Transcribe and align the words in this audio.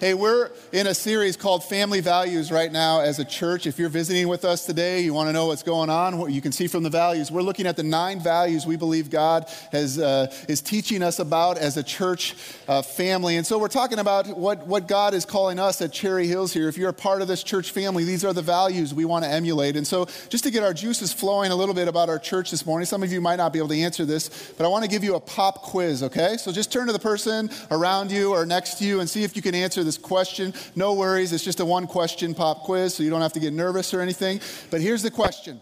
Hey, 0.00 0.14
we're 0.14 0.52
in 0.70 0.86
a 0.86 0.94
series 0.94 1.36
called 1.36 1.64
Family 1.64 2.00
Values 2.00 2.52
right 2.52 2.70
now 2.70 3.00
as 3.00 3.18
a 3.18 3.24
church. 3.24 3.66
If 3.66 3.80
you're 3.80 3.88
visiting 3.88 4.28
with 4.28 4.44
us 4.44 4.64
today, 4.64 5.00
you 5.00 5.12
want 5.12 5.28
to 5.28 5.32
know 5.32 5.46
what's 5.46 5.64
going 5.64 5.90
on, 5.90 6.18
what 6.18 6.30
you 6.30 6.40
can 6.40 6.52
see 6.52 6.68
from 6.68 6.84
the 6.84 6.90
values. 6.90 7.32
We're 7.32 7.42
looking 7.42 7.66
at 7.66 7.76
the 7.76 7.82
nine 7.82 8.20
values 8.20 8.64
we 8.64 8.76
believe 8.76 9.10
God 9.10 9.50
has, 9.72 9.98
uh, 9.98 10.32
is 10.48 10.60
teaching 10.60 11.02
us 11.02 11.18
about 11.18 11.58
as 11.58 11.76
a 11.76 11.82
church 11.82 12.36
uh, 12.68 12.80
family. 12.80 13.38
And 13.38 13.44
so 13.44 13.58
we're 13.58 13.66
talking 13.66 13.98
about 13.98 14.28
what, 14.28 14.68
what 14.68 14.86
God 14.86 15.14
is 15.14 15.24
calling 15.24 15.58
us 15.58 15.82
at 15.82 15.92
Cherry 15.92 16.28
Hills 16.28 16.52
here. 16.52 16.68
If 16.68 16.78
you're 16.78 16.90
a 16.90 16.94
part 16.94 17.20
of 17.20 17.26
this 17.26 17.42
church 17.42 17.72
family, 17.72 18.04
these 18.04 18.24
are 18.24 18.32
the 18.32 18.40
values 18.40 18.94
we 18.94 19.04
want 19.04 19.24
to 19.24 19.30
emulate. 19.30 19.74
And 19.74 19.84
so 19.84 20.06
just 20.28 20.44
to 20.44 20.52
get 20.52 20.62
our 20.62 20.72
juices 20.72 21.12
flowing 21.12 21.50
a 21.50 21.56
little 21.56 21.74
bit 21.74 21.88
about 21.88 22.08
our 22.08 22.20
church 22.20 22.52
this 22.52 22.64
morning, 22.64 22.86
some 22.86 23.02
of 23.02 23.10
you 23.10 23.20
might 23.20 23.36
not 23.36 23.52
be 23.52 23.58
able 23.58 23.70
to 23.70 23.80
answer 23.80 24.04
this, 24.04 24.52
but 24.56 24.64
I 24.64 24.68
want 24.68 24.84
to 24.84 24.90
give 24.90 25.02
you 25.02 25.16
a 25.16 25.20
pop 25.20 25.60
quiz, 25.62 26.04
okay? 26.04 26.36
So 26.36 26.52
just 26.52 26.70
turn 26.70 26.86
to 26.86 26.92
the 26.92 27.00
person 27.00 27.50
around 27.72 28.12
you 28.12 28.30
or 28.30 28.46
next 28.46 28.74
to 28.74 28.84
you 28.84 29.00
and 29.00 29.10
see 29.10 29.24
if 29.24 29.34
you 29.34 29.42
can 29.42 29.56
answer 29.56 29.87
this 29.88 29.96
question. 29.96 30.52
No 30.76 30.92
worries, 30.92 31.32
it's 31.32 31.42
just 31.42 31.60
a 31.60 31.64
one 31.64 31.86
question 31.86 32.34
pop 32.34 32.64
quiz, 32.64 32.94
so 32.94 33.02
you 33.02 33.08
don't 33.08 33.22
have 33.22 33.32
to 33.32 33.40
get 33.40 33.54
nervous 33.54 33.94
or 33.94 34.02
anything. 34.02 34.38
But 34.70 34.82
here's 34.82 35.02
the 35.02 35.10
question 35.10 35.60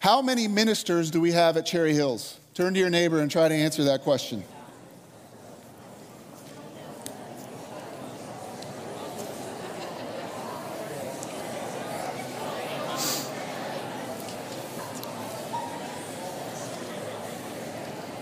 How 0.00 0.20
many 0.20 0.46
ministers 0.46 1.10
do 1.10 1.20
we 1.20 1.32
have 1.32 1.56
at 1.56 1.64
Cherry 1.64 1.94
Hills? 1.94 2.38
Turn 2.52 2.74
to 2.74 2.80
your 2.80 2.90
neighbor 2.90 3.20
and 3.20 3.30
try 3.30 3.48
to 3.48 3.54
answer 3.54 3.84
that 3.84 4.02
question. 4.02 4.44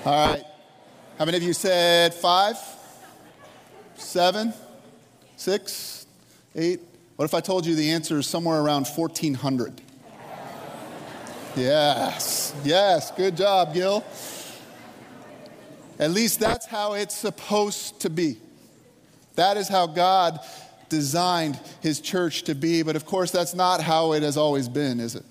All 0.05 0.29
right. 0.29 0.45
How 1.19 1.25
many 1.25 1.37
of 1.37 1.43
you 1.43 1.53
said 1.53 2.15
five? 2.15 2.57
Seven? 3.97 4.55
Six? 5.37 6.07
Eight? 6.55 6.81
What 7.17 7.25
if 7.25 7.35
I 7.35 7.41
told 7.41 7.65
you 7.65 7.75
the 7.75 7.91
answer 7.91 8.19
is 8.19 8.27
somewhere 8.27 8.61
around 8.61 8.87
1,400? 8.87 9.81
Yes, 11.57 12.55
yes, 12.65 13.11
good 13.13 13.37
job, 13.37 13.73
Gil. 13.73 14.05
At 15.99 16.11
least 16.11 16.39
that's 16.39 16.67
how 16.67 16.93
it's 16.93 17.17
supposed 17.17 18.01
to 18.01 18.11
be. 18.11 18.37
That 19.37 19.57
is 19.57 19.67
how 19.69 19.87
God 19.87 20.41
designed 20.91 21.59
his 21.81 22.01
church 22.01 22.43
to 22.45 22.55
be. 22.55 22.83
But 22.83 22.97
of 22.97 23.07
course, 23.07 23.31
that's 23.31 23.55
not 23.55 23.81
how 23.81 24.13
it 24.13 24.23
has 24.23 24.37
always 24.37 24.69
been, 24.69 25.01
is 25.01 25.15
it? 25.15 25.25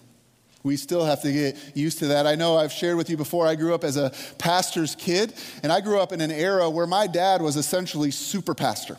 We 0.63 0.77
still 0.77 1.05
have 1.05 1.21
to 1.21 1.31
get 1.31 1.57
used 1.75 1.99
to 1.99 2.07
that. 2.07 2.25
I 2.25 2.33
know 2.33 2.57
I've 2.57 2.71
shared 2.71 2.97
with 2.97 3.11
you 3.11 3.17
before, 3.17 3.45
I 3.45 3.53
grew 3.53 3.75
up 3.75 3.83
as 3.83 3.97
a 3.97 4.11
pastor's 4.39 4.95
kid, 4.95 5.33
and 5.61 5.71
I 5.71 5.79
grew 5.79 5.99
up 5.99 6.11
in 6.11 6.21
an 6.21 6.31
era 6.31 6.67
where 6.67 6.87
my 6.87 7.05
dad 7.05 7.43
was 7.43 7.55
essentially 7.55 8.09
super 8.09 8.55
pastor. 8.55 8.97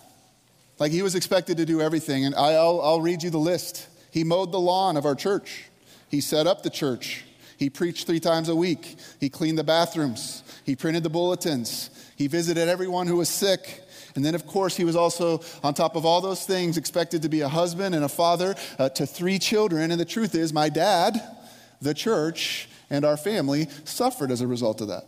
Like 0.78 0.92
he 0.92 1.02
was 1.02 1.14
expected 1.14 1.56
to 1.56 1.64
do 1.64 1.80
everything. 1.80 2.24
And 2.24 2.34
I'll, 2.34 2.80
I'll 2.80 3.00
read 3.00 3.22
you 3.22 3.30
the 3.30 3.38
list. 3.38 3.88
He 4.10 4.24
mowed 4.24 4.52
the 4.52 4.60
lawn 4.60 4.96
of 4.96 5.04
our 5.04 5.14
church, 5.14 5.64
he 6.08 6.22
set 6.22 6.46
up 6.46 6.62
the 6.62 6.70
church, 6.70 7.24
he 7.58 7.68
preached 7.68 8.06
three 8.06 8.20
times 8.20 8.48
a 8.48 8.56
week, 8.56 8.96
he 9.20 9.28
cleaned 9.28 9.58
the 9.58 9.64
bathrooms, 9.64 10.42
he 10.64 10.74
printed 10.74 11.02
the 11.02 11.10
bulletins, 11.10 11.90
he 12.16 12.26
visited 12.26 12.66
everyone 12.66 13.06
who 13.08 13.16
was 13.16 13.28
sick. 13.28 13.82
And 14.14 14.24
then, 14.24 14.34
of 14.34 14.46
course, 14.46 14.74
he 14.74 14.84
was 14.84 14.96
also, 14.96 15.42
on 15.62 15.74
top 15.74 15.94
of 15.94 16.06
all 16.06 16.22
those 16.22 16.46
things, 16.46 16.78
expected 16.78 17.20
to 17.20 17.28
be 17.28 17.42
a 17.42 17.48
husband 17.48 17.94
and 17.94 18.02
a 18.02 18.08
father 18.08 18.54
uh, 18.78 18.88
to 18.88 19.04
three 19.04 19.38
children. 19.38 19.90
And 19.90 20.00
the 20.00 20.06
truth 20.06 20.34
is, 20.34 20.54
my 20.54 20.70
dad, 20.70 21.20
the 21.82 21.92
church, 21.92 22.70
and 22.88 23.04
our 23.04 23.18
family 23.18 23.68
suffered 23.84 24.30
as 24.30 24.40
a 24.40 24.46
result 24.46 24.80
of 24.80 24.88
that. 24.88 25.04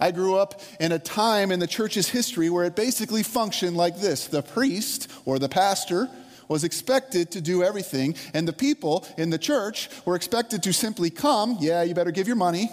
I 0.00 0.10
grew 0.10 0.36
up 0.36 0.60
in 0.80 0.92
a 0.92 0.98
time 0.98 1.52
in 1.52 1.60
the 1.60 1.66
church's 1.66 2.08
history 2.08 2.50
where 2.50 2.64
it 2.64 2.74
basically 2.74 3.22
functioned 3.22 3.76
like 3.76 3.98
this 3.98 4.26
the 4.26 4.42
priest 4.42 5.10
or 5.24 5.38
the 5.38 5.48
pastor 5.48 6.08
was 6.48 6.64
expected 6.64 7.30
to 7.30 7.40
do 7.40 7.62
everything, 7.62 8.16
and 8.34 8.48
the 8.48 8.52
people 8.52 9.06
in 9.16 9.30
the 9.30 9.38
church 9.38 9.88
were 10.04 10.16
expected 10.16 10.64
to 10.64 10.72
simply 10.72 11.08
come, 11.08 11.56
yeah, 11.60 11.82
you 11.84 11.94
better 11.94 12.10
give 12.10 12.26
your 12.26 12.34
money, 12.34 12.68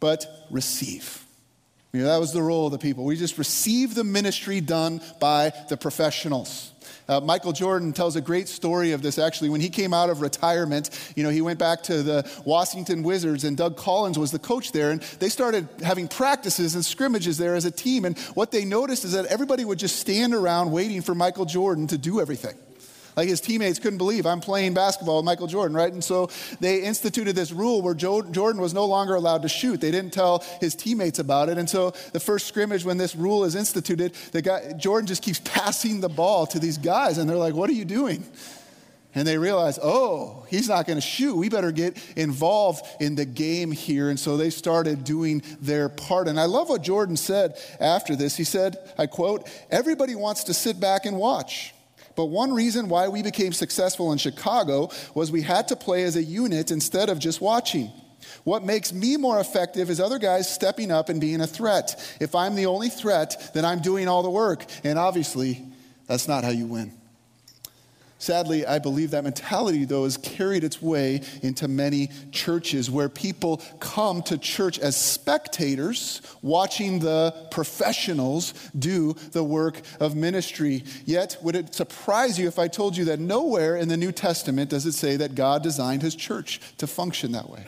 but 0.00 0.24
receive. 0.50 1.22
You 1.92 2.02
know, 2.02 2.08
that 2.08 2.18
was 2.18 2.32
the 2.32 2.42
role 2.42 2.66
of 2.66 2.72
the 2.72 2.78
people. 2.78 3.04
We 3.04 3.16
just 3.16 3.36
receive 3.36 3.94
the 3.94 4.04
ministry 4.04 4.62
done 4.62 5.02
by 5.20 5.52
the 5.68 5.76
professionals. 5.76 6.72
Uh, 7.08 7.20
Michael 7.20 7.52
Jordan 7.52 7.92
tells 7.92 8.16
a 8.16 8.20
great 8.20 8.48
story 8.48 8.92
of 8.92 9.02
this 9.02 9.18
actually. 9.18 9.48
When 9.48 9.60
he 9.60 9.68
came 9.68 9.94
out 9.94 10.10
of 10.10 10.20
retirement, 10.20 10.90
you 11.14 11.22
know, 11.22 11.30
he 11.30 11.40
went 11.40 11.58
back 11.58 11.82
to 11.84 12.02
the 12.02 12.30
Washington 12.44 13.02
Wizards, 13.02 13.44
and 13.44 13.56
Doug 13.56 13.76
Collins 13.76 14.18
was 14.18 14.30
the 14.30 14.38
coach 14.38 14.72
there, 14.72 14.90
and 14.90 15.00
they 15.20 15.28
started 15.28 15.68
having 15.82 16.08
practices 16.08 16.74
and 16.74 16.84
scrimmages 16.84 17.38
there 17.38 17.54
as 17.54 17.64
a 17.64 17.70
team. 17.70 18.04
And 18.04 18.18
what 18.34 18.50
they 18.50 18.64
noticed 18.64 19.04
is 19.04 19.12
that 19.12 19.26
everybody 19.26 19.64
would 19.64 19.78
just 19.78 19.96
stand 19.96 20.34
around 20.34 20.72
waiting 20.72 21.02
for 21.02 21.14
Michael 21.14 21.44
Jordan 21.44 21.86
to 21.88 21.98
do 21.98 22.20
everything. 22.20 22.56
Like 23.16 23.28
his 23.28 23.40
teammates 23.40 23.78
couldn't 23.78 23.96
believe 23.96 24.26
I'm 24.26 24.40
playing 24.40 24.74
basketball 24.74 25.16
with 25.16 25.24
Michael 25.24 25.46
Jordan, 25.46 25.74
right? 25.74 25.92
And 25.92 26.04
so 26.04 26.28
they 26.60 26.82
instituted 26.82 27.34
this 27.34 27.50
rule 27.50 27.80
where 27.80 27.94
Jordan 27.94 28.60
was 28.60 28.74
no 28.74 28.84
longer 28.84 29.14
allowed 29.14 29.42
to 29.42 29.48
shoot. 29.48 29.80
They 29.80 29.90
didn't 29.90 30.12
tell 30.12 30.44
his 30.60 30.74
teammates 30.74 31.18
about 31.18 31.48
it. 31.48 31.56
And 31.56 31.68
so 31.68 31.92
the 32.12 32.20
first 32.20 32.46
scrimmage, 32.46 32.84
when 32.84 32.98
this 32.98 33.16
rule 33.16 33.44
is 33.44 33.54
instituted, 33.54 34.14
the 34.32 34.42
guy, 34.42 34.74
Jordan 34.74 35.06
just 35.06 35.22
keeps 35.22 35.38
passing 35.44 36.00
the 36.00 36.10
ball 36.10 36.46
to 36.48 36.58
these 36.58 36.76
guys. 36.76 37.16
And 37.16 37.28
they're 37.28 37.36
like, 37.36 37.54
What 37.54 37.70
are 37.70 37.74
you 37.74 37.86
doing? 37.86 38.24
And 39.16 39.26
they 39.26 39.38
realize, 39.38 39.78
oh, 39.82 40.44
he's 40.50 40.68
not 40.68 40.86
going 40.86 40.98
to 40.98 41.00
shoot. 41.00 41.34
We 41.34 41.48
better 41.48 41.72
get 41.72 41.96
involved 42.16 42.84
in 43.00 43.14
the 43.14 43.24
game 43.24 43.72
here. 43.72 44.10
And 44.10 44.20
so 44.20 44.36
they 44.36 44.50
started 44.50 45.04
doing 45.04 45.42
their 45.58 45.88
part. 45.88 46.28
And 46.28 46.38
I 46.38 46.44
love 46.44 46.68
what 46.68 46.82
Jordan 46.82 47.16
said 47.16 47.56
after 47.80 48.14
this. 48.14 48.36
He 48.36 48.44
said, 48.44 48.76
I 48.98 49.06
quote, 49.06 49.48
everybody 49.70 50.14
wants 50.14 50.44
to 50.44 50.54
sit 50.54 50.78
back 50.78 51.06
and 51.06 51.16
watch. 51.16 51.72
But 52.16 52.26
one 52.26 52.52
reason 52.52 52.88
why 52.88 53.08
we 53.08 53.22
became 53.22 53.52
successful 53.52 54.10
in 54.10 54.18
Chicago 54.18 54.90
was 55.14 55.30
we 55.30 55.42
had 55.42 55.68
to 55.68 55.76
play 55.76 56.02
as 56.04 56.16
a 56.16 56.22
unit 56.22 56.70
instead 56.70 57.08
of 57.10 57.18
just 57.18 57.40
watching. 57.40 57.92
What 58.44 58.64
makes 58.64 58.92
me 58.92 59.16
more 59.16 59.38
effective 59.38 59.90
is 59.90 60.00
other 60.00 60.18
guys 60.18 60.52
stepping 60.52 60.90
up 60.90 61.08
and 61.08 61.20
being 61.20 61.40
a 61.40 61.46
threat. 61.46 62.16
If 62.20 62.34
I'm 62.34 62.54
the 62.54 62.66
only 62.66 62.88
threat, 62.88 63.50
then 63.54 63.64
I'm 63.64 63.80
doing 63.80 64.08
all 64.08 64.22
the 64.22 64.30
work. 64.30 64.64
And 64.82 64.98
obviously, 64.98 65.64
that's 66.06 66.26
not 66.26 66.42
how 66.42 66.50
you 66.50 66.66
win. 66.66 66.92
Sadly, 68.18 68.64
I 68.64 68.78
believe 68.78 69.10
that 69.10 69.24
mentality, 69.24 69.84
though, 69.84 70.04
has 70.04 70.16
carried 70.16 70.64
its 70.64 70.80
way 70.80 71.20
into 71.42 71.68
many 71.68 72.08
churches 72.32 72.90
where 72.90 73.10
people 73.10 73.58
come 73.78 74.22
to 74.22 74.38
church 74.38 74.78
as 74.78 74.96
spectators, 74.96 76.22
watching 76.40 76.98
the 76.98 77.34
professionals 77.50 78.54
do 78.78 79.12
the 79.32 79.44
work 79.44 79.82
of 80.00 80.16
ministry. 80.16 80.82
Yet, 81.04 81.36
would 81.42 81.56
it 81.56 81.74
surprise 81.74 82.38
you 82.38 82.48
if 82.48 82.58
I 82.58 82.68
told 82.68 82.96
you 82.96 83.04
that 83.06 83.20
nowhere 83.20 83.76
in 83.76 83.88
the 83.88 83.98
New 83.98 84.12
Testament 84.12 84.70
does 84.70 84.86
it 84.86 84.92
say 84.92 85.16
that 85.16 85.34
God 85.34 85.62
designed 85.62 86.00
his 86.00 86.14
church 86.14 86.60
to 86.78 86.86
function 86.86 87.32
that 87.32 87.50
way? 87.50 87.64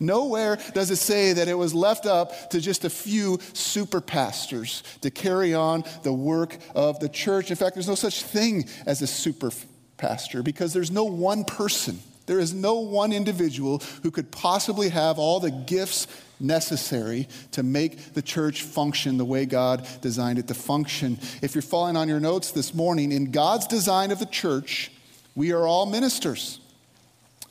Nowhere 0.00 0.58
does 0.74 0.90
it 0.90 0.96
say 0.96 1.32
that 1.32 1.48
it 1.48 1.54
was 1.54 1.74
left 1.74 2.06
up 2.06 2.50
to 2.50 2.60
just 2.60 2.84
a 2.84 2.90
few 2.90 3.38
super 3.52 4.00
pastors 4.00 4.82
to 5.00 5.10
carry 5.10 5.54
on 5.54 5.84
the 6.02 6.12
work 6.12 6.56
of 6.74 7.00
the 7.00 7.08
church. 7.08 7.50
In 7.50 7.56
fact, 7.56 7.74
there's 7.74 7.88
no 7.88 7.94
such 7.94 8.22
thing 8.22 8.68
as 8.86 9.02
a 9.02 9.06
super 9.06 9.50
pastor 9.96 10.42
because 10.42 10.72
there's 10.72 10.90
no 10.90 11.04
one 11.04 11.44
person, 11.44 12.00
there 12.26 12.38
is 12.38 12.54
no 12.54 12.74
one 12.80 13.12
individual 13.12 13.82
who 14.02 14.10
could 14.10 14.30
possibly 14.30 14.90
have 14.90 15.18
all 15.18 15.40
the 15.40 15.50
gifts 15.50 16.06
necessary 16.40 17.26
to 17.52 17.62
make 17.62 18.14
the 18.14 18.22
church 18.22 18.62
function 18.62 19.18
the 19.18 19.24
way 19.24 19.44
God 19.44 19.86
designed 20.00 20.38
it 20.38 20.46
to 20.48 20.54
function. 20.54 21.18
If 21.42 21.54
you're 21.54 21.62
following 21.62 21.96
on 21.96 22.08
your 22.08 22.20
notes 22.20 22.52
this 22.52 22.74
morning, 22.74 23.12
in 23.12 23.30
God's 23.30 23.66
design 23.66 24.10
of 24.10 24.18
the 24.18 24.26
church, 24.26 24.92
we 25.34 25.52
are 25.52 25.66
all 25.66 25.86
ministers. 25.86 26.60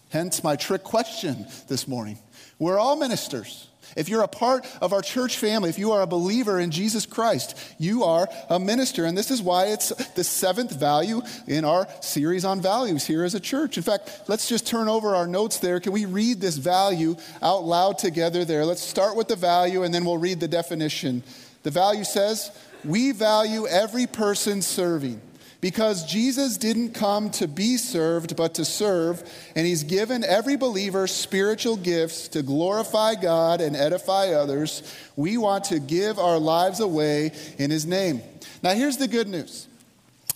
Hence 0.10 0.44
my 0.44 0.56
trick 0.56 0.84
question 0.84 1.48
this 1.68 1.88
morning. 1.88 2.18
We're 2.60 2.80
all 2.80 2.96
ministers. 2.96 3.68
If 3.96 4.10
you're 4.10 4.24
a 4.24 4.28
part 4.28 4.68
of 4.82 4.94
our 4.94 5.02
church 5.02 5.38
family, 5.38 5.70
if 5.70 5.80
you 5.80 5.92
are 5.92 6.02
a 6.02 6.08
believer 6.08 6.60
in 6.60 6.72
Jesus 6.72 7.06
Christ, 7.06 7.58
you 7.80 8.04
are 8.04 8.28
a 8.50 8.60
minister. 8.60 9.06
And 9.06 9.18
this 9.18 9.32
is 9.32 9.42
why 9.42 9.68
it's 9.68 9.90
the 10.14 10.24
seventh 10.24 10.72
value 10.72 11.22
in 11.48 11.66
our 11.66 11.88
series 12.02 12.46
on 12.46 12.62
values 12.62 13.06
here 13.06 13.24
as 13.24 13.34
a 13.34 13.40
church. 13.40 13.78
In 13.78 13.84
fact, 13.84 14.24
let's 14.28 14.48
just 14.48 14.68
turn 14.68 14.88
over 14.88 15.16
our 15.16 15.28
notes 15.28 15.60
there. 15.60 15.80
Can 15.80 15.94
we 15.94 16.06
read 16.06 16.42
this 16.42 16.58
value 16.58 17.16
out 17.42 17.64
loud 17.64 17.98
together 17.98 18.46
there? 18.46 18.66
Let's 18.66 18.84
start 18.84 19.16
with 19.16 19.30
the 19.30 19.36
value 19.36 19.84
and 19.84 19.94
then 19.94 20.06
we'll 20.06 20.18
read 20.18 20.40
the 20.40 20.48
definition. 20.48 21.24
The 21.64 21.72
value 21.72 22.04
says, 22.04 22.52
We 22.84 23.12
value 23.14 23.68
every 23.68 24.06
person 24.06 24.62
serving 24.62 25.22
because 25.62 26.06
Jesus 26.06 26.58
didn't 26.58 26.94
come 26.94 27.30
to 27.32 27.48
be 27.48 27.78
served, 27.78 28.36
but 28.36 28.56
to 28.56 28.66
serve, 28.66 29.24
and 29.56 29.66
he's 29.66 29.84
given 29.84 30.24
every 30.24 30.56
believer 30.56 31.08
spiritual 31.08 31.78
gifts 31.78 32.28
to 32.30 32.44
glorify 32.44 33.16
God 33.16 33.62
and 33.62 33.76
edify 33.76 34.30
others. 34.30 34.84
We 35.16 35.38
want 35.38 35.66
to 35.66 35.80
give 35.80 36.20
our 36.20 36.38
lives 36.38 36.80
away 36.80 37.32
in 37.58 37.72
his 37.72 37.86
name. 37.86 38.22
Now, 38.62 38.72
here's 38.72 38.98
the 38.98 39.08
good 39.08 39.28
news 39.28 39.68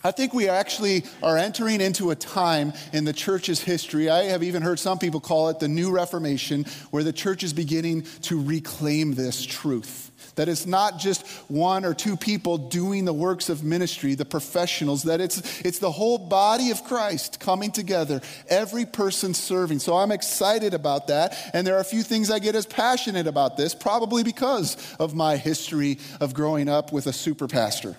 I 0.03 0.11
think 0.11 0.33
we 0.33 0.49
actually 0.49 1.03
are 1.21 1.37
entering 1.37 1.79
into 1.79 2.09
a 2.09 2.15
time 2.15 2.73
in 2.91 3.05
the 3.05 3.13
church's 3.13 3.61
history. 3.61 4.09
I 4.09 4.25
have 4.25 4.41
even 4.41 4.63
heard 4.63 4.79
some 4.79 4.97
people 4.97 5.19
call 5.19 5.49
it 5.49 5.59
the 5.59 5.67
New 5.67 5.91
Reformation, 5.91 6.65
where 6.89 7.03
the 7.03 7.13
church 7.13 7.43
is 7.43 7.53
beginning 7.53 8.03
to 8.23 8.41
reclaim 8.41 9.13
this 9.13 9.45
truth. 9.45 10.10
That 10.35 10.47
it's 10.47 10.65
not 10.65 10.97
just 10.97 11.27
one 11.49 11.83
or 11.85 11.93
two 11.93 12.15
people 12.15 12.57
doing 12.57 13.05
the 13.05 13.13
works 13.13 13.49
of 13.49 13.63
ministry, 13.63 14.15
the 14.15 14.25
professionals, 14.25 15.03
that 15.03 15.21
it's, 15.21 15.61
it's 15.61 15.79
the 15.79 15.91
whole 15.91 16.17
body 16.17 16.71
of 16.71 16.83
Christ 16.85 17.39
coming 17.39 17.71
together, 17.71 18.21
every 18.47 18.85
person 18.85 19.33
serving. 19.33 19.79
So 19.79 19.95
I'm 19.95 20.11
excited 20.11 20.73
about 20.73 21.07
that. 21.07 21.37
And 21.53 21.67
there 21.67 21.75
are 21.75 21.81
a 21.81 21.85
few 21.85 22.03
things 22.03 22.31
I 22.31 22.39
get 22.39 22.55
as 22.55 22.65
passionate 22.65 23.27
about 23.27 23.57
this, 23.57 23.75
probably 23.75 24.23
because 24.23 24.77
of 24.99 25.13
my 25.13 25.37
history 25.37 25.99
of 26.19 26.33
growing 26.33 26.69
up 26.69 26.93
with 26.93 27.07
a 27.07 27.13
super 27.13 27.47
pastor. 27.47 27.97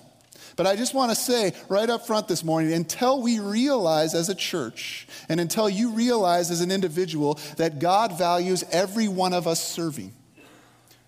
But 0.56 0.66
I 0.66 0.76
just 0.76 0.94
want 0.94 1.10
to 1.10 1.16
say 1.16 1.54
right 1.68 1.88
up 1.88 2.06
front 2.06 2.28
this 2.28 2.44
morning 2.44 2.72
until 2.72 3.22
we 3.22 3.38
realize 3.38 4.14
as 4.14 4.28
a 4.28 4.34
church 4.34 5.06
and 5.28 5.40
until 5.40 5.68
you 5.68 5.90
realize 5.90 6.50
as 6.50 6.60
an 6.60 6.70
individual 6.70 7.38
that 7.56 7.78
God 7.78 8.18
values 8.18 8.64
every 8.70 9.08
one 9.08 9.32
of 9.32 9.46
us 9.46 9.62
serving, 9.62 10.12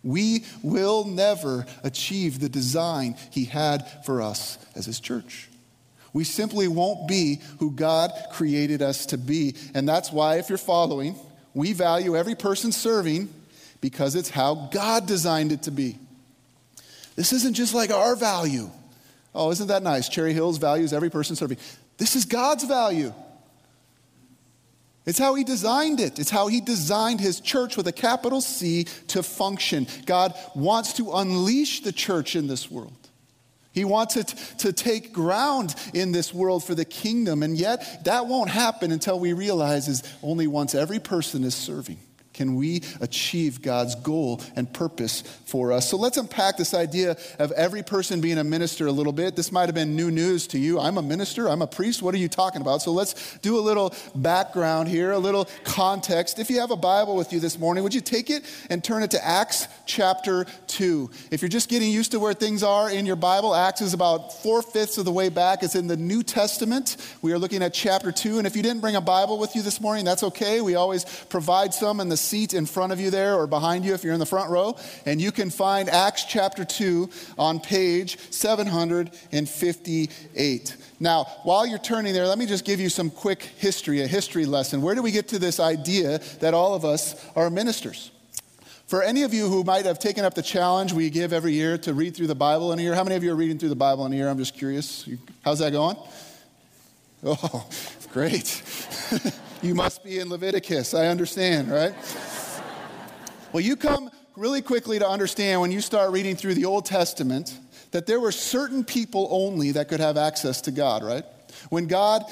we 0.04 0.44
will 0.62 1.04
never 1.04 1.66
achieve 1.82 2.38
the 2.38 2.48
design 2.48 3.16
He 3.30 3.46
had 3.46 4.04
for 4.04 4.22
us 4.22 4.58
as 4.76 4.86
His 4.86 5.00
church. 5.00 5.48
We 6.12 6.22
simply 6.22 6.68
won't 6.68 7.08
be 7.08 7.40
who 7.58 7.72
God 7.72 8.12
created 8.32 8.80
us 8.82 9.06
to 9.06 9.18
be. 9.18 9.56
And 9.74 9.88
that's 9.88 10.12
why, 10.12 10.36
if 10.36 10.48
you're 10.48 10.58
following, 10.58 11.16
we 11.54 11.72
value 11.72 12.16
every 12.16 12.36
person 12.36 12.70
serving 12.70 13.28
because 13.80 14.14
it's 14.14 14.30
how 14.30 14.68
God 14.72 15.06
designed 15.06 15.50
it 15.50 15.62
to 15.64 15.72
be. 15.72 15.98
This 17.16 17.32
isn't 17.32 17.54
just 17.54 17.74
like 17.74 17.90
our 17.90 18.14
value. 18.14 18.70
Oh, 19.34 19.50
isn't 19.50 19.66
that 19.66 19.82
nice? 19.82 20.08
Cherry 20.08 20.32
Hills 20.32 20.58
values 20.58 20.92
every 20.92 21.10
person 21.10 21.34
serving. 21.34 21.58
This 21.98 22.14
is 22.14 22.24
God's 22.24 22.64
value. 22.64 23.12
It's 25.06 25.18
how 25.18 25.34
he 25.34 25.44
designed 25.44 26.00
it. 26.00 26.18
It's 26.18 26.30
how 26.30 26.48
he 26.48 26.60
designed 26.60 27.20
his 27.20 27.40
church 27.40 27.76
with 27.76 27.86
a 27.86 27.92
capital 27.92 28.40
C 28.40 28.84
to 29.08 29.22
function. 29.22 29.86
God 30.06 30.34
wants 30.54 30.94
to 30.94 31.12
unleash 31.12 31.80
the 31.82 31.92
church 31.92 32.36
in 32.36 32.46
this 32.46 32.70
world. 32.70 32.96
He 33.72 33.84
wants 33.84 34.16
it 34.16 34.28
to 34.58 34.72
take 34.72 35.12
ground 35.12 35.74
in 35.92 36.12
this 36.12 36.32
world 36.32 36.62
for 36.62 36.74
the 36.74 36.84
kingdom, 36.84 37.42
and 37.42 37.56
yet 37.56 38.04
that 38.04 38.26
won't 38.26 38.48
happen 38.48 38.92
until 38.92 39.18
we 39.18 39.32
realize 39.32 39.88
is 39.88 40.02
only 40.22 40.46
once 40.46 40.74
every 40.74 41.00
person 41.00 41.42
is 41.42 41.54
serving 41.54 41.98
can 42.34 42.56
we 42.56 42.82
achieve 43.00 43.62
God's 43.62 43.94
goal 43.94 44.42
and 44.56 44.70
purpose 44.70 45.22
for 45.46 45.72
us? 45.72 45.88
So 45.88 45.96
let's 45.96 46.16
unpack 46.16 46.56
this 46.56 46.74
idea 46.74 47.16
of 47.38 47.52
every 47.52 47.82
person 47.82 48.20
being 48.20 48.38
a 48.38 48.44
minister 48.44 48.86
a 48.86 48.92
little 48.92 49.12
bit. 49.12 49.36
This 49.36 49.52
might 49.52 49.66
have 49.66 49.74
been 49.74 49.94
new 49.94 50.10
news 50.10 50.48
to 50.48 50.58
you. 50.58 50.80
I'm 50.80 50.98
a 50.98 51.02
minister, 51.02 51.48
I'm 51.48 51.62
a 51.62 51.66
priest. 51.66 52.02
What 52.02 52.12
are 52.14 52.18
you 52.18 52.28
talking 52.28 52.60
about? 52.60 52.82
So 52.82 52.92
let's 52.92 53.38
do 53.38 53.56
a 53.56 53.62
little 53.62 53.94
background 54.16 54.88
here, 54.88 55.12
a 55.12 55.18
little 55.18 55.48
context. 55.62 56.38
If 56.40 56.50
you 56.50 56.60
have 56.60 56.72
a 56.72 56.76
Bible 56.76 57.16
with 57.16 57.32
you 57.32 57.38
this 57.38 57.58
morning, 57.58 57.84
would 57.84 57.94
you 57.94 58.00
take 58.00 58.30
it 58.30 58.42
and 58.68 58.82
turn 58.82 59.04
it 59.04 59.12
to 59.12 59.24
Acts 59.24 59.68
chapter 59.86 60.44
2? 60.66 61.10
If 61.30 61.40
you're 61.40 61.48
just 61.48 61.68
getting 61.68 61.90
used 61.90 62.10
to 62.12 62.18
where 62.18 62.34
things 62.34 62.64
are 62.64 62.90
in 62.90 63.06
your 63.06 63.16
Bible, 63.16 63.54
Acts 63.54 63.80
is 63.80 63.94
about 63.94 64.42
four 64.42 64.60
fifths 64.60 64.98
of 64.98 65.04
the 65.04 65.12
way 65.12 65.28
back. 65.28 65.62
It's 65.62 65.76
in 65.76 65.86
the 65.86 65.96
New 65.96 66.24
Testament. 66.24 66.96
We 67.22 67.32
are 67.32 67.38
looking 67.38 67.62
at 67.62 67.72
chapter 67.72 68.10
2. 68.10 68.38
And 68.38 68.46
if 68.46 68.56
you 68.56 68.62
didn't 68.62 68.80
bring 68.80 68.96
a 68.96 69.00
Bible 69.00 69.38
with 69.38 69.54
you 69.54 69.62
this 69.62 69.80
morning, 69.80 70.04
that's 70.04 70.24
okay. 70.24 70.60
We 70.60 70.74
always 70.74 71.04
provide 71.28 71.72
some 71.72 72.00
in 72.00 72.08
the 72.08 72.23
seat 72.24 72.54
in 72.54 72.66
front 72.66 72.92
of 72.92 73.00
you 73.00 73.10
there 73.10 73.34
or 73.34 73.46
behind 73.46 73.84
you 73.84 73.94
if 73.94 74.02
you're 74.02 74.14
in 74.14 74.20
the 74.20 74.26
front 74.26 74.50
row. 74.50 74.76
And 75.06 75.20
you 75.20 75.30
can 75.30 75.50
find 75.50 75.88
Acts 75.88 76.24
chapter 76.24 76.64
2 76.64 77.08
on 77.38 77.60
page 77.60 78.18
758. 78.30 80.76
Now, 81.00 81.24
while 81.42 81.66
you're 81.66 81.78
turning 81.78 82.14
there, 82.14 82.26
let 82.26 82.38
me 82.38 82.46
just 82.46 82.64
give 82.64 82.80
you 82.80 82.88
some 82.88 83.10
quick 83.10 83.42
history, 83.42 84.02
a 84.02 84.06
history 84.06 84.46
lesson. 84.46 84.80
Where 84.82 84.94
do 84.94 85.02
we 85.02 85.10
get 85.10 85.28
to 85.28 85.38
this 85.38 85.60
idea 85.60 86.20
that 86.40 86.54
all 86.54 86.74
of 86.74 86.84
us 86.84 87.22
are 87.36 87.50
ministers? 87.50 88.10
For 88.86 89.02
any 89.02 89.22
of 89.22 89.32
you 89.32 89.48
who 89.48 89.64
might 89.64 89.86
have 89.86 89.98
taken 89.98 90.24
up 90.24 90.34
the 90.34 90.42
challenge 90.42 90.92
we 90.92 91.10
give 91.10 91.32
every 91.32 91.52
year 91.52 91.78
to 91.78 91.94
read 91.94 92.14
through 92.14 92.26
the 92.26 92.34
Bible 92.34 92.72
in 92.72 92.78
a 92.78 92.82
year, 92.82 92.94
how 92.94 93.02
many 93.02 93.16
of 93.16 93.24
you 93.24 93.32
are 93.32 93.36
reading 93.36 93.58
through 93.58 93.70
the 93.70 93.74
Bible 93.74 94.04
in 94.06 94.12
a 94.12 94.16
year? 94.16 94.28
I'm 94.28 94.38
just 94.38 94.54
curious. 94.54 95.08
How's 95.42 95.60
that 95.60 95.72
going? 95.72 95.96
Oh, 97.24 97.66
great. 98.12 98.62
you 99.64 99.74
must 99.74 100.04
be 100.04 100.18
in 100.18 100.28
Leviticus. 100.28 100.92
I 100.92 101.06
understand, 101.06 101.70
right? 101.70 101.94
Well, 103.52 103.62
you 103.62 103.76
come 103.76 104.10
really 104.36 104.60
quickly 104.60 104.98
to 104.98 105.08
understand 105.08 105.60
when 105.62 105.72
you 105.72 105.80
start 105.80 106.10
reading 106.10 106.36
through 106.36 106.54
the 106.54 106.66
Old 106.66 106.84
Testament 106.84 107.58
that 107.92 108.06
there 108.06 108.20
were 108.20 108.32
certain 108.32 108.84
people 108.84 109.26
only 109.30 109.72
that 109.72 109.88
could 109.88 110.00
have 110.00 110.18
access 110.18 110.60
to 110.62 110.70
God, 110.70 111.02
right? 111.02 111.24
When 111.70 111.86
God 111.86 112.24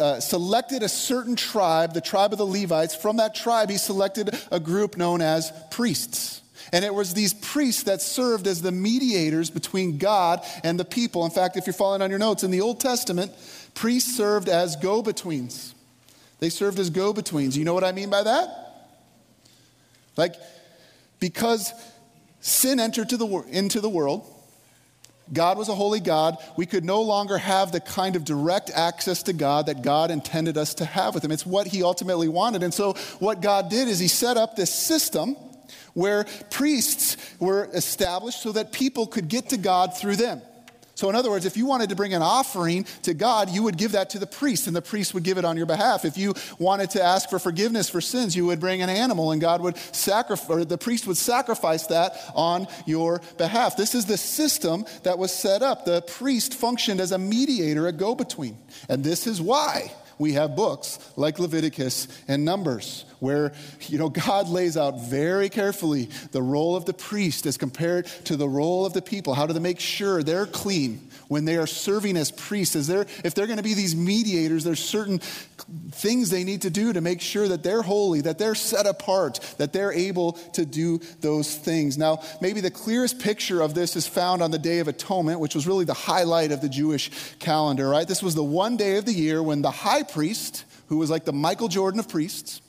uh, 0.00 0.18
selected 0.18 0.82
a 0.82 0.88
certain 0.88 1.36
tribe, 1.36 1.94
the 1.94 2.00
tribe 2.00 2.32
of 2.32 2.38
the 2.38 2.46
Levites, 2.46 2.96
from 2.96 3.18
that 3.18 3.34
tribe, 3.34 3.70
he 3.70 3.76
selected 3.76 4.36
a 4.50 4.58
group 4.58 4.96
known 4.96 5.20
as 5.20 5.52
priests. 5.70 6.40
And 6.72 6.84
it 6.84 6.92
was 6.92 7.14
these 7.14 7.34
priests 7.34 7.84
that 7.84 8.00
served 8.00 8.46
as 8.46 8.62
the 8.62 8.72
mediators 8.72 9.50
between 9.50 9.98
God 9.98 10.44
and 10.64 10.80
the 10.80 10.84
people. 10.84 11.24
In 11.26 11.30
fact, 11.30 11.56
if 11.56 11.66
you're 11.66 11.74
following 11.74 12.02
on 12.02 12.10
your 12.10 12.18
notes, 12.18 12.42
in 12.42 12.50
the 12.50 12.62
Old 12.62 12.80
Testament, 12.80 13.30
priests 13.74 14.16
served 14.16 14.48
as 14.48 14.74
go 14.76 15.02
betweens. 15.02 15.71
They 16.42 16.50
served 16.50 16.80
as 16.80 16.90
go 16.90 17.12
betweens. 17.12 17.56
You 17.56 17.64
know 17.64 17.72
what 17.72 17.84
I 17.84 17.92
mean 17.92 18.10
by 18.10 18.24
that? 18.24 18.48
Like, 20.16 20.34
because 21.20 21.72
sin 22.40 22.80
entered 22.80 23.08
the, 23.10 23.44
into 23.48 23.80
the 23.80 23.88
world, 23.88 24.26
God 25.32 25.56
was 25.56 25.68
a 25.68 25.74
holy 25.76 26.00
God. 26.00 26.36
We 26.56 26.66
could 26.66 26.84
no 26.84 27.02
longer 27.02 27.38
have 27.38 27.70
the 27.70 27.78
kind 27.78 28.16
of 28.16 28.24
direct 28.24 28.72
access 28.74 29.22
to 29.22 29.32
God 29.32 29.66
that 29.66 29.82
God 29.82 30.10
intended 30.10 30.58
us 30.58 30.74
to 30.74 30.84
have 30.84 31.14
with 31.14 31.24
Him. 31.24 31.30
It's 31.30 31.46
what 31.46 31.68
He 31.68 31.84
ultimately 31.84 32.26
wanted. 32.26 32.64
And 32.64 32.74
so, 32.74 32.94
what 33.20 33.40
God 33.40 33.70
did 33.70 33.86
is 33.86 34.00
He 34.00 34.08
set 34.08 34.36
up 34.36 34.56
this 34.56 34.74
system 34.74 35.36
where 35.94 36.24
priests 36.50 37.18
were 37.38 37.70
established 37.72 38.42
so 38.42 38.50
that 38.50 38.72
people 38.72 39.06
could 39.06 39.28
get 39.28 39.50
to 39.50 39.56
God 39.56 39.96
through 39.96 40.16
them. 40.16 40.42
So, 40.94 41.08
in 41.08 41.16
other 41.16 41.30
words, 41.30 41.46
if 41.46 41.56
you 41.56 41.66
wanted 41.66 41.88
to 41.88 41.96
bring 41.96 42.12
an 42.14 42.22
offering 42.22 42.84
to 43.02 43.14
God, 43.14 43.50
you 43.50 43.62
would 43.62 43.78
give 43.78 43.92
that 43.92 44.10
to 44.10 44.18
the 44.18 44.26
priest, 44.26 44.66
and 44.66 44.76
the 44.76 44.82
priest 44.82 45.14
would 45.14 45.22
give 45.22 45.38
it 45.38 45.44
on 45.44 45.56
your 45.56 45.66
behalf. 45.66 46.04
If 46.04 46.18
you 46.18 46.34
wanted 46.58 46.90
to 46.90 47.02
ask 47.02 47.30
for 47.30 47.38
forgiveness 47.38 47.88
for 47.88 48.00
sins, 48.00 48.36
you 48.36 48.46
would 48.46 48.60
bring 48.60 48.82
an 48.82 48.90
animal, 48.90 49.32
and 49.32 49.40
God 49.40 49.62
would 49.62 49.76
sacrifice, 49.76 50.50
or 50.50 50.64
the 50.64 50.78
priest 50.78 51.06
would 51.06 51.16
sacrifice 51.16 51.86
that 51.86 52.16
on 52.34 52.66
your 52.86 53.20
behalf. 53.38 53.76
This 53.76 53.94
is 53.94 54.06
the 54.06 54.18
system 54.18 54.84
that 55.02 55.18
was 55.18 55.32
set 55.32 55.62
up. 55.62 55.84
The 55.84 56.02
priest 56.02 56.54
functioned 56.54 57.00
as 57.00 57.12
a 57.12 57.18
mediator, 57.18 57.86
a 57.86 57.92
go 57.92 58.14
between. 58.14 58.58
And 58.88 59.02
this 59.02 59.26
is 59.26 59.40
why 59.40 59.92
we 60.18 60.32
have 60.34 60.56
books 60.56 60.98
like 61.16 61.38
Leviticus 61.38 62.08
and 62.28 62.44
Numbers, 62.44 63.04
where 63.20 63.52
you 63.88 63.98
know 63.98 64.08
God 64.08 64.48
lays 64.48 64.76
out 64.76 65.00
very 65.00 65.48
carefully 65.48 66.08
the 66.32 66.42
role 66.42 66.76
of 66.76 66.84
the 66.84 66.94
priest 66.94 67.46
as 67.46 67.56
compared 67.56 68.06
to 68.24 68.36
the 68.36 68.48
role 68.48 68.86
of 68.86 68.92
the 68.92 69.02
people. 69.02 69.34
How 69.34 69.46
do 69.46 69.52
they 69.52 69.60
make 69.60 69.80
sure 69.80 70.22
they're 70.22 70.46
clean 70.46 71.08
when 71.32 71.46
they 71.46 71.56
are 71.56 71.66
serving 71.66 72.16
as 72.18 72.30
priests? 72.30 72.76
Is 72.76 72.86
there, 72.86 73.06
if 73.24 73.34
they're 73.34 73.46
going 73.46 73.56
to 73.56 73.62
be 73.62 73.72
these 73.72 73.96
mediators, 73.96 74.64
there's 74.64 74.84
certain 74.84 75.18
things 75.90 76.28
they 76.28 76.44
need 76.44 76.62
to 76.62 76.70
do 76.70 76.92
to 76.92 77.00
make 77.00 77.22
sure 77.22 77.48
that 77.48 77.62
they're 77.62 77.80
holy, 77.80 78.20
that 78.20 78.38
they're 78.38 78.54
set 78.54 78.86
apart, 78.86 79.40
that 79.56 79.72
they're 79.72 79.92
able 79.92 80.32
to 80.52 80.66
do 80.66 80.98
those 81.20 81.56
things. 81.56 81.96
Now, 81.96 82.22
maybe 82.42 82.60
the 82.60 82.70
clearest 82.70 83.18
picture 83.18 83.62
of 83.62 83.74
this 83.74 83.96
is 83.96 84.06
found 84.06 84.42
on 84.42 84.50
the 84.50 84.58
Day 84.58 84.80
of 84.80 84.88
Atonement, 84.88 85.40
which 85.40 85.54
was 85.54 85.66
really 85.66 85.86
the 85.86 85.94
highlight 85.94 86.52
of 86.52 86.60
the 86.60 86.68
Jewish 86.68 87.10
calendar, 87.38 87.88
right? 87.88 88.06
This 88.06 88.22
was 88.22 88.34
the 88.34 88.44
one 88.44 88.76
day 88.76 88.98
of 88.98 89.06
the 89.06 89.14
year 89.14 89.42
when 89.42 89.62
the 89.62 89.70
high 89.70 90.02
priest, 90.02 90.66
who 90.88 90.98
was 90.98 91.08
like 91.08 91.24
the 91.24 91.32
Michael 91.32 91.68
Jordan 91.68 91.98
of 91.98 92.08
priests, 92.08 92.60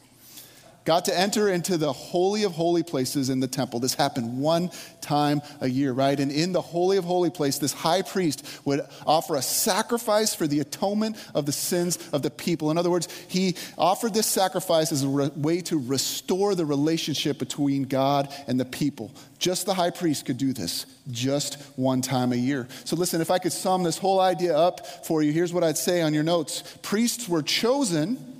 got 0.85 1.05
to 1.05 1.17
enter 1.17 1.49
into 1.49 1.77
the 1.77 1.93
holy 1.93 2.43
of 2.43 2.53
holy 2.53 2.83
places 2.83 3.29
in 3.29 3.39
the 3.39 3.47
temple. 3.47 3.79
This 3.79 3.93
happened 3.93 4.39
one 4.39 4.69
time 5.01 5.41
a 5.61 5.67
year, 5.67 5.93
right? 5.93 6.19
And 6.19 6.31
in 6.31 6.51
the 6.51 6.61
holy 6.61 6.97
of 6.97 7.03
holy 7.03 7.29
place, 7.29 7.57
this 7.57 7.73
high 7.73 8.01
priest 8.01 8.45
would 8.65 8.81
offer 9.05 9.35
a 9.35 9.41
sacrifice 9.41 10.33
for 10.33 10.47
the 10.47 10.59
atonement 10.59 11.17
of 11.33 11.45
the 11.45 11.51
sins 11.51 11.97
of 12.11 12.21
the 12.21 12.29
people. 12.29 12.71
In 12.71 12.77
other 12.77 12.89
words, 12.89 13.07
he 13.27 13.55
offered 13.77 14.13
this 14.13 14.27
sacrifice 14.27 14.91
as 14.91 15.03
a 15.03 15.07
re- 15.07 15.31
way 15.35 15.61
to 15.61 15.77
restore 15.77 16.55
the 16.55 16.65
relationship 16.65 17.39
between 17.39 17.83
God 17.83 18.33
and 18.47 18.59
the 18.59 18.65
people. 18.65 19.11
Just 19.39 19.65
the 19.65 19.73
high 19.73 19.89
priest 19.89 20.25
could 20.25 20.37
do 20.37 20.53
this, 20.53 20.85
just 21.11 21.61
one 21.75 22.01
time 22.01 22.31
a 22.31 22.37
year. 22.37 22.67
So, 22.85 22.95
listen, 22.95 23.19
if 23.19 23.29
I 23.29 23.39
could 23.39 23.51
sum 23.51 23.83
this 23.83 23.97
whole 23.97 24.19
idea 24.19 24.57
up 24.57 25.05
for 25.05 25.21
you, 25.21 25.33
here's 25.33 25.51
what 25.53 25.63
I'd 25.63 25.77
say 25.77 26.01
on 26.01 26.13
your 26.13 26.23
notes 26.23 26.63
Priests 26.81 27.27
were 27.27 27.41
chosen 27.41 28.32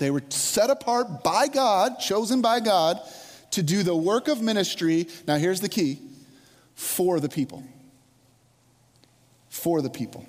they 0.00 0.10
were 0.10 0.22
set 0.30 0.70
apart 0.70 1.22
by 1.22 1.46
God, 1.46 2.00
chosen 2.00 2.40
by 2.40 2.60
God, 2.60 2.98
to 3.50 3.62
do 3.62 3.82
the 3.82 3.94
work 3.94 4.28
of 4.28 4.40
ministry. 4.40 5.06
Now, 5.28 5.36
here's 5.36 5.60
the 5.60 5.68
key 5.68 6.00
for 6.74 7.20
the 7.20 7.28
people. 7.28 7.62
For 9.50 9.82
the 9.82 9.90
people. 9.90 10.26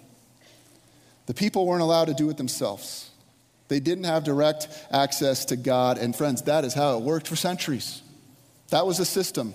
The 1.28 1.34
people 1.34 1.66
weren't 1.66 1.82
allowed 1.82 2.06
to 2.06 2.14
do 2.14 2.30
it 2.30 2.36
themselves. 2.36 3.12
They 3.70 3.80
didn't 3.80 4.04
have 4.04 4.26
direct 4.26 4.68
access 4.92 5.46
to 5.46 5.56
God. 5.56 5.98
And, 5.98 6.14
friends, 6.14 6.42
that 6.44 6.66
is 6.66 6.74
how 6.74 6.98
it 6.98 7.04
worked 7.04 7.30
for 7.30 7.38
centuries. 7.38 8.02
That 8.72 8.86
was 8.86 8.98
the 8.98 9.06
system 9.06 9.54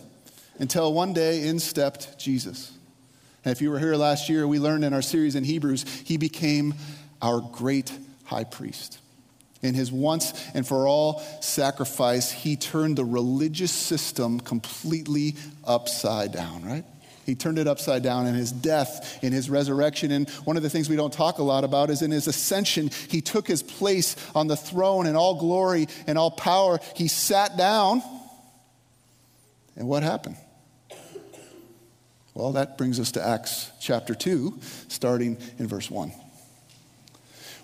until 0.58 0.94
one 0.94 1.12
day 1.12 1.46
in 1.46 1.58
stepped 1.58 2.18
Jesus. 2.18 2.73
And 3.44 3.52
if 3.52 3.61
you 3.61 3.70
were 3.70 3.78
here 3.78 3.96
last 3.96 4.30
year, 4.30 4.49
we 4.49 4.58
learned 4.58 4.82
in 4.82 4.94
our 4.94 5.02
series 5.02 5.35
in 5.35 5.44
Hebrews, 5.44 5.85
he 6.06 6.16
became 6.16 6.73
our 7.20 7.40
great 7.40 7.92
high 8.25 8.44
priest. 8.44 9.00
In 9.63 9.75
his 9.75 9.91
once 9.91 10.33
and 10.55 10.67
for 10.67 10.87
all 10.87 11.21
sacrifice, 11.41 12.31
he 12.31 12.57
turned 12.57 12.97
the 12.97 13.05
religious 13.05 13.73
system 13.73 14.39
completely 14.39 15.37
upside 15.65 16.33
down, 16.33 16.65
right? 16.65 16.85
He 17.27 17.35
turned 17.35 17.59
it 17.59 17.67
upside 17.67 18.05
down 18.05 18.27
in 18.27 18.37
his 18.37 18.53
death, 18.53 19.19
in 19.23 19.33
his 19.33 19.51
resurrection. 19.51 20.13
And 20.13 20.31
one 20.45 20.57
of 20.57 20.63
the 20.63 20.71
things 20.71 20.89
we 20.89 20.95
don't 20.95 21.13
talk 21.13 21.39
a 21.39 21.43
lot 21.43 21.65
about 21.65 21.91
is 21.91 22.01
in 22.01 22.13
his 22.13 22.29
ascension, 22.29 22.91
he 23.09 23.21
took 23.21 23.49
his 23.49 23.65
place 23.65 24.15
on 24.35 24.47
the 24.47 24.57
throne 24.57 25.07
in 25.07 25.17
all 25.17 25.35
glory 25.35 25.89
and 26.07 26.17
all 26.17 26.31
power. 26.31 26.79
He 26.95 27.09
sat 27.09 27.57
down. 27.57 28.01
And 29.75 29.89
what 29.89 30.05
happened? 30.05 30.37
Well, 32.33 32.53
that 32.53 32.79
brings 32.79 33.01
us 33.01 33.13
to 33.13 33.27
Acts 33.27 33.73
chapter 33.81 34.15
2, 34.15 34.61
starting 34.89 35.39
in 35.59 35.67
verse 35.67 35.91
1. 35.91 36.13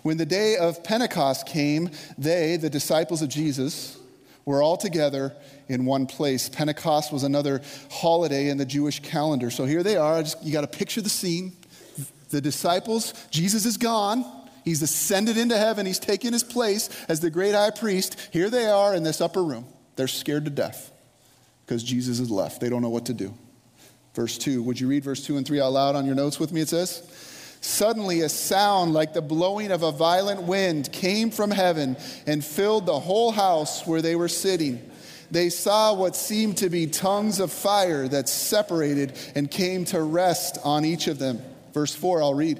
When 0.03 0.17
the 0.17 0.25
day 0.25 0.57
of 0.57 0.83
Pentecost 0.83 1.47
came, 1.47 1.89
they, 2.17 2.57
the 2.57 2.69
disciples 2.69 3.21
of 3.21 3.29
Jesus, 3.29 3.97
were 4.45 4.61
all 4.61 4.77
together 4.77 5.33
in 5.67 5.85
one 5.85 6.05
place. 6.05 6.49
Pentecost 6.49 7.11
was 7.11 7.23
another 7.23 7.61
holiday 7.89 8.49
in 8.49 8.57
the 8.57 8.65
Jewish 8.65 8.99
calendar. 8.99 9.49
So 9.49 9.65
here 9.65 9.81
they 9.81 9.95
are. 9.95 10.21
Just, 10.21 10.43
you 10.43 10.51
got 10.51 10.61
to 10.61 10.77
picture 10.77 11.01
the 11.01 11.09
scene. 11.09 11.53
The 12.29 12.41
disciples, 12.41 13.13
Jesus 13.31 13.65
is 13.65 13.77
gone. 13.77 14.25
He's 14.65 14.81
ascended 14.81 15.37
into 15.37 15.57
heaven. 15.57 15.85
He's 15.85 15.99
taken 15.99 16.33
his 16.33 16.43
place 16.43 16.89
as 17.07 17.19
the 17.19 17.29
great 17.29 17.53
high 17.53 17.71
priest. 17.71 18.29
Here 18.31 18.49
they 18.49 18.65
are 18.65 18.95
in 18.95 19.03
this 19.03 19.21
upper 19.21 19.43
room. 19.43 19.65
They're 19.95 20.07
scared 20.07 20.45
to 20.45 20.51
death 20.51 20.91
because 21.65 21.83
Jesus 21.83 22.19
is 22.19 22.31
left. 22.31 22.59
They 22.59 22.69
don't 22.69 22.81
know 22.81 22.89
what 22.89 23.05
to 23.05 23.13
do. 23.13 23.33
Verse 24.15 24.37
2. 24.37 24.63
Would 24.63 24.79
you 24.79 24.87
read 24.87 25.03
verse 25.03 25.25
2 25.25 25.37
and 25.37 25.45
3 25.45 25.61
out 25.61 25.73
loud 25.73 25.95
on 25.95 26.05
your 26.05 26.15
notes 26.15 26.39
with 26.39 26.51
me? 26.51 26.61
It 26.61 26.69
says, 26.69 27.07
Suddenly, 27.63 28.19
a 28.19 28.29
sound 28.29 28.93
like 28.93 29.13
the 29.13 29.21
blowing 29.21 29.71
of 29.71 29.83
a 29.83 29.91
violent 29.93 30.43
wind 30.43 30.91
came 30.91 31.31
from 31.31 31.49
heaven 31.49 31.95
and 32.27 32.43
filled 32.43 32.85
the 32.85 32.99
whole 32.99 33.31
house 33.31 33.87
where 33.87 34.01
they 34.01 34.17
were 34.17 34.27
sitting. 34.27 34.91
They 35.31 35.49
saw 35.49 35.93
what 35.93 36.17
seemed 36.17 36.57
to 36.57 36.69
be 36.69 36.87
tongues 36.87 37.39
of 37.39 37.53
fire 37.53 38.05
that 38.09 38.27
separated 38.27 39.17
and 39.33 39.49
came 39.49 39.85
to 39.85 40.01
rest 40.01 40.57
on 40.65 40.83
each 40.83 41.07
of 41.07 41.19
them. 41.19 41.41
Verse 41.73 41.95
4, 41.95 42.21
I'll 42.21 42.33
read. 42.33 42.59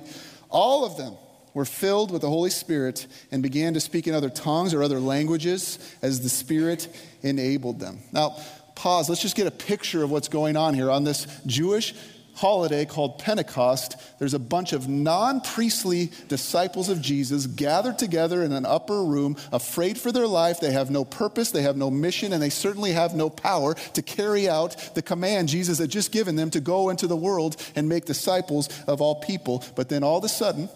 All 0.49 0.85
of 0.85 0.95
them 0.95 1.15
were 1.53 1.65
filled 1.65 2.09
with 2.09 2.21
the 2.21 2.29
Holy 2.29 2.49
Spirit 2.49 3.05
and 3.29 3.43
began 3.43 3.73
to 3.73 3.81
speak 3.81 4.07
in 4.07 4.15
other 4.15 4.29
tongues 4.29 4.73
or 4.73 4.81
other 4.81 5.01
languages 5.01 5.79
as 6.01 6.21
the 6.21 6.29
Spirit 6.29 6.87
enabled 7.23 7.81
them. 7.81 7.99
Now, 8.13 8.37
pause. 8.75 9.09
Let's 9.09 9.21
just 9.21 9.35
get 9.35 9.47
a 9.47 9.51
picture 9.51 10.01
of 10.01 10.11
what's 10.11 10.29
going 10.29 10.55
on 10.55 10.73
here. 10.73 10.89
On 10.89 11.03
this 11.03 11.27
Jewish 11.45 11.93
holiday 12.35 12.85
called 12.85 13.19
Pentecost, 13.19 13.95
there's 14.19 14.33
a 14.33 14.39
bunch 14.39 14.73
of 14.73 14.87
non 14.87 15.41
priestly 15.41 16.11
disciples 16.27 16.89
of 16.89 17.01
Jesus 17.01 17.45
gathered 17.45 17.99
together 17.99 18.43
in 18.43 18.51
an 18.51 18.65
upper 18.65 19.03
room, 19.03 19.37
afraid 19.51 19.97
for 19.97 20.11
their 20.11 20.27
life. 20.27 20.59
They 20.59 20.71
have 20.71 20.89
no 20.89 21.05
purpose, 21.05 21.51
they 21.51 21.61
have 21.61 21.77
no 21.77 21.91
mission, 21.91 22.33
and 22.33 22.41
they 22.41 22.49
certainly 22.49 22.91
have 22.91 23.15
no 23.15 23.29
power 23.29 23.75
to 23.75 24.01
carry 24.01 24.49
out 24.49 24.95
the 24.95 25.01
command 25.01 25.49
Jesus 25.49 25.79
had 25.79 25.89
just 25.89 26.11
given 26.11 26.35
them 26.35 26.49
to 26.51 26.59
go 26.59 26.89
into 26.89 27.07
the 27.07 27.15
world 27.15 27.55
and 27.75 27.87
make 27.87 28.05
disciples 28.05 28.69
of 28.87 29.01
all 29.01 29.15
people. 29.15 29.63
But 29.75 29.89
then 29.89 30.03
all 30.03 30.17
of 30.17 30.23
a 30.23 30.29
sudden, 30.29 30.69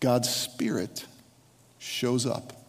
God's 0.00 0.28
Spirit 0.28 1.06
shows 1.78 2.26
up. 2.26 2.63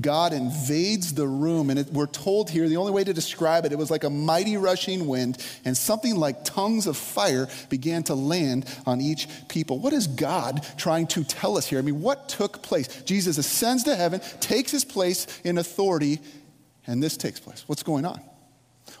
God 0.00 0.32
invades 0.32 1.12
the 1.12 1.26
room, 1.26 1.68
and 1.68 1.78
it, 1.78 1.92
we're 1.92 2.06
told 2.06 2.48
here 2.48 2.66
the 2.68 2.78
only 2.78 2.92
way 2.92 3.04
to 3.04 3.12
describe 3.12 3.66
it, 3.66 3.72
it 3.72 3.78
was 3.78 3.90
like 3.90 4.04
a 4.04 4.10
mighty 4.10 4.56
rushing 4.56 5.06
wind, 5.06 5.44
and 5.66 5.76
something 5.76 6.16
like 6.16 6.44
tongues 6.44 6.86
of 6.86 6.96
fire 6.96 7.46
began 7.68 8.02
to 8.04 8.14
land 8.14 8.66
on 8.86 9.02
each 9.02 9.28
people. 9.48 9.78
What 9.78 9.92
is 9.92 10.06
God 10.06 10.66
trying 10.78 11.08
to 11.08 11.24
tell 11.24 11.58
us 11.58 11.66
here? 11.66 11.78
I 11.78 11.82
mean, 11.82 12.00
what 12.00 12.28
took 12.30 12.62
place? 12.62 13.02
Jesus 13.02 13.36
ascends 13.36 13.84
to 13.84 13.94
heaven, 13.94 14.20
takes 14.40 14.70
his 14.70 14.84
place 14.84 15.26
in 15.44 15.58
authority, 15.58 16.20
and 16.86 17.02
this 17.02 17.18
takes 17.18 17.38
place. 17.38 17.64
What's 17.66 17.82
going 17.82 18.06
on? 18.06 18.20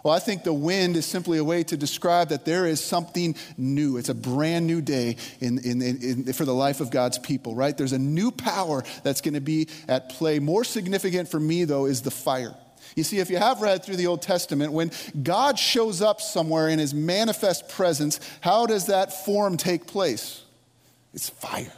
Well, 0.02 0.14
I 0.14 0.18
think 0.18 0.42
the 0.42 0.52
wind 0.52 0.96
is 0.96 1.06
simply 1.06 1.38
a 1.38 1.44
way 1.44 1.62
to 1.64 1.76
describe 1.76 2.30
that 2.30 2.44
there 2.44 2.66
is 2.66 2.82
something 2.82 3.36
new. 3.56 3.98
It's 3.98 4.08
a 4.08 4.14
brand 4.14 4.66
new 4.66 4.80
day 4.80 5.16
in, 5.40 5.58
in, 5.58 5.80
in, 5.80 6.32
for 6.32 6.44
the 6.44 6.54
life 6.54 6.80
of 6.80 6.90
God's 6.90 7.18
people, 7.18 7.54
right? 7.54 7.76
There's 7.76 7.92
a 7.92 7.98
new 7.98 8.32
power 8.32 8.82
that's 9.04 9.20
going 9.20 9.34
to 9.34 9.40
be 9.40 9.68
at 9.86 10.08
play. 10.08 10.40
More 10.40 10.64
significant 10.64 11.28
for 11.28 11.38
me, 11.38 11.64
though, 11.64 11.86
is 11.86 12.02
the 12.02 12.10
fire. 12.10 12.54
You 12.96 13.04
see, 13.04 13.20
if 13.20 13.30
you 13.30 13.38
have 13.38 13.62
read 13.62 13.84
through 13.84 13.96
the 13.96 14.08
Old 14.08 14.22
Testament, 14.22 14.72
when 14.72 14.90
God 15.22 15.58
shows 15.58 16.02
up 16.02 16.20
somewhere 16.20 16.68
in 16.68 16.78
his 16.78 16.92
manifest 16.92 17.68
presence, 17.68 18.18
how 18.40 18.66
does 18.66 18.86
that 18.86 19.24
form 19.24 19.56
take 19.56 19.86
place? 19.86 20.42
It's 21.14 21.28
fire. 21.28 21.72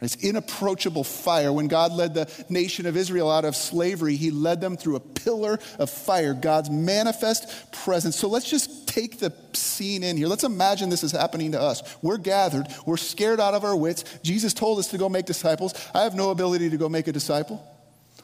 It's 0.00 0.16
inapproachable 0.16 1.04
fire. 1.04 1.50
When 1.50 1.68
God 1.68 1.92
led 1.92 2.12
the 2.12 2.30
nation 2.50 2.84
of 2.84 2.98
Israel 2.98 3.30
out 3.30 3.46
of 3.46 3.56
slavery, 3.56 4.16
he 4.16 4.30
led 4.30 4.60
them 4.60 4.76
through 4.76 4.96
a 4.96 5.00
pillar 5.00 5.58
of 5.78 5.88
fire, 5.88 6.34
God's 6.34 6.68
manifest 6.68 7.72
presence. 7.72 8.18
So 8.18 8.28
let's 8.28 8.48
just 8.48 8.86
take 8.86 9.18
the 9.18 9.32
scene 9.54 10.02
in 10.02 10.18
here. 10.18 10.28
Let's 10.28 10.44
imagine 10.44 10.90
this 10.90 11.02
is 11.02 11.12
happening 11.12 11.52
to 11.52 11.60
us. 11.60 11.96
We're 12.02 12.18
gathered, 12.18 12.66
we're 12.84 12.98
scared 12.98 13.40
out 13.40 13.54
of 13.54 13.64
our 13.64 13.74
wits. 13.74 14.04
Jesus 14.22 14.52
told 14.52 14.78
us 14.78 14.88
to 14.88 14.98
go 14.98 15.08
make 15.08 15.24
disciples. 15.24 15.72
I 15.94 16.02
have 16.02 16.14
no 16.14 16.30
ability 16.30 16.68
to 16.70 16.76
go 16.76 16.90
make 16.90 17.08
a 17.08 17.12
disciple. 17.12 17.64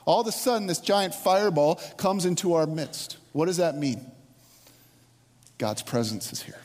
All 0.05 0.21
of 0.21 0.26
a 0.26 0.33
sudden, 0.33 0.67
this 0.67 0.81
giant 0.81 1.14
fireball 1.14 1.76
comes 1.97 2.26
into 2.26 2.55
our 2.55 2.67
midst. 2.67 3.17
What 3.33 3.47
does 3.47 3.59
that 3.59 3.76
mean? 3.76 4.05
God's 5.57 5.83
presence 5.83 6.33
is 6.33 6.43
here, 6.43 6.61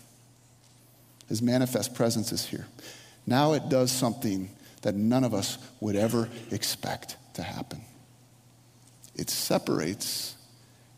His 1.29 1.41
manifest 1.41 1.95
presence 1.95 2.33
is 2.33 2.45
here. 2.45 2.67
Now 3.25 3.53
it 3.53 3.69
does 3.69 3.91
something 3.91 4.49
that 4.87 4.95
none 4.95 5.25
of 5.25 5.33
us 5.33 5.57
would 5.81 5.97
ever 5.97 6.29
expect 6.49 7.17
to 7.33 7.43
happen. 7.43 7.81
It 9.15 9.29
separates, 9.29 10.37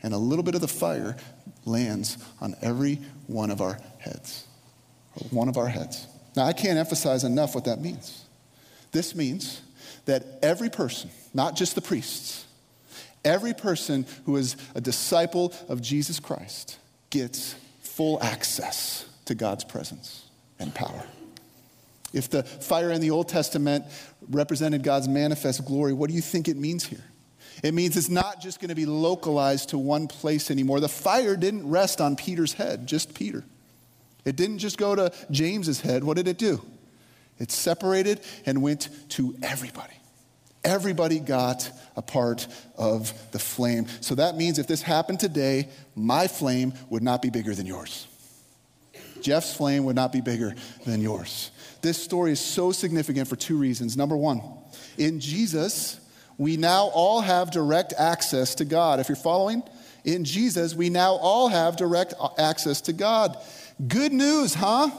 and 0.03 0.13
a 0.13 0.17
little 0.19 0.43
bit 0.43 0.53
of 0.53 0.61
the 0.61 0.67
fire 0.67 1.17
lands 1.65 2.19
on 2.39 2.55
every 2.61 2.99
one 3.25 3.49
of 3.49 3.61
our 3.61 3.79
heads. 3.97 4.45
One 5.31 5.49
of 5.49 5.57
our 5.57 5.67
heads. 5.67 6.05
Now, 6.35 6.45
I 6.45 6.53
can't 6.53 6.77
emphasize 6.77 7.23
enough 7.23 7.55
what 7.55 7.65
that 7.65 7.81
means. 7.81 8.25
This 8.91 9.15
means 9.15 9.59
that 10.05 10.23
every 10.43 10.69
person, 10.69 11.09
not 11.33 11.55
just 11.55 11.73
the 11.73 11.81
priests, 11.81 12.45
every 13.25 13.55
person 13.55 14.05
who 14.27 14.35
is 14.35 14.55
a 14.75 14.81
disciple 14.81 15.51
of 15.67 15.81
Jesus 15.81 16.19
Christ 16.19 16.77
gets 17.09 17.55
full 17.81 18.21
access 18.21 19.07
to 19.25 19.33
God's 19.33 19.63
presence 19.63 20.25
and 20.59 20.75
power. 20.75 21.07
If 22.13 22.29
the 22.29 22.43
fire 22.43 22.91
in 22.91 23.01
the 23.01 23.11
Old 23.11 23.29
Testament 23.29 23.85
represented 24.29 24.83
God's 24.83 25.07
manifest 25.07 25.65
glory, 25.65 25.93
what 25.93 26.09
do 26.09 26.15
you 26.15 26.21
think 26.21 26.47
it 26.47 26.57
means 26.57 26.83
here? 26.83 27.03
It 27.63 27.73
means 27.73 27.97
it's 27.97 28.09
not 28.09 28.41
just 28.41 28.59
going 28.59 28.69
to 28.69 28.75
be 28.75 28.85
localized 28.85 29.69
to 29.69 29.77
one 29.77 30.07
place 30.07 30.49
anymore. 30.49 30.79
The 30.79 30.87
fire 30.87 31.35
didn't 31.35 31.69
rest 31.69 31.99
on 31.99 32.15
Peter's 32.15 32.53
head, 32.53 32.87
just 32.87 33.13
Peter. 33.13 33.43
It 34.25 34.35
didn't 34.35 34.59
just 34.59 34.77
go 34.77 34.95
to 34.95 35.11
James's 35.31 35.81
head. 35.81 36.03
What 36.03 36.17
did 36.17 36.27
it 36.27 36.37
do? 36.37 36.63
It 37.37 37.51
separated 37.51 38.21
and 38.45 38.61
went 38.61 38.89
to 39.09 39.35
everybody. 39.41 39.93
Everybody 40.63 41.19
got 41.19 41.69
a 41.95 42.01
part 42.01 42.47
of 42.77 43.13
the 43.31 43.39
flame. 43.39 43.87
So 44.01 44.15
that 44.15 44.35
means 44.35 44.59
if 44.59 44.67
this 44.67 44.81
happened 44.81 45.19
today, 45.19 45.69
my 45.95 46.27
flame 46.27 46.73
would 46.89 47.01
not 47.03 47.21
be 47.21 47.29
bigger 47.29 47.55
than 47.55 47.65
yours. 47.65 48.07
Jeff's 49.21 49.55
flame 49.55 49.85
would 49.85 49.95
not 49.95 50.11
be 50.11 50.21
bigger 50.21 50.53
than 50.85 51.01
yours. 51.01 51.51
This 51.81 52.01
story 52.01 52.31
is 52.31 52.39
so 52.39 52.71
significant 52.71 53.27
for 53.27 53.35
two 53.35 53.57
reasons. 53.57 53.95
Number 53.95 54.17
one, 54.17 54.41
in 54.97 55.19
Jesus, 55.19 55.99
we 56.37 56.57
now 56.57 56.85
all 56.93 57.21
have 57.21 57.51
direct 57.51 57.93
access 57.97 58.55
to 58.55 58.65
God. 58.65 58.99
If 58.99 59.09
you're 59.09 59.15
following, 59.15 59.63
in 60.03 60.23
Jesus, 60.23 60.73
we 60.73 60.89
now 60.89 61.13
all 61.13 61.47
have 61.49 61.77
direct 61.77 62.13
access 62.37 62.81
to 62.81 62.93
God. 62.93 63.37
Good 63.87 64.11
news, 64.11 64.53
huh? 64.53 64.89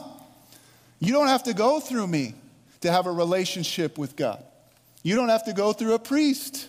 You 0.99 1.13
don't 1.13 1.27
have 1.27 1.43
to 1.43 1.53
go 1.53 1.79
through 1.79 2.07
me 2.07 2.35
to 2.81 2.91
have 2.91 3.07
a 3.07 3.11
relationship 3.11 3.97
with 3.97 4.15
God. 4.15 4.43
You 5.03 5.15
don't 5.15 5.29
have 5.29 5.45
to 5.45 5.53
go 5.53 5.73
through 5.73 5.95
a 5.95 5.99
priest. 5.99 6.67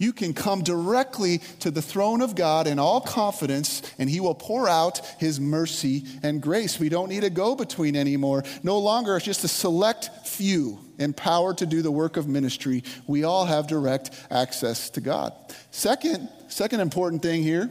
You 0.00 0.14
can 0.14 0.32
come 0.32 0.62
directly 0.62 1.42
to 1.58 1.70
the 1.70 1.82
throne 1.82 2.22
of 2.22 2.34
God 2.34 2.66
in 2.66 2.78
all 2.78 3.02
confidence, 3.02 3.82
and 3.98 4.08
He 4.08 4.18
will 4.18 4.34
pour 4.34 4.66
out 4.66 5.04
His 5.18 5.38
mercy 5.38 6.04
and 6.22 6.40
grace. 6.40 6.80
We 6.80 6.88
don't 6.88 7.10
need 7.10 7.22
a 7.22 7.28
go 7.28 7.54
between 7.54 7.94
anymore. 7.94 8.42
No 8.62 8.78
longer 8.78 9.14
it's 9.16 9.26
just 9.26 9.44
a 9.44 9.48
select 9.48 10.08
few 10.26 10.78
empowered 10.98 11.58
to 11.58 11.66
do 11.66 11.82
the 11.82 11.90
work 11.90 12.16
of 12.16 12.26
ministry. 12.26 12.82
We 13.06 13.24
all 13.24 13.44
have 13.44 13.66
direct 13.66 14.10
access 14.30 14.88
to 14.90 15.02
God. 15.02 15.34
Second, 15.70 16.30
second 16.48 16.80
important 16.80 17.20
thing 17.20 17.42
here, 17.42 17.70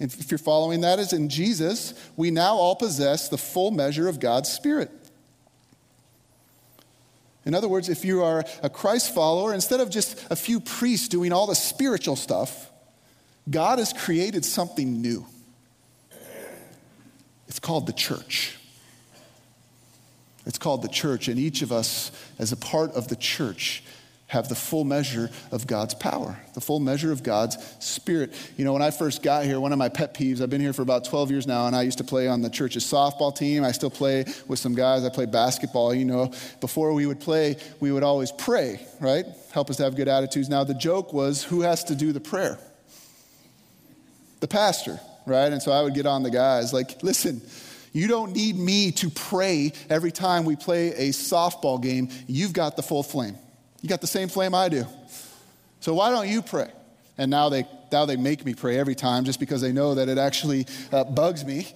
if 0.00 0.32
you're 0.32 0.38
following 0.38 0.80
that, 0.80 0.98
is 0.98 1.12
in 1.12 1.28
Jesus, 1.28 1.94
we 2.16 2.32
now 2.32 2.56
all 2.56 2.74
possess 2.74 3.28
the 3.28 3.38
full 3.38 3.70
measure 3.70 4.08
of 4.08 4.18
God's 4.18 4.50
Spirit. 4.50 4.90
In 7.44 7.54
other 7.54 7.68
words, 7.68 7.88
if 7.88 8.04
you 8.04 8.22
are 8.22 8.44
a 8.62 8.70
Christ 8.70 9.14
follower, 9.14 9.52
instead 9.52 9.80
of 9.80 9.90
just 9.90 10.24
a 10.30 10.36
few 10.36 10.60
priests 10.60 11.08
doing 11.08 11.32
all 11.32 11.46
the 11.46 11.54
spiritual 11.54 12.16
stuff, 12.16 12.70
God 13.50 13.78
has 13.78 13.92
created 13.92 14.44
something 14.44 15.02
new. 15.02 15.26
It's 17.48 17.58
called 17.58 17.86
the 17.86 17.92
church. 17.92 18.56
It's 20.46 20.58
called 20.58 20.82
the 20.82 20.88
church, 20.88 21.28
and 21.28 21.38
each 21.38 21.62
of 21.62 21.70
us, 21.72 22.10
as 22.38 22.52
a 22.52 22.56
part 22.56 22.92
of 22.92 23.08
the 23.08 23.16
church, 23.16 23.82
have 24.32 24.48
the 24.48 24.54
full 24.54 24.82
measure 24.82 25.28
of 25.50 25.66
God's 25.66 25.92
power, 25.92 26.40
the 26.54 26.60
full 26.62 26.80
measure 26.80 27.12
of 27.12 27.22
God's 27.22 27.58
spirit. 27.80 28.32
You 28.56 28.64
know, 28.64 28.72
when 28.72 28.80
I 28.80 28.90
first 28.90 29.22
got 29.22 29.44
here, 29.44 29.60
one 29.60 29.74
of 29.74 29.78
my 29.78 29.90
pet 29.90 30.14
peeves, 30.14 30.40
I've 30.40 30.48
been 30.48 30.62
here 30.62 30.72
for 30.72 30.80
about 30.80 31.04
12 31.04 31.30
years 31.30 31.46
now, 31.46 31.66
and 31.66 31.76
I 31.76 31.82
used 31.82 31.98
to 31.98 32.04
play 32.04 32.28
on 32.28 32.40
the 32.40 32.48
church's 32.48 32.82
softball 32.82 33.36
team. 33.36 33.62
I 33.62 33.72
still 33.72 33.90
play 33.90 34.24
with 34.48 34.58
some 34.58 34.74
guys. 34.74 35.04
I 35.04 35.10
play 35.10 35.26
basketball. 35.26 35.92
You 35.92 36.06
know, 36.06 36.32
before 36.62 36.94
we 36.94 37.04
would 37.04 37.20
play, 37.20 37.58
we 37.78 37.92
would 37.92 38.02
always 38.02 38.32
pray, 38.32 38.80
right? 39.00 39.26
Help 39.52 39.68
us 39.68 39.76
to 39.76 39.82
have 39.82 39.96
good 39.96 40.08
attitudes. 40.08 40.48
Now, 40.48 40.64
the 40.64 40.72
joke 40.72 41.12
was 41.12 41.44
who 41.44 41.60
has 41.60 41.84
to 41.84 41.94
do 41.94 42.12
the 42.12 42.20
prayer? 42.20 42.58
The 44.40 44.48
pastor, 44.48 44.98
right? 45.26 45.52
And 45.52 45.60
so 45.60 45.72
I 45.72 45.82
would 45.82 45.92
get 45.92 46.06
on 46.06 46.22
the 46.22 46.30
guys, 46.30 46.72
like, 46.72 47.02
listen, 47.02 47.42
you 47.92 48.08
don't 48.08 48.32
need 48.32 48.56
me 48.56 48.92
to 48.92 49.10
pray 49.10 49.74
every 49.90 50.10
time 50.10 50.46
we 50.46 50.56
play 50.56 50.88
a 50.94 51.08
softball 51.10 51.82
game. 51.82 52.08
You've 52.26 52.54
got 52.54 52.76
the 52.76 52.82
full 52.82 53.02
flame. 53.02 53.36
You 53.82 53.88
got 53.88 54.00
the 54.00 54.06
same 54.06 54.28
flame 54.28 54.54
I 54.54 54.68
do. 54.68 54.86
So 55.80 55.94
why 55.94 56.10
don't 56.10 56.28
you 56.28 56.40
pray? 56.40 56.70
And 57.18 57.30
now 57.30 57.48
they, 57.48 57.66
now 57.90 58.06
they 58.06 58.16
make 58.16 58.44
me 58.46 58.54
pray 58.54 58.78
every 58.78 58.94
time 58.94 59.24
just 59.24 59.40
because 59.40 59.60
they 59.60 59.72
know 59.72 59.96
that 59.96 60.08
it 60.08 60.16
actually 60.16 60.66
uh, 60.92 61.04
bugs 61.04 61.44
me. 61.44 61.66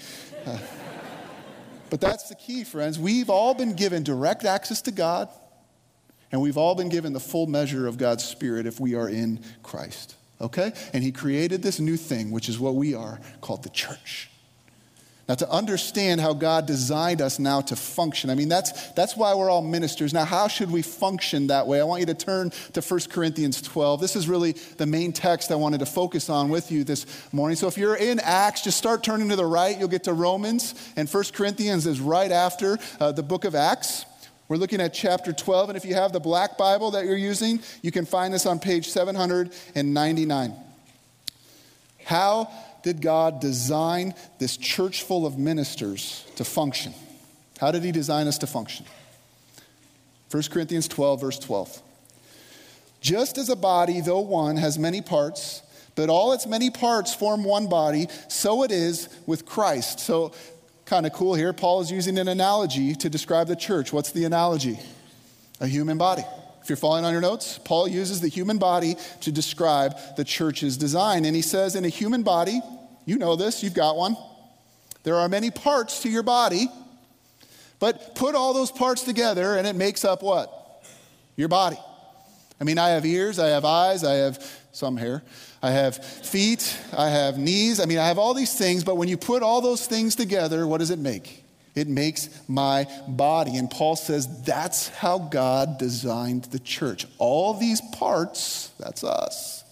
Uh, 0.47 0.59
but 1.91 2.01
that's 2.01 2.29
the 2.29 2.35
key, 2.37 2.65
friends. 2.65 2.99
We've 2.99 3.29
all 3.29 3.55
been 3.55 3.75
given 3.75 4.03
direct 4.03 4.45
access 4.45 4.83
to 4.83 4.93
God, 4.93 5.29
and 6.33 6.41
we've 6.41 6.57
all 6.57 6.75
been 6.75 6.89
given 6.89 7.13
the 7.13 7.21
full 7.21 7.47
measure 7.47 7.87
of 7.87 7.99
God's 7.99 8.25
Spirit 8.25 8.67
if 8.67 8.81
we 8.81 8.95
are 8.95 9.09
in 9.09 9.41
Christ. 9.63 10.15
Okay? 10.41 10.73
And 10.93 11.03
He 11.03 11.13
created 11.13 11.63
this 11.63 11.81
new 11.81 11.97
thing, 11.97 12.31
which 12.31 12.49
is 12.49 12.59
what 12.59 12.77
we 12.77 12.95
are, 12.95 13.21
called 13.41 13.63
the 13.63 13.71
church. 13.71 14.31
Now, 15.29 15.35
to 15.35 15.51
understand 15.51 16.21
how 16.21 16.35
God 16.35 16.67
designed 16.67 17.21
us 17.21 17.41
now 17.41 17.61
to 17.63 17.75
function, 17.75 18.31
I 18.31 18.37
mean, 18.37 18.49
that's, 18.49 18.93
that's 18.93 19.17
why 19.17 19.35
we're 19.35 19.51
all 19.51 19.63
ministers. 19.63 20.15
Now, 20.15 20.25
how 20.25 20.47
should 20.47 20.71
we 20.71 20.83
function 20.83 21.49
that 21.49 21.67
way? 21.67 21.81
I 21.81 21.85
want 21.85 21.99
you 21.99 22.07
to 22.07 22.15
turn 22.15 22.51
to 22.75 22.81
1 22.81 23.01
Corinthians 23.11 23.61
12. 23.61 24.01
This 24.01 24.15
is 24.15 24.29
really 24.29 24.53
the 24.53 24.87
main 24.87 25.13
text 25.13 25.51
I 25.51 25.57
wanted 25.57 25.81
to 25.81 25.87
focus 25.87 26.31
on 26.31 26.49
with 26.49 26.71
you 26.71 26.85
this 26.85 27.07
morning. 27.33 27.57
So, 27.57 27.67
if 27.67 27.77
you're 27.77 27.97
in 27.97 28.21
Acts, 28.21 28.63
just 28.63 28.79
start 28.79 29.03
turning 29.03 29.29
to 29.31 29.37
the 29.37 29.45
right. 29.45 29.77
You'll 29.77 29.89
get 29.89 30.05
to 30.05 30.13
Romans, 30.13 30.75
and 30.95 31.09
1 31.09 31.25
Corinthians 31.33 31.87
is 31.87 32.01
right 32.01 32.31
after 32.31 32.79
uh, 33.01 33.11
the 33.11 33.25
book 33.25 33.45
of 33.45 33.57
Acts. 33.57 34.05
We're 34.49 34.59
looking 34.59 34.81
at 34.81 34.95
chapter 34.95 35.33
12, 35.33 35.71
and 35.71 35.77
if 35.77 35.85
you 35.85 35.95
have 35.95 36.13
the 36.13 36.21
black 36.21 36.57
Bible 36.57 36.93
that 36.93 37.05
you're 37.05 37.17
using, 37.17 37.61
you 37.83 37.91
can 37.91 38.07
find 38.07 38.33
this 38.33 38.47
on 38.47 38.61
page 38.61 38.89
799. 38.89 40.55
How 42.05 42.49
did 42.87 43.03
God 43.03 43.41
design 43.41 44.15
this 44.39 44.57
church 44.57 45.03
full 45.03 45.27
of 45.27 45.37
ministers 45.37 46.25
to 46.37 46.45
function? 46.45 46.95
How 47.59 47.73
did 47.73 47.83
He 47.83 47.91
design 47.91 48.29
us 48.29 48.39
to 48.39 48.47
function? 48.47 48.87
1 50.31 50.45
Corinthians 50.53 50.87
12, 50.87 51.21
verse 51.21 51.39
12. 51.41 51.83
Just 53.01 53.39
as 53.39 53.49
a 53.49 53.57
body, 53.57 54.01
though 54.01 54.21
one, 54.21 54.57
has 54.57 54.79
many 54.79 55.03
parts, 55.03 55.63
but 55.97 56.09
all 56.09 56.33
its 56.33 56.47
many 56.47 56.71
parts 56.71 57.13
form 57.13 57.43
one 57.43 57.69
body, 57.69 58.07
so 58.29 58.63
it 58.63 58.71
is 58.71 59.09
with 59.27 59.47
Christ. 59.47 59.99
So, 59.99 60.31
kind 60.85 61.07
of 61.07 61.13
cool 61.13 61.35
here. 61.35 61.53
Paul 61.53 61.81
is 61.81 61.91
using 61.91 62.19
an 62.19 62.29
analogy 62.29 62.95
to 62.95 63.11
describe 63.11 63.49
the 63.49 63.57
church. 63.57 63.93
What's 63.93 64.13
the 64.13 64.27
analogy? 64.27 64.79
A 65.61 65.67
human 65.67 65.99
body. 65.99 66.23
If 66.67 66.71
you're 66.71 66.77
following 66.79 67.05
on 67.05 67.13
your 67.13 67.21
notes, 67.21 67.61
Paul 67.65 67.87
uses 67.87 68.21
the 68.21 68.27
human 68.27 68.59
body 68.59 68.97
to 69.21 69.31
describe 69.31 69.95
the 70.17 70.25
church's 70.25 70.77
design. 70.77 71.25
And 71.25 71.37
he 71.37 71.41
says, 71.41 71.77
in 71.77 71.85
a 71.85 71.89
human 71.89 72.25
body, 72.25 72.61
you 73.05 73.19
know 73.19 73.37
this, 73.37 73.63
you've 73.63 73.73
got 73.73 73.97
one. 73.97 74.17
There 75.05 75.15
are 75.15 75.29
many 75.29 75.53
parts 75.53 76.03
to 76.03 76.09
your 76.09 76.25
body, 76.25 76.67
but 77.79 78.17
put 78.17 78.35
all 78.35 78.53
those 78.53 78.73
parts 78.73 79.05
together 79.05 79.57
and 79.57 79.65
it 79.65 79.77
makes 79.77 80.05
up 80.05 80.25
what? 80.25 80.83
Your 81.37 81.47
body. 81.47 81.79
I 82.61 82.65
mean, 82.65 82.79
I 82.79 82.89
have 82.89 83.07
ears, 83.07 83.39
I 83.39 83.51
have 83.51 83.65
eyes, 83.65 84.03
I 84.03 84.15
have 84.15 84.45
some 84.73 84.97
hair, 84.97 85.23
I 85.63 85.71
have 85.71 86.05
feet, 86.05 86.77
I 86.93 87.11
have 87.11 87.39
knees. 87.39 87.79
I 87.79 87.85
mean, 87.85 87.99
I 87.99 88.09
have 88.09 88.19
all 88.19 88.35
these 88.35 88.59
things, 88.59 88.83
but 88.83 88.97
when 88.97 89.09
you 89.09 89.17
put 89.17 89.45
all 89.45 89.61
those 89.61 89.87
things 89.87 90.17
together, 90.17 90.67
what 90.67 90.79
does 90.79 90.91
it 90.91 90.99
make? 90.99 91.45
It 91.77 91.89
makes 91.89 92.31
my 92.49 92.89
body. 93.07 93.57
And 93.57 93.71
Paul 93.71 93.95
says 93.97 94.43
that's 94.43 94.89
how 94.89 95.19
God 95.19 95.79
designed 95.79 96.45
the 96.45 96.59
church. 96.59 97.07
All 97.19 97.53
these 97.55 97.83
parts, 97.93 98.73
that's 98.79 99.05
us, 99.05 99.63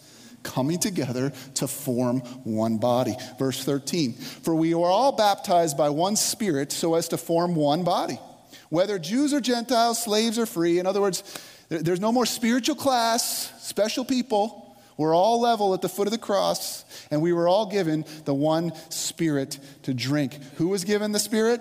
coming 0.43 0.79
together 0.79 1.33
to 1.55 1.67
form 1.67 2.21
one 2.45 2.77
body. 2.77 3.17
Verse 3.39 3.65
13 3.65 4.13
For 4.13 4.55
we 4.55 4.75
are 4.75 4.85
all 4.85 5.13
baptized 5.13 5.79
by 5.79 5.89
one 5.89 6.15
Spirit 6.17 6.71
so 6.71 6.95
as 6.95 7.09
to 7.09 7.17
form 7.17 7.57
one 7.57 7.83
body. 7.83 8.21
Whether 8.69 8.99
Jews 8.99 9.33
or 9.33 9.41
Gentiles, 9.41 10.03
slaves 10.03 10.39
or 10.39 10.47
free, 10.47 10.79
in 10.79 10.87
other 10.87 11.01
words, 11.01 11.23
there's 11.71 12.01
no 12.01 12.13
more 12.13 12.27
spiritual 12.27 12.77
class, 12.77 13.51
special 13.67 14.05
people. 14.05 14.61
We're 14.99 15.15
all 15.15 15.41
level 15.41 15.75
at 15.75 15.81
the 15.81 15.89
foot 15.89 16.07
of 16.07 16.13
the 16.13 16.19
cross, 16.19 16.85
and 17.11 17.23
we 17.23 17.33
were 17.33 17.49
all 17.49 17.67
given 17.67 18.05
the 18.27 18.35
one 18.35 18.73
Spirit 18.91 19.59
to 19.85 19.95
drink. 19.95 20.39
Who 20.57 20.69
was 20.69 20.85
given 20.85 21.13
the 21.13 21.19
Spirit? 21.19 21.61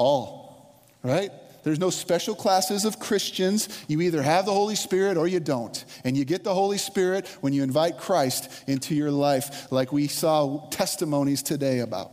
All, 0.00 0.82
right? 1.02 1.30
There's 1.62 1.78
no 1.78 1.90
special 1.90 2.34
classes 2.34 2.86
of 2.86 2.98
Christians. 2.98 3.68
You 3.86 4.00
either 4.00 4.22
have 4.22 4.46
the 4.46 4.52
Holy 4.54 4.76
Spirit 4.76 5.18
or 5.18 5.28
you 5.28 5.40
don't. 5.40 5.84
And 6.04 6.16
you 6.16 6.24
get 6.24 6.42
the 6.42 6.54
Holy 6.54 6.78
Spirit 6.78 7.28
when 7.42 7.52
you 7.52 7.62
invite 7.62 7.98
Christ 7.98 8.50
into 8.66 8.94
your 8.94 9.10
life, 9.10 9.70
like 9.70 9.92
we 9.92 10.08
saw 10.08 10.70
testimonies 10.70 11.42
today 11.42 11.80
about. 11.80 12.12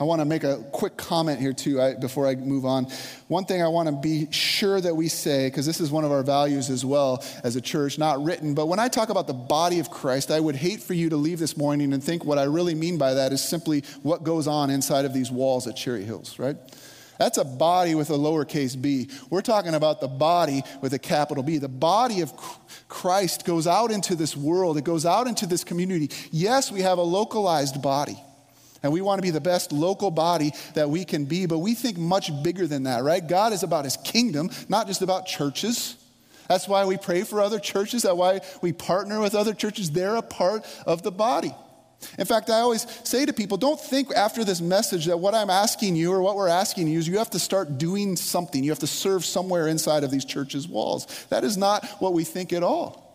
I 0.00 0.04
want 0.04 0.22
to 0.22 0.24
make 0.24 0.44
a 0.44 0.64
quick 0.72 0.96
comment 0.96 1.40
here, 1.40 1.52
too, 1.52 1.80
I, 1.80 1.94
before 1.94 2.26
I 2.26 2.34
move 2.34 2.64
on. 2.64 2.86
One 3.28 3.44
thing 3.44 3.62
I 3.62 3.68
want 3.68 3.86
to 3.90 3.92
be 3.92 4.28
sure 4.32 4.80
that 4.80 4.96
we 4.96 5.08
say, 5.08 5.48
because 5.48 5.66
this 5.66 5.78
is 5.78 5.90
one 5.90 6.06
of 6.06 6.10
our 6.10 6.22
values 6.22 6.70
as 6.70 6.86
well 6.86 7.22
as 7.44 7.54
a 7.54 7.60
church, 7.60 7.98
not 7.98 8.24
written, 8.24 8.54
but 8.54 8.66
when 8.66 8.78
I 8.78 8.88
talk 8.88 9.10
about 9.10 9.26
the 9.26 9.34
body 9.34 9.78
of 9.78 9.90
Christ, 9.90 10.30
I 10.30 10.40
would 10.40 10.56
hate 10.56 10.82
for 10.82 10.94
you 10.94 11.10
to 11.10 11.16
leave 11.16 11.38
this 11.38 11.54
morning 11.54 11.92
and 11.92 12.02
think 12.02 12.24
what 12.24 12.38
I 12.38 12.44
really 12.44 12.74
mean 12.74 12.96
by 12.96 13.12
that 13.12 13.30
is 13.30 13.42
simply 13.42 13.84
what 14.02 14.24
goes 14.24 14.48
on 14.48 14.70
inside 14.70 15.04
of 15.04 15.12
these 15.12 15.30
walls 15.30 15.66
at 15.66 15.76
Cherry 15.76 16.02
Hills, 16.02 16.38
right? 16.38 16.56
That's 17.18 17.36
a 17.36 17.44
body 17.44 17.94
with 17.94 18.08
a 18.08 18.14
lowercase 18.14 18.80
b. 18.80 19.10
We're 19.28 19.42
talking 19.42 19.74
about 19.74 20.00
the 20.00 20.08
body 20.08 20.62
with 20.80 20.94
a 20.94 20.98
capital 20.98 21.42
B. 21.42 21.58
The 21.58 21.68
body 21.68 22.22
of 22.22 22.32
Christ 22.88 23.44
goes 23.44 23.66
out 23.66 23.90
into 23.90 24.14
this 24.14 24.34
world, 24.34 24.78
it 24.78 24.84
goes 24.84 25.04
out 25.04 25.26
into 25.26 25.44
this 25.44 25.62
community. 25.62 26.08
Yes, 26.30 26.72
we 26.72 26.80
have 26.80 26.96
a 26.96 27.02
localized 27.02 27.82
body. 27.82 28.16
And 28.82 28.92
we 28.92 29.00
want 29.00 29.18
to 29.18 29.22
be 29.22 29.30
the 29.30 29.40
best 29.40 29.72
local 29.72 30.10
body 30.10 30.52
that 30.74 30.88
we 30.88 31.04
can 31.04 31.26
be, 31.26 31.46
but 31.46 31.58
we 31.58 31.74
think 31.74 31.98
much 31.98 32.30
bigger 32.42 32.66
than 32.66 32.84
that, 32.84 33.02
right? 33.02 33.26
God 33.26 33.52
is 33.52 33.62
about 33.62 33.84
his 33.84 33.96
kingdom, 33.98 34.50
not 34.68 34.86
just 34.86 35.02
about 35.02 35.26
churches. 35.26 35.96
That's 36.48 36.66
why 36.66 36.84
we 36.84 36.96
pray 36.96 37.22
for 37.22 37.40
other 37.40 37.60
churches. 37.60 38.02
That's 38.02 38.14
why 38.14 38.40
we 38.62 38.72
partner 38.72 39.20
with 39.20 39.34
other 39.34 39.54
churches. 39.54 39.90
They're 39.90 40.16
a 40.16 40.22
part 40.22 40.66
of 40.86 41.02
the 41.02 41.12
body. 41.12 41.54
In 42.18 42.24
fact, 42.24 42.48
I 42.48 42.60
always 42.60 42.86
say 43.04 43.26
to 43.26 43.32
people 43.32 43.56
don't 43.56 43.78
think 43.78 44.10
after 44.12 44.42
this 44.42 44.60
message 44.60 45.06
that 45.06 45.18
what 45.18 45.34
I'm 45.34 45.50
asking 45.50 45.96
you 45.96 46.12
or 46.12 46.22
what 46.22 46.34
we're 46.36 46.48
asking 46.48 46.88
you 46.88 46.98
is 46.98 47.06
you 47.06 47.18
have 47.18 47.30
to 47.30 47.38
start 47.38 47.78
doing 47.78 48.16
something. 48.16 48.64
You 48.64 48.70
have 48.70 48.78
to 48.80 48.86
serve 48.86 49.24
somewhere 49.24 49.68
inside 49.68 50.02
of 50.02 50.10
these 50.10 50.24
churches' 50.24 50.66
walls. 50.66 51.26
That 51.28 51.44
is 51.44 51.56
not 51.56 51.86
what 52.00 52.14
we 52.14 52.24
think 52.24 52.52
at 52.52 52.62
all. 52.62 53.09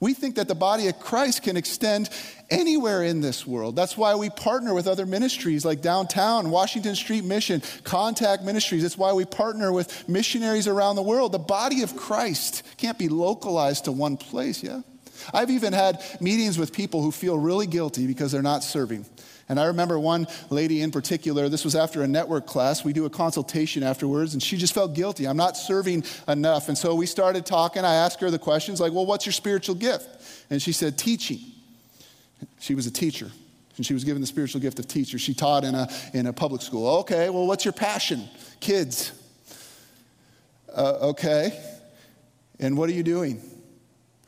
We 0.00 0.14
think 0.14 0.36
that 0.36 0.48
the 0.48 0.54
body 0.54 0.88
of 0.88 1.00
Christ 1.00 1.42
can 1.42 1.56
extend 1.56 2.10
anywhere 2.50 3.02
in 3.02 3.20
this 3.20 3.46
world. 3.46 3.76
That's 3.76 3.96
why 3.96 4.14
we 4.14 4.30
partner 4.30 4.72
with 4.74 4.86
other 4.86 5.06
ministries 5.06 5.64
like 5.64 5.82
downtown, 5.82 6.50
Washington 6.50 6.94
Street 6.94 7.24
Mission, 7.24 7.62
Contact 7.84 8.44
Ministries. 8.44 8.82
That's 8.82 8.96
why 8.96 9.12
we 9.12 9.24
partner 9.24 9.72
with 9.72 10.08
missionaries 10.08 10.68
around 10.68 10.96
the 10.96 11.02
world. 11.02 11.32
The 11.32 11.38
body 11.38 11.82
of 11.82 11.96
Christ 11.96 12.62
can't 12.76 12.98
be 12.98 13.08
localized 13.08 13.86
to 13.86 13.92
one 13.92 14.16
place, 14.16 14.62
yeah? 14.62 14.82
I've 15.32 15.50
even 15.50 15.72
had 15.72 16.02
meetings 16.20 16.58
with 16.58 16.72
people 16.72 17.02
who 17.02 17.10
feel 17.10 17.38
really 17.38 17.66
guilty 17.66 18.06
because 18.06 18.32
they're 18.32 18.42
not 18.42 18.62
serving. 18.62 19.04
And 19.48 19.58
I 19.58 19.66
remember 19.66 19.98
one 19.98 20.26
lady 20.50 20.82
in 20.82 20.90
particular, 20.90 21.48
this 21.48 21.64
was 21.64 21.74
after 21.74 22.02
a 22.02 22.08
network 22.08 22.46
class. 22.46 22.84
We 22.84 22.92
do 22.92 23.06
a 23.06 23.10
consultation 23.10 23.82
afterwards, 23.82 24.34
and 24.34 24.42
she 24.42 24.58
just 24.58 24.74
felt 24.74 24.94
guilty. 24.94 25.26
I'm 25.26 25.38
not 25.38 25.56
serving 25.56 26.04
enough. 26.26 26.68
And 26.68 26.76
so 26.76 26.94
we 26.94 27.06
started 27.06 27.46
talking. 27.46 27.84
I 27.84 27.94
asked 27.94 28.20
her 28.20 28.30
the 28.30 28.38
questions 28.38 28.80
like, 28.80 28.92
Well, 28.92 29.06
what's 29.06 29.24
your 29.24 29.32
spiritual 29.32 29.74
gift? 29.74 30.06
And 30.50 30.60
she 30.60 30.72
said, 30.72 30.98
Teaching. 30.98 31.40
She 32.60 32.74
was 32.74 32.86
a 32.86 32.90
teacher, 32.90 33.30
and 33.76 33.86
she 33.86 33.94
was 33.94 34.04
given 34.04 34.20
the 34.20 34.26
spiritual 34.26 34.60
gift 34.60 34.78
of 34.78 34.86
teacher. 34.86 35.18
She 35.18 35.34
taught 35.34 35.64
in 35.64 35.74
a, 35.74 35.88
in 36.12 36.26
a 36.26 36.32
public 36.32 36.62
school. 36.62 36.98
Okay, 36.98 37.30
well, 37.30 37.46
what's 37.46 37.64
your 37.64 37.72
passion? 37.72 38.28
Kids. 38.60 39.12
Uh, 40.72 41.08
okay. 41.08 41.58
And 42.60 42.76
what 42.76 42.90
are 42.90 42.92
you 42.92 43.02
doing? 43.02 43.40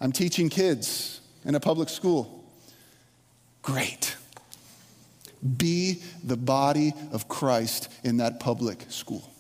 I'm 0.00 0.12
teaching 0.12 0.48
kids 0.48 1.20
in 1.44 1.54
a 1.54 1.60
public 1.60 1.88
school. 1.88 2.44
Great. 3.62 4.16
Be 5.56 6.02
the 6.22 6.36
body 6.36 6.92
of 7.12 7.28
Christ 7.28 7.90
in 8.04 8.18
that 8.18 8.40
public 8.40 8.86
school. 8.88 9.30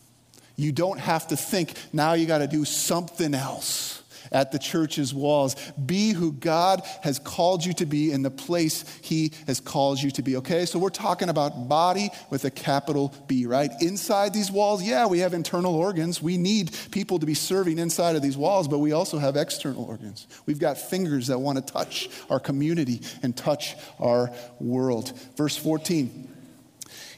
You 0.56 0.72
don't 0.72 1.00
have 1.00 1.28
to 1.28 1.36
think 1.36 1.74
now 1.92 2.12
you 2.12 2.26
got 2.26 2.38
to 2.38 2.46
do 2.46 2.64
something 2.64 3.34
else. 3.34 3.99
At 4.32 4.52
the 4.52 4.58
church's 4.58 5.12
walls. 5.14 5.56
Be 5.72 6.12
who 6.12 6.32
God 6.32 6.82
has 7.02 7.18
called 7.18 7.64
you 7.64 7.72
to 7.74 7.86
be 7.86 8.12
in 8.12 8.22
the 8.22 8.30
place 8.30 8.84
He 9.02 9.32
has 9.46 9.60
called 9.60 10.00
you 10.00 10.10
to 10.12 10.22
be, 10.22 10.36
okay? 10.36 10.66
So 10.66 10.78
we're 10.78 10.90
talking 10.90 11.28
about 11.28 11.68
body 11.68 12.10
with 12.30 12.44
a 12.44 12.50
capital 12.50 13.14
B, 13.26 13.46
right? 13.46 13.70
Inside 13.80 14.32
these 14.32 14.50
walls, 14.50 14.82
yeah, 14.82 15.06
we 15.06 15.20
have 15.20 15.34
internal 15.34 15.74
organs. 15.74 16.22
We 16.22 16.36
need 16.36 16.76
people 16.90 17.18
to 17.18 17.26
be 17.26 17.34
serving 17.34 17.78
inside 17.78 18.16
of 18.16 18.22
these 18.22 18.36
walls, 18.36 18.68
but 18.68 18.78
we 18.78 18.92
also 18.92 19.18
have 19.18 19.36
external 19.36 19.84
organs. 19.84 20.26
We've 20.46 20.58
got 20.58 20.78
fingers 20.78 21.28
that 21.28 21.38
want 21.38 21.64
to 21.64 21.72
touch 21.72 22.08
our 22.28 22.40
community 22.40 23.02
and 23.22 23.36
touch 23.36 23.76
our 23.98 24.30
world. 24.58 25.18
Verse 25.36 25.56
14. 25.56 26.28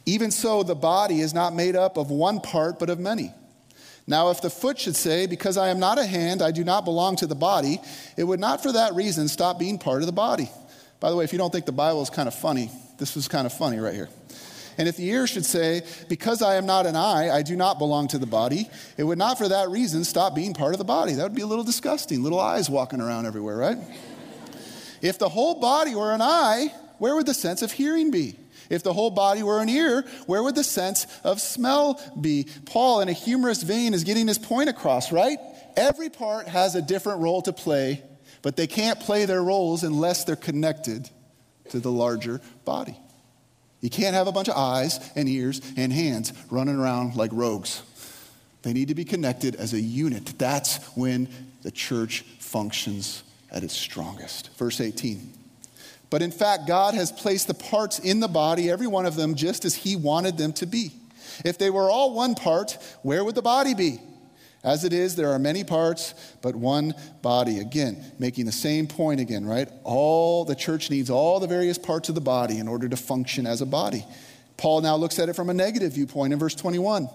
Even 0.05 0.31
so, 0.31 0.63
the 0.63 0.75
body 0.75 1.21
is 1.21 1.33
not 1.33 1.55
made 1.55 1.77
up 1.77 1.97
of 1.97 2.11
one 2.11 2.41
part, 2.41 2.79
but 2.79 2.91
of 2.91 2.99
many. 2.99 3.33
Now, 4.13 4.29
if 4.29 4.43
the 4.43 4.51
foot 4.51 4.79
should 4.79 4.95
say, 4.95 5.27
Because 5.27 5.57
I 5.57 5.71
am 5.71 5.81
not 5.81 5.99
a 5.99 6.05
hand, 6.05 6.43
I 6.43 6.51
do 6.51 6.65
not 6.65 6.85
belong 6.85 7.17
to 7.17 7.27
the 7.27 7.35
body, 7.35 7.81
it 8.19 8.25
would 8.25 8.41
not 8.41 8.63
for 8.63 8.71
that 8.73 8.93
reason 8.95 9.27
stop 9.27 9.59
being 9.59 9.79
part 9.79 10.03
of 10.03 10.07
the 10.07 10.13
body. 10.13 10.51
By 11.01 11.09
the 11.09 11.17
way, 11.17 11.25
if 11.25 11.33
you 11.33 11.39
don't 11.39 11.51
think 11.51 11.65
the 11.65 11.73
Bible 11.73 12.03
is 12.03 12.11
kind 12.11 12.29
of 12.29 12.35
funny, 12.35 12.71
this 12.99 13.17
is 13.17 13.27
kind 13.27 13.47
of 13.47 13.55
funny 13.55 13.79
right 13.79 13.95
here. 13.95 14.11
And 14.77 14.87
if 14.87 14.99
the 14.99 15.09
ear 15.09 15.27
should 15.27 15.47
say, 15.47 15.81
Because 16.11 16.43
I 16.43 16.57
am 16.57 16.67
not 16.67 16.85
an 16.85 16.95
eye, 16.95 17.31
I 17.31 17.41
do 17.41 17.57
not 17.57 17.79
belong 17.79 18.07
to 18.09 18.19
the 18.19 18.27
body, 18.27 18.69
it 18.99 19.05
would 19.05 19.17
not 19.17 19.39
for 19.39 19.49
that 19.49 19.71
reason 19.71 20.05
stop 20.05 20.35
being 20.35 20.53
part 20.53 20.75
of 20.75 20.79
the 20.79 20.85
body. 20.85 21.15
That 21.15 21.23
would 21.23 21.35
be 21.35 21.41
a 21.41 21.47
little 21.47 21.65
disgusting, 21.65 22.23
little 22.23 22.39
eyes 22.39 22.69
walking 22.69 23.01
around 23.01 23.25
everywhere, 23.25 23.57
right? 23.57 23.79
if 25.01 25.19
the 25.19 25.31
whole 25.31 25.59
body 25.59 25.95
were 25.95 26.13
an 26.13 26.21
eye, 26.21 26.67
where 26.99 27.15
would 27.15 27.25
the 27.25 27.33
sense 27.33 27.63
of 27.63 27.73
hearing 27.73 28.11
be? 28.11 28.37
If 28.73 28.83
the 28.83 28.95
whole 28.95 29.11
body 29.11 29.43
were 29.43 29.61
an 29.61 29.69
ear, 29.69 30.03
where 30.25 30.43
would 30.43 30.55
the 30.55 30.65
sense 30.65 31.07
of 31.25 31.43
smell 31.43 32.01
be? 32.19 32.47
Paul, 32.65 33.03
in 33.03 33.11
a 33.11 33.13
humorous 33.13 33.63
vein, 33.63 33.93
is 33.93 34.03
getting 34.03 34.27
his 34.27 34.39
point 34.39 34.71
across, 34.71 35.13
right? 35.13 35.39
Every 35.77 36.09
part 36.09 36.49
has 36.49 36.75
a 36.75 36.81
different 36.81 37.21
role 37.21 37.43
to 37.43 37.53
play, 37.53 38.03
but 38.41 38.57
they 38.57 38.67
can't 38.67 38.99
play 38.99 39.27
their 39.27 39.43
roles 39.43 39.83
unless 39.85 40.25
they're 40.25 40.37
connected 40.37 41.11
to 41.69 41.81
the 41.81 41.93
larger 41.93 42.41
body. 42.65 42.97
You 43.83 43.91
can't 43.91 44.15
have 44.15 44.27
a 44.27 44.33
bunch 44.33 44.49
of 44.49 44.57
eyes 44.57 44.99
and 45.15 45.29
ears 45.29 45.61
and 45.77 45.93
hands 45.93 46.33
running 46.49 46.77
around 46.77 47.15
like 47.15 47.31
rogues. 47.35 47.83
They 48.63 48.73
need 48.73 48.89
to 48.89 48.95
be 48.95 49.05
connected 49.05 49.55
as 49.55 49.75
a 49.75 49.81
unit. 49.81 50.39
That's 50.39 50.79
when 50.97 51.29
the 51.61 51.71
church 51.71 52.23
functions 52.39 53.23
at 53.51 53.65
its 53.65 53.77
strongest. 53.77 54.57
Verse 54.57 54.81
18. 54.81 55.42
But 56.13 56.21
in 56.21 56.31
fact, 56.31 56.67
God 56.67 56.93
has 56.93 57.11
placed 57.11 57.47
the 57.49 57.55
parts 57.55 57.99
in 57.99 58.21
the 58.21 58.29
body, 58.29 58.71
every 58.71 58.87
one 58.87 59.07
of 59.07 59.17
them, 59.17 59.35
just 59.35 59.65
as 59.65 59.75
He 59.75 59.97
wanted 59.97 60.37
them 60.37 60.53
to 60.53 60.67
be. 60.67 60.93
If 61.43 61.57
they 61.57 61.71
were 61.71 61.91
all 61.91 62.13
one 62.13 62.35
part, 62.35 62.77
where 63.01 63.25
would 63.25 63.35
the 63.35 63.41
body 63.41 63.73
be? 63.73 63.99
As 64.63 64.85
it 64.85 64.93
is, 64.93 65.17
there 65.17 65.31
are 65.31 65.39
many 65.39 65.65
parts, 65.65 66.13
but 66.43 66.55
one 66.55 66.95
body. 67.23 67.61
Again, 67.61 68.13
making 68.19 68.45
the 68.45 68.53
same 68.53 68.87
point 68.87 69.21
again, 69.21 69.47
right? 69.47 69.71
All 69.85 70.45
the 70.45 70.55
church 70.55 70.91
needs 70.91 71.09
all 71.09 71.41
the 71.41 71.47
various 71.47 71.79
parts 71.79 72.11
of 72.11 72.15
the 72.15 72.21
body 72.21 72.59
in 72.59 72.69
order 72.69 72.91
to 72.91 72.97
function 72.99 73.47
as 73.47 73.63
a 73.63 73.67
body. 73.67 74.05
Paul 74.59 74.83
now 74.83 74.97
looks 74.97 75.19
at 75.19 75.31
it 75.31 75.33
from 75.35 75.49
a 75.49 75.55
negative 75.55 75.95
viewpoint 75.95 76.35
in 76.35 76.39
verse 76.39 76.55
21. 76.55 77.09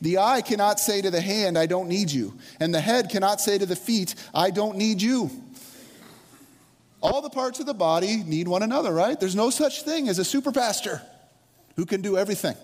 The 0.00 0.18
eye 0.18 0.40
cannot 0.40 0.80
say 0.80 1.02
to 1.02 1.10
the 1.10 1.20
hand, 1.20 1.58
I 1.58 1.66
don't 1.66 1.88
need 1.88 2.10
you. 2.10 2.38
And 2.60 2.74
the 2.74 2.80
head 2.80 3.10
cannot 3.10 3.42
say 3.42 3.58
to 3.58 3.66
the 3.66 3.76
feet, 3.76 4.14
I 4.34 4.50
don't 4.50 4.78
need 4.78 5.02
you. 5.02 5.30
All 7.00 7.22
the 7.22 7.30
parts 7.30 7.60
of 7.60 7.66
the 7.66 7.74
body 7.74 8.22
need 8.24 8.48
one 8.48 8.62
another, 8.62 8.92
right? 8.92 9.18
There's 9.18 9.36
no 9.36 9.50
such 9.50 9.82
thing 9.82 10.08
as 10.08 10.18
a 10.18 10.24
super 10.24 10.50
pastor 10.50 11.00
who 11.76 11.86
can 11.86 12.00
do 12.00 12.16
everything. 12.18 12.56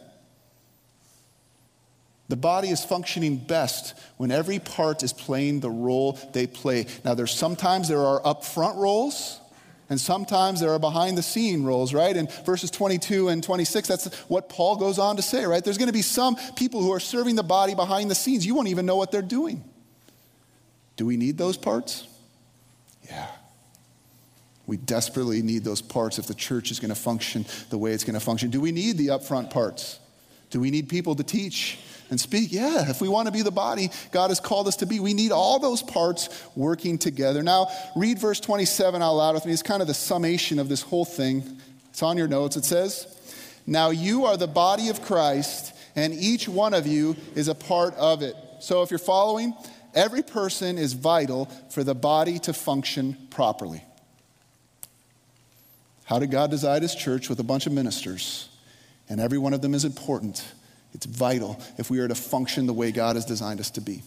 The 2.29 2.37
body 2.37 2.71
is 2.71 2.85
functioning 2.85 3.37
best 3.37 3.95
when 4.17 4.31
every 4.31 4.59
part 4.59 5.03
is 5.03 5.13
playing 5.13 5.61
the 5.61 5.71
role 5.71 6.19
they 6.33 6.47
play. 6.47 6.87
Now, 7.05 7.15
there's 7.15 7.33
sometimes 7.33 7.87
there 7.89 8.01
are 8.01 8.21
upfront 8.23 8.77
roles, 8.77 9.41
and 9.91 10.01
sometimes 10.01 10.61
there 10.61 10.71
are 10.71 10.79
behind 10.79 11.19
the 11.19 11.23
scene 11.23 11.65
roles, 11.65 11.93
right? 11.93 12.17
In 12.17 12.29
verses 12.47 12.71
22 12.71 13.29
and 13.29 13.45
26, 13.45 13.87
that's 13.87 14.15
what 14.29 14.49
Paul 14.49 14.77
goes 14.77 14.99
on 14.99 15.17
to 15.17 15.23
say, 15.23 15.45
right? 15.45 15.63
There's 15.63 15.79
going 15.79 15.89
to 15.89 15.93
be 15.93 16.03
some 16.03 16.37
people 16.57 16.83
who 16.83 16.93
are 16.93 17.01
serving 17.01 17.37
the 17.37 17.43
body 17.43 17.75
behind 17.75 18.11
the 18.11 18.15
scenes. 18.15 18.47
You 18.47 18.55
won't 18.55 18.69
even 18.69 18.87
know 18.87 18.97
what 18.97 19.13
they're 19.13 19.23
doing. 19.23 19.63
Do 20.97 21.05
we 21.05 21.19
need 21.19 21.37
those 21.37 21.59
parts? 21.59 22.09
Yeah. 23.07 23.27
We 24.67 24.77
desperately 24.79 25.43
need 25.43 25.65
those 25.65 25.83
parts 25.83 26.19
if 26.19 26.27
the 26.27 26.35
church 26.35 26.71
is 26.71 26.81
going 26.81 26.95
to 26.95 27.01
function 27.01 27.45
the 27.71 27.79
way 27.79 27.93
it's 27.93 28.05
going 28.05 28.15
to 28.15 28.21
function. 28.21 28.51
Do 28.51 28.61
we 28.61 28.73
need 28.73 28.97
the 28.97 29.09
upfront 29.09 29.51
parts? 29.51 29.99
Do 30.51 30.61
we 30.61 30.71
need 30.71 30.89
people 30.89 31.15
to 31.17 31.25
teach 31.25 31.79
and 32.11 32.21
speak? 32.21 32.53
Yeah, 32.53 32.89
if 32.89 33.01
we 33.01 33.09
want 33.09 33.27
to 33.27 33.33
be 33.33 33.43
the 33.43 33.51
body 33.51 33.91
God 34.13 34.31
has 34.31 34.41
called 34.41 34.69
us 34.69 34.77
to 34.77 34.87
be, 34.87 35.01
we 35.01 35.13
need 35.13 35.33
all 35.33 35.59
those 35.59 35.83
parts 35.83 36.29
working 36.55 36.97
together. 36.97 37.43
Now, 37.43 37.69
read 37.97 38.19
verse 38.19 38.41
27 38.41 39.03
out 39.03 39.15
loud 39.15 39.35
with 39.35 39.47
me. 39.47 39.53
It's 39.53 39.63
kind 39.63 39.83
of 39.83 39.89
the 39.89 39.95
summation 39.95 40.59
of 40.59 40.69
this 40.69 40.81
whole 40.81 41.05
thing. 41.05 41.43
It's 41.91 42.03
on 42.03 42.17
your 42.17 42.29
notes. 42.29 42.57
It 42.57 42.65
says, 42.65 43.07
Now 43.67 43.91
you 43.91 44.25
are 44.27 44.37
the 44.37 44.47
body 44.47 44.89
of 44.89 45.03
Christ, 45.03 45.75
and 45.95 46.15
each 46.15 46.49
one 46.49 46.73
of 46.73 46.87
you 46.87 47.17
is 47.35 47.49
a 47.49 47.55
part 47.55 47.95
of 47.97 48.23
it. 48.23 48.35
So 48.61 48.83
if 48.83 48.91
you're 48.91 48.99
following, 48.99 49.55
every 49.95 50.23
person 50.23 50.79
is 50.79 50.93
vital 50.93 51.47
for 51.71 51.85
the 51.85 51.95
body 51.95 52.39
to 52.41 52.53
function 52.53 53.17
properly. 53.31 53.83
How 56.05 56.19
did 56.19 56.31
God 56.31 56.51
design 56.51 56.83
his 56.83 56.95
church 56.95 57.29
with 57.29 57.41
a 57.41 57.45
bunch 57.45 57.67
of 57.67 57.73
ministers? 57.73 58.49
And 59.09 59.21
every 59.21 59.39
one 59.39 59.55
of 59.55 59.63
them 59.63 59.75
is 59.75 59.85
important. 59.85 60.45
It's 60.93 61.07
vital 61.07 61.61
if 61.77 61.91
we 61.91 61.99
are 61.99 62.09
to 62.09 62.15
function 62.15 62.67
the 62.67 62.73
way 62.73 62.93
God 62.93 63.17
has 63.17 63.25
designed 63.25 63.61
us 63.61 63.71
to 63.73 63.81
be. 63.81 64.03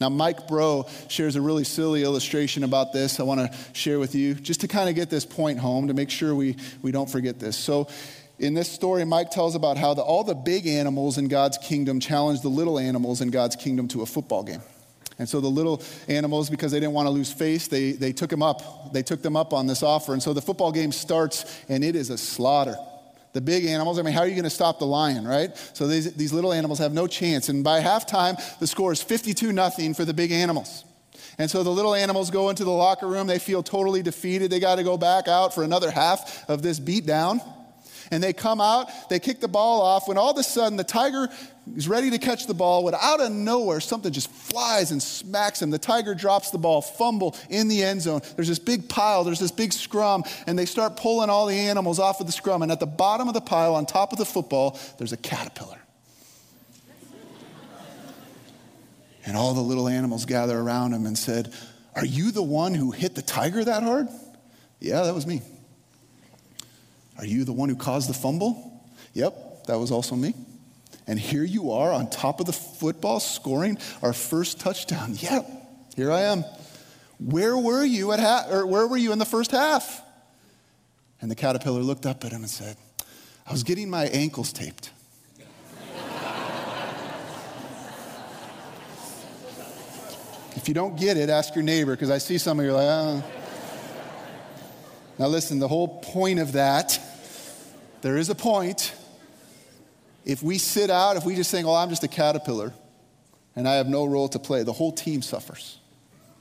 Now, 0.00 0.08
Mike 0.10 0.46
Breaux 0.48 0.86
shares 1.08 1.36
a 1.36 1.40
really 1.40 1.64
silly 1.64 2.02
illustration 2.02 2.64
about 2.64 2.92
this 2.92 3.18
I 3.18 3.22
want 3.22 3.40
to 3.40 3.58
share 3.72 3.98
with 3.98 4.14
you 4.14 4.34
just 4.34 4.60
to 4.60 4.68
kind 4.68 4.88
of 4.90 4.94
get 4.94 5.08
this 5.08 5.24
point 5.24 5.58
home 5.58 5.88
to 5.88 5.94
make 5.94 6.10
sure 6.10 6.34
we, 6.34 6.56
we 6.82 6.92
don't 6.92 7.08
forget 7.08 7.38
this. 7.38 7.56
So, 7.56 7.88
in 8.38 8.52
this 8.52 8.70
story, 8.70 9.02
Mike 9.06 9.30
tells 9.30 9.54
about 9.54 9.78
how 9.78 9.94
the, 9.94 10.02
all 10.02 10.22
the 10.22 10.34
big 10.34 10.66
animals 10.66 11.16
in 11.16 11.28
God's 11.28 11.56
kingdom 11.56 12.00
challenge 12.00 12.42
the 12.42 12.50
little 12.50 12.78
animals 12.78 13.22
in 13.22 13.30
God's 13.30 13.56
kingdom 13.56 13.88
to 13.88 14.02
a 14.02 14.06
football 14.06 14.42
game. 14.42 14.60
And 15.18 15.28
so 15.28 15.40
the 15.40 15.48
little 15.48 15.82
animals, 16.08 16.50
because 16.50 16.72
they 16.72 16.80
didn't 16.80 16.92
want 16.92 17.06
to 17.06 17.10
lose 17.10 17.32
face, 17.32 17.68
they, 17.68 17.92
they 17.92 18.12
took 18.12 18.28
them 18.28 18.42
up. 18.42 18.92
They 18.92 19.02
took 19.02 19.22
them 19.22 19.36
up 19.36 19.52
on 19.52 19.66
this 19.66 19.82
offer. 19.82 20.12
And 20.12 20.22
so 20.22 20.32
the 20.32 20.42
football 20.42 20.72
game 20.72 20.92
starts, 20.92 21.62
and 21.68 21.82
it 21.82 21.96
is 21.96 22.10
a 22.10 22.18
slaughter. 22.18 22.76
The 23.32 23.40
big 23.40 23.64
animals, 23.66 23.98
I 23.98 24.02
mean, 24.02 24.14
how 24.14 24.20
are 24.20 24.26
you 24.26 24.34
going 24.34 24.44
to 24.44 24.50
stop 24.50 24.78
the 24.78 24.86
lion, 24.86 25.26
right? 25.26 25.56
So 25.74 25.86
these, 25.86 26.12
these 26.14 26.32
little 26.32 26.52
animals 26.52 26.78
have 26.78 26.92
no 26.92 27.06
chance. 27.06 27.48
And 27.48 27.62
by 27.62 27.80
halftime, 27.80 28.40
the 28.58 28.66
score 28.66 28.92
is 28.92 29.02
52 29.02 29.52
nothing 29.52 29.94
for 29.94 30.04
the 30.04 30.14
big 30.14 30.32
animals. 30.32 30.84
And 31.38 31.50
so 31.50 31.62
the 31.62 31.70
little 31.70 31.94
animals 31.94 32.30
go 32.30 32.48
into 32.48 32.64
the 32.64 32.70
locker 32.70 33.06
room. 33.06 33.26
They 33.26 33.38
feel 33.38 33.62
totally 33.62 34.02
defeated. 34.02 34.50
They 34.50 34.60
got 34.60 34.76
to 34.76 34.84
go 34.84 34.96
back 34.96 35.28
out 35.28 35.54
for 35.54 35.64
another 35.64 35.90
half 35.90 36.48
of 36.48 36.62
this 36.62 36.80
beatdown. 36.80 37.40
And 38.10 38.22
they 38.22 38.32
come 38.32 38.60
out, 38.60 38.88
they 39.10 39.18
kick 39.18 39.40
the 39.40 39.48
ball 39.48 39.82
off, 39.82 40.06
when 40.06 40.16
all 40.16 40.30
of 40.30 40.38
a 40.38 40.42
sudden 40.42 40.76
the 40.76 40.84
tiger 40.84 41.28
is 41.74 41.88
ready 41.88 42.10
to 42.10 42.18
catch 42.18 42.46
the 42.46 42.54
ball, 42.54 42.84
when 42.84 42.94
out 42.94 43.20
of 43.20 43.32
nowhere 43.32 43.80
something 43.80 44.12
just 44.12 44.30
flies 44.30 44.92
and 44.92 45.02
smacks 45.02 45.60
him. 45.60 45.70
The 45.70 45.78
tiger 45.78 46.14
drops 46.14 46.50
the 46.50 46.58
ball, 46.58 46.80
fumble 46.80 47.36
in 47.50 47.68
the 47.68 47.82
end 47.82 48.02
zone. 48.02 48.20
There's 48.36 48.48
this 48.48 48.58
big 48.58 48.88
pile, 48.88 49.24
there's 49.24 49.40
this 49.40 49.50
big 49.50 49.72
scrum, 49.72 50.22
and 50.46 50.58
they 50.58 50.66
start 50.66 50.96
pulling 50.96 51.28
all 51.28 51.46
the 51.46 51.58
animals 51.58 51.98
off 51.98 52.20
of 52.20 52.26
the 52.26 52.32
scrum. 52.32 52.62
And 52.62 52.70
at 52.70 52.78
the 52.78 52.86
bottom 52.86 53.26
of 53.26 53.34
the 53.34 53.40
pile, 53.40 53.74
on 53.74 53.84
top 53.86 54.12
of 54.12 54.18
the 54.18 54.24
football, 54.24 54.78
there's 54.98 55.12
a 55.12 55.16
caterpillar. 55.16 55.80
and 59.24 59.36
all 59.36 59.54
the 59.54 59.60
little 59.60 59.88
animals 59.88 60.24
gather 60.24 60.56
around 60.56 60.92
him 60.92 61.04
and 61.04 61.18
said, 61.18 61.52
Are 61.96 62.06
you 62.06 62.30
the 62.30 62.42
one 62.42 62.74
who 62.74 62.92
hit 62.92 63.16
the 63.16 63.22
tiger 63.22 63.64
that 63.64 63.82
hard? 63.82 64.08
Yeah, 64.78 65.02
that 65.02 65.14
was 65.14 65.26
me. 65.26 65.42
Are 67.18 67.26
you 67.26 67.44
the 67.44 67.52
one 67.52 67.68
who 67.68 67.76
caused 67.76 68.08
the 68.08 68.14
fumble? 68.14 68.84
Yep, 69.14 69.64
that 69.66 69.78
was 69.78 69.90
also 69.90 70.14
me. 70.14 70.34
And 71.06 71.18
here 71.18 71.44
you 71.44 71.70
are 71.72 71.92
on 71.92 72.10
top 72.10 72.40
of 72.40 72.46
the 72.46 72.52
football 72.52 73.20
scoring 73.20 73.78
our 74.02 74.12
first 74.12 74.58
touchdown. 74.58 75.14
Yep, 75.16 75.48
here 75.94 76.10
I 76.10 76.22
am. 76.22 76.44
Where 77.18 77.56
were 77.56 77.84
you 77.84 78.12
at 78.12 78.20
ha- 78.20 78.46
or 78.50 78.66
where 78.66 78.86
were 78.86 78.96
you 78.96 79.12
in 79.12 79.18
the 79.18 79.24
first 79.24 79.52
half? 79.52 80.02
And 81.20 81.30
the 81.30 81.34
caterpillar 81.34 81.80
looked 81.80 82.06
up 82.06 82.24
at 82.24 82.32
him 82.32 82.42
and 82.42 82.50
said, 82.50 82.76
I 83.46 83.52
was 83.52 83.62
getting 83.62 83.88
my 83.88 84.06
ankles 84.06 84.52
taped. 84.52 84.90
if 90.56 90.66
you 90.66 90.74
don't 90.74 90.98
get 90.98 91.16
it, 91.16 91.30
ask 91.30 91.54
your 91.54 91.62
neighbor, 91.62 91.92
because 91.92 92.10
I 92.10 92.18
see 92.18 92.38
some 92.38 92.58
of 92.58 92.66
you 92.66 92.72
like, 92.72 92.88
oh. 92.88 93.24
Now, 95.18 95.28
listen, 95.28 95.60
the 95.60 95.68
whole 95.68 96.00
point 96.00 96.40
of 96.40 96.52
that, 96.52 97.00
there 98.02 98.16
is 98.16 98.28
a 98.28 98.34
point. 98.34 98.92
If 100.26 100.42
we 100.42 100.58
sit 100.58 100.90
out, 100.90 101.16
if 101.16 101.24
we 101.24 101.34
just 101.34 101.50
think, 101.50 101.66
oh, 101.66 101.74
I'm 101.74 101.88
just 101.88 102.04
a 102.04 102.08
caterpillar 102.08 102.74
and 103.54 103.66
I 103.66 103.76
have 103.76 103.88
no 103.88 104.04
role 104.04 104.28
to 104.28 104.38
play, 104.38 104.62
the 104.64 104.72
whole 104.72 104.92
team 104.92 105.22
suffers. 105.22 105.78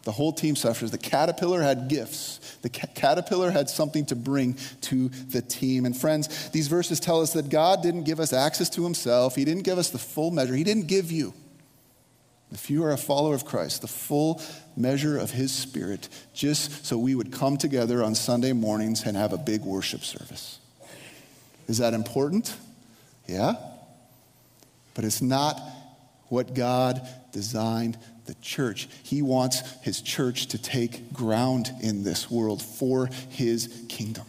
The 0.04 0.12
whole 0.12 0.34
team 0.34 0.56
suffers. 0.56 0.91
The 0.91 0.98
caterpillar 0.98 1.62
had 1.62 1.88
gifts. 1.88 2.58
The 2.62 2.69
ca- 2.69 2.88
caterpillar 2.93 3.50
had 3.50 3.69
something 3.69 4.06
to 4.08 4.15
bring 4.15 4.58
to 4.82 5.10
the 5.10 5.41
team. 5.41 5.86
And 5.86 5.95
friends, 5.95 6.50
these 6.50 6.67
verses 6.67 7.00
tell 7.00 7.21
us 7.21 7.34
that 7.34 7.50
God 7.50 7.82
didn't 7.82 8.04
give 8.04 8.19
us 8.19 8.34
access 8.34 8.69
to 8.71 8.84
himself. 8.84 9.36
He 9.36 9.45
didn't 9.45 9.63
give 9.63 9.78
us 9.78 9.91
the 9.91 9.98
full 9.98 10.30
measure. 10.30 10.56
He 10.56 10.63
didn't 10.63 10.88
give 10.88 11.12
you 11.12 11.34
if 12.52 12.69
you 12.69 12.84
are 12.84 12.91
a 12.91 12.98
follower 12.98 13.36
of 13.36 13.45
Christ, 13.45 13.82
the 13.82 13.88
full 13.88 14.41
measure 14.78 15.17
of 15.17 15.32
his 15.32 15.52
spirit, 15.52 16.08
just 16.34 16.86
so 16.86 16.98
we 16.98 17.15
would 17.15 17.32
come 17.32 17.58
together 17.58 18.04
on 18.04 18.15
Sunday 18.15 18.54
mornings 18.54 19.04
and 19.04 19.17
have 19.17 19.34
a 19.34 19.38
big 19.38 19.62
worship 19.62 20.02
service. 20.04 20.60
Is 21.67 21.80
that 21.80 21.93
important? 21.93 22.56
Yeah. 23.28 23.56
But 24.96 25.04
it's 25.04 25.22
not 25.22 25.62
what 26.30 26.56
God 26.56 27.08
designed 27.32 28.00
the 28.26 28.34
church. 28.36 28.88
He 29.04 29.22
wants 29.22 29.62
his 29.84 30.02
church 30.02 30.48
to 30.48 30.58
take 30.58 31.14
ground 31.14 31.70
in 31.82 32.04
this 32.04 32.32
world 32.32 32.64
for 32.64 33.10
his 33.30 33.86
kingdom. 33.88 34.26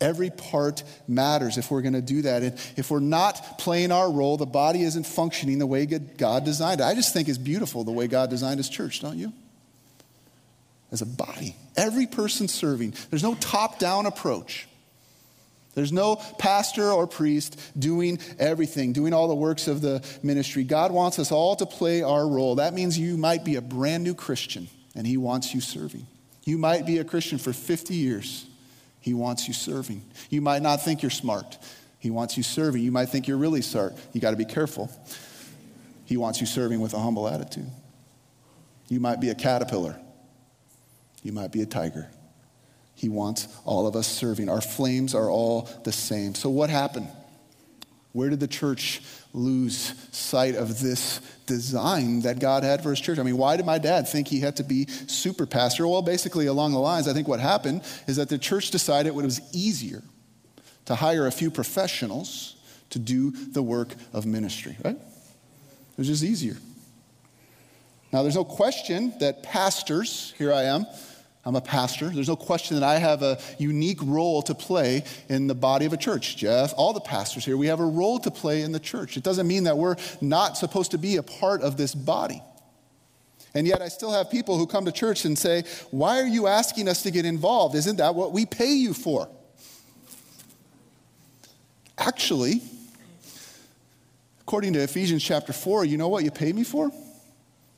Every 0.00 0.30
part 0.30 0.84
matters 1.08 1.56
if 1.56 1.70
we're 1.70 1.80
going 1.80 1.94
to 1.94 2.02
do 2.02 2.22
that. 2.22 2.42
And 2.42 2.58
if 2.76 2.90
we're 2.90 3.00
not 3.00 3.58
playing 3.58 3.90
our 3.90 4.10
role, 4.10 4.36
the 4.36 4.46
body 4.46 4.82
isn't 4.82 5.06
functioning 5.06 5.58
the 5.58 5.66
way 5.66 5.86
God 5.86 6.44
designed 6.44 6.80
it. 6.80 6.84
I 6.84 6.94
just 6.94 7.12
think 7.12 7.28
it's 7.28 7.38
beautiful 7.38 7.84
the 7.84 7.92
way 7.92 8.06
God 8.06 8.28
designed 8.28 8.58
his 8.58 8.68
church, 8.68 9.00
don't 9.00 9.18
you? 9.18 9.32
As 10.92 11.00
a 11.00 11.06
body, 11.06 11.56
every 11.76 12.06
person 12.06 12.48
serving. 12.48 12.94
There's 13.10 13.22
no 13.22 13.34
top 13.36 13.78
down 13.78 14.06
approach. 14.06 14.68
There's 15.74 15.92
no 15.92 16.16
pastor 16.38 16.90
or 16.90 17.06
priest 17.06 17.60
doing 17.78 18.18
everything, 18.38 18.92
doing 18.92 19.12
all 19.12 19.28
the 19.28 19.34
works 19.34 19.66
of 19.68 19.80
the 19.80 20.04
ministry. 20.22 20.64
God 20.64 20.92
wants 20.92 21.18
us 21.18 21.32
all 21.32 21.56
to 21.56 21.66
play 21.66 22.02
our 22.02 22.26
role. 22.26 22.56
That 22.56 22.74
means 22.74 22.98
you 22.98 23.16
might 23.16 23.44
be 23.44 23.56
a 23.56 23.60
brand 23.60 24.04
new 24.04 24.14
Christian 24.14 24.68
and 24.94 25.06
He 25.06 25.16
wants 25.16 25.54
you 25.54 25.60
serving. 25.60 26.06
You 26.44 26.58
might 26.58 26.86
be 26.86 26.98
a 26.98 27.04
Christian 27.04 27.38
for 27.38 27.52
50 27.52 27.94
years. 27.94 28.46
He 29.00 29.14
wants 29.14 29.48
you 29.48 29.54
serving. 29.54 30.02
You 30.30 30.40
might 30.40 30.62
not 30.62 30.82
think 30.82 31.02
you're 31.02 31.10
smart. 31.10 31.58
He 31.98 32.10
wants 32.10 32.36
you 32.36 32.42
serving. 32.42 32.82
You 32.82 32.92
might 32.92 33.06
think 33.06 33.26
you're 33.26 33.36
really 33.36 33.62
smart. 33.62 33.94
You 34.12 34.20
got 34.20 34.30
to 34.30 34.36
be 34.36 34.44
careful. 34.44 34.90
He 36.04 36.16
wants 36.16 36.40
you 36.40 36.46
serving 36.46 36.80
with 36.80 36.94
a 36.94 36.98
humble 36.98 37.26
attitude. 37.26 37.70
You 38.88 39.00
might 39.00 39.20
be 39.20 39.30
a 39.30 39.34
caterpillar. 39.34 39.98
You 41.22 41.32
might 41.32 41.50
be 41.50 41.62
a 41.62 41.66
tiger. 41.66 42.10
He 42.94 43.08
wants 43.08 43.48
all 43.64 43.86
of 43.86 43.96
us 43.96 44.06
serving. 44.06 44.48
Our 44.48 44.60
flames 44.60 45.14
are 45.14 45.30
all 45.30 45.68
the 45.84 45.92
same. 45.92 46.34
So, 46.34 46.48
what 46.50 46.70
happened? 46.70 47.08
Where 48.12 48.30
did 48.30 48.38
the 48.38 48.48
church 48.48 49.02
lose 49.32 49.92
sight 50.12 50.54
of 50.54 50.80
this 50.80 51.20
design 51.46 52.20
that 52.20 52.38
God 52.38 52.62
had 52.62 52.80
for 52.80 52.90
his 52.90 53.00
church? 53.00 53.18
I 53.18 53.24
mean, 53.24 53.36
why 53.36 53.56
did 53.56 53.66
my 53.66 53.78
dad 53.78 54.06
think 54.06 54.28
he 54.28 54.38
had 54.38 54.56
to 54.56 54.62
be 54.62 54.86
super 54.86 55.46
pastor? 55.46 55.88
Well, 55.88 56.00
basically, 56.00 56.46
along 56.46 56.72
the 56.72 56.78
lines, 56.78 57.08
I 57.08 57.12
think 57.12 57.26
what 57.26 57.40
happened 57.40 57.82
is 58.06 58.16
that 58.16 58.28
the 58.28 58.38
church 58.38 58.70
decided 58.70 59.08
it 59.08 59.14
was 59.16 59.40
easier 59.52 60.02
to 60.84 60.94
hire 60.94 61.26
a 61.26 61.32
few 61.32 61.50
professionals 61.50 62.54
to 62.90 63.00
do 63.00 63.32
the 63.32 63.62
work 63.62 63.94
of 64.12 64.26
ministry, 64.26 64.76
right? 64.84 64.94
It 64.96 65.98
was 65.98 66.06
just 66.06 66.22
easier. 66.22 66.56
Now, 68.12 68.22
there's 68.22 68.36
no 68.36 68.44
question 68.44 69.12
that 69.18 69.42
pastors, 69.42 70.34
here 70.38 70.52
I 70.52 70.64
am, 70.64 70.86
I'm 71.46 71.56
a 71.56 71.60
pastor. 71.60 72.08
There's 72.08 72.28
no 72.28 72.36
question 72.36 72.80
that 72.80 72.84
I 72.84 72.98
have 72.98 73.22
a 73.22 73.38
unique 73.58 73.98
role 74.02 74.40
to 74.42 74.54
play 74.54 75.04
in 75.28 75.46
the 75.46 75.54
body 75.54 75.84
of 75.84 75.92
a 75.92 75.96
church. 75.96 76.36
Jeff, 76.36 76.72
all 76.76 76.94
the 76.94 77.00
pastors 77.00 77.44
here, 77.44 77.56
we 77.56 77.66
have 77.66 77.80
a 77.80 77.86
role 77.86 78.18
to 78.20 78.30
play 78.30 78.62
in 78.62 78.72
the 78.72 78.80
church. 78.80 79.18
It 79.18 79.22
doesn't 79.22 79.46
mean 79.46 79.64
that 79.64 79.76
we're 79.76 79.96
not 80.22 80.56
supposed 80.56 80.92
to 80.92 80.98
be 80.98 81.16
a 81.16 81.22
part 81.22 81.60
of 81.60 81.76
this 81.76 81.94
body. 81.94 82.42
And 83.54 83.68
yet, 83.68 83.82
I 83.82 83.88
still 83.88 84.10
have 84.10 84.30
people 84.30 84.58
who 84.58 84.66
come 84.66 84.86
to 84.86 84.92
church 84.92 85.24
and 85.24 85.38
say, 85.38 85.64
Why 85.90 86.20
are 86.20 86.26
you 86.26 86.46
asking 86.46 86.88
us 86.88 87.02
to 87.02 87.10
get 87.10 87.24
involved? 87.24 87.76
Isn't 87.76 87.96
that 87.96 88.14
what 88.14 88.32
we 88.32 88.46
pay 88.46 88.72
you 88.72 88.94
for? 88.94 89.28
Actually, 91.96 92.62
according 94.40 94.72
to 94.72 94.80
Ephesians 94.80 95.22
chapter 95.22 95.52
4, 95.52 95.84
you 95.84 95.98
know 95.98 96.08
what 96.08 96.24
you 96.24 96.32
pay 96.32 96.52
me 96.52 96.64
for? 96.64 96.90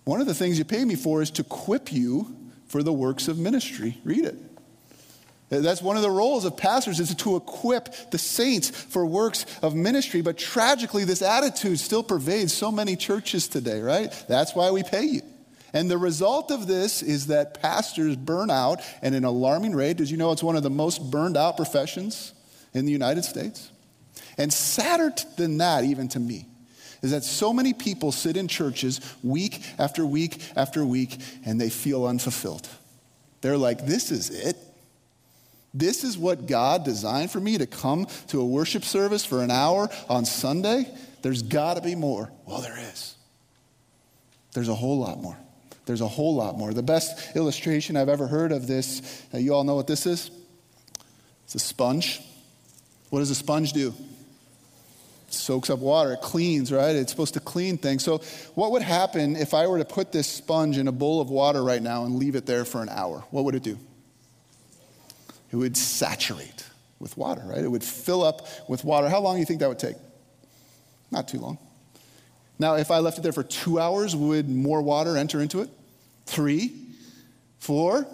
One 0.05 0.20
of 0.20 0.26
the 0.26 0.35
things 0.35 0.57
you 0.57 0.64
pay 0.64 0.85
me 0.85 0.94
for 0.94 1.20
is 1.20 1.31
to 1.33 1.42
equip 1.42 1.92
you 1.92 2.35
for 2.66 2.83
the 2.83 2.92
works 2.92 3.29
of 3.29 3.38
ministry. 3.38 3.98
Read 4.05 4.24
it. 4.24 4.37
That's 5.48 5.81
one 5.81 5.96
of 5.96 6.02
the 6.02 6.11
roles 6.11 6.44
of 6.44 6.57
pastors 6.57 6.98
is 6.98 7.14
to 7.14 7.37
equip 7.37 8.11
the 8.11 8.18
saints 8.18 8.68
for 8.68 9.07
works 9.07 9.46
of 9.62 9.76
ministry. 9.76 10.20
But 10.20 10.38
tragically, 10.38 11.05
this 11.05 11.22
attitude 11.22 11.79
still 11.79 12.02
pervades 12.02 12.52
so 12.52 12.72
many 12.72 12.96
churches 12.96 13.46
today, 13.46 13.81
right? 13.81 14.12
That's 14.29 14.57
why 14.57 14.72
we 14.72 14.83
pay 14.83 15.05
you. 15.05 15.22
And 15.72 15.90
the 15.90 15.98
result 15.98 16.50
of 16.50 16.66
this 16.66 17.02
is 17.02 17.29
that 17.29 17.61
pastors 17.61 18.16
burn 18.16 18.50
out 18.50 18.81
at 19.02 19.12
an 19.12 19.24
alarming 19.24 19.76
rate. 19.76 19.98
Did 19.98 20.11
you 20.11 20.16
know 20.16 20.33
it's 20.33 20.42
one 20.42 20.57
of 20.57 20.64
the 20.64 20.70
most 20.70 21.11
burned 21.11 21.37
out 21.37 21.57
professions 21.57 22.33
in 22.72 22.87
the 22.87 22.92
United 22.92 23.24
States? 23.24 23.70
And 24.38 24.52
sadder 24.52 25.12
than 25.37 25.59
that, 25.59 25.85
even 25.85 26.09
to 26.09 26.18
me, 26.18 26.46
is 27.07 27.12
that 27.12 27.23
so 27.23 27.53
many 27.53 27.73
people 27.73 28.11
sit 28.11 28.37
in 28.37 28.49
churches 28.49 29.01
week 29.23 29.62
after 29.79 30.05
week 30.05 30.42
after 30.57 30.85
week 30.85 31.19
and 31.45 31.61
they 31.61 31.71
feel 31.71 32.05
unfulfilled. 32.05 32.69
They're 33.42 33.57
like, 33.57 33.87
this 33.87 34.11
is 34.11 34.31
it. 34.31 34.57
This 35.73 36.03
is 36.03 36.19
what 36.19 36.49
God 36.49 36.85
designed 36.85 37.31
for 37.31 37.38
me 37.38 37.59
to 37.59 37.66
come 37.66 38.09
to 38.29 38.40
a 38.40 38.45
worship 38.45 38.83
service 38.83 39.25
for 39.25 39.40
an 39.40 39.53
hour 39.53 39.88
on 40.09 40.25
Sunday. 40.25 40.92
There's 41.23 41.42
got 41.42 41.75
to 41.75 41.81
be 41.81 41.95
more. 41.95 42.33
Well, 42.45 42.61
there 42.61 42.77
is. 42.77 43.14
There's 44.53 44.69
a 44.69 44.75
whole 44.75 44.99
lot 44.99 45.21
more. 45.21 45.38
There's 45.85 46.01
a 46.01 46.09
whole 46.09 46.35
lot 46.35 46.59
more. 46.59 46.73
The 46.73 46.83
best 46.83 47.37
illustration 47.37 47.97
I've 47.97 48.09
ever 48.09 48.27
heard 48.27 48.51
of 48.51 48.66
this, 48.66 49.23
uh, 49.33 49.38
you 49.38 49.55
all 49.55 49.62
know 49.62 49.77
what 49.77 49.87
this 49.87 50.07
is? 50.07 50.33
It's 51.45 51.55
a 51.55 51.61
sponge. 51.61 52.21
What 53.11 53.21
does 53.21 53.31
a 53.31 53.37
sponge 53.37 53.73
do? 53.73 53.95
Soaks 55.37 55.70
up 55.70 55.79
water, 55.79 56.12
it 56.14 56.20
cleans, 56.20 56.72
right? 56.72 56.94
It's 56.96 57.11
supposed 57.11 57.35
to 57.35 57.40
clean 57.40 57.79
things. 57.79 58.05
So, 58.05 58.18
what 58.55 58.72
would 58.72 58.83
happen 58.83 59.37
if 59.37 59.55
I 59.55 59.66
were 59.66 59.79
to 59.79 59.85
put 59.85 60.12
this 60.12 60.27
sponge 60.27 60.79
in 60.79 60.88
a 60.88 60.92
bowl 60.92 61.20
of 61.20 61.31
water 61.31 61.62
right 61.62 61.83
now 61.83 62.05
and 62.05 62.16
leave 62.16 62.35
it 62.35 62.46
there 62.46 62.64
for 62.64 62.83
an 62.83 62.88
hour? 62.88 63.25
What 63.31 63.44
would 63.44 63.55
it 63.55 63.62
do? 63.62 63.79
It 65.53 65.57
would 65.57 65.77
saturate 65.77 66.66
with 66.99 67.16
water, 67.16 67.42
right? 67.44 67.62
It 67.62 67.70
would 67.70 67.85
fill 67.85 68.22
up 68.22 68.46
with 68.68 68.85
water. 68.85 69.09
How 69.09 69.20
long 69.20 69.37
do 69.37 69.40
you 69.40 69.46
think 69.46 69.61
that 69.61 69.68
would 69.68 69.79
take? 69.79 69.96
Not 71.11 71.29
too 71.29 71.38
long. 71.38 71.59
Now, 72.59 72.77
if 72.77 72.90
I 72.90 72.99
left 72.99 73.18
it 73.18 73.22
there 73.22 73.33
for 73.33 73.42
two 73.42 73.79
hours, 73.79 74.16
would 74.16 74.49
more 74.49 74.83
water 74.83 75.16
enter 75.16 75.40
into 75.40 75.61
it? 75.61 75.70
Three? 76.25 76.72
Four? 77.59 78.07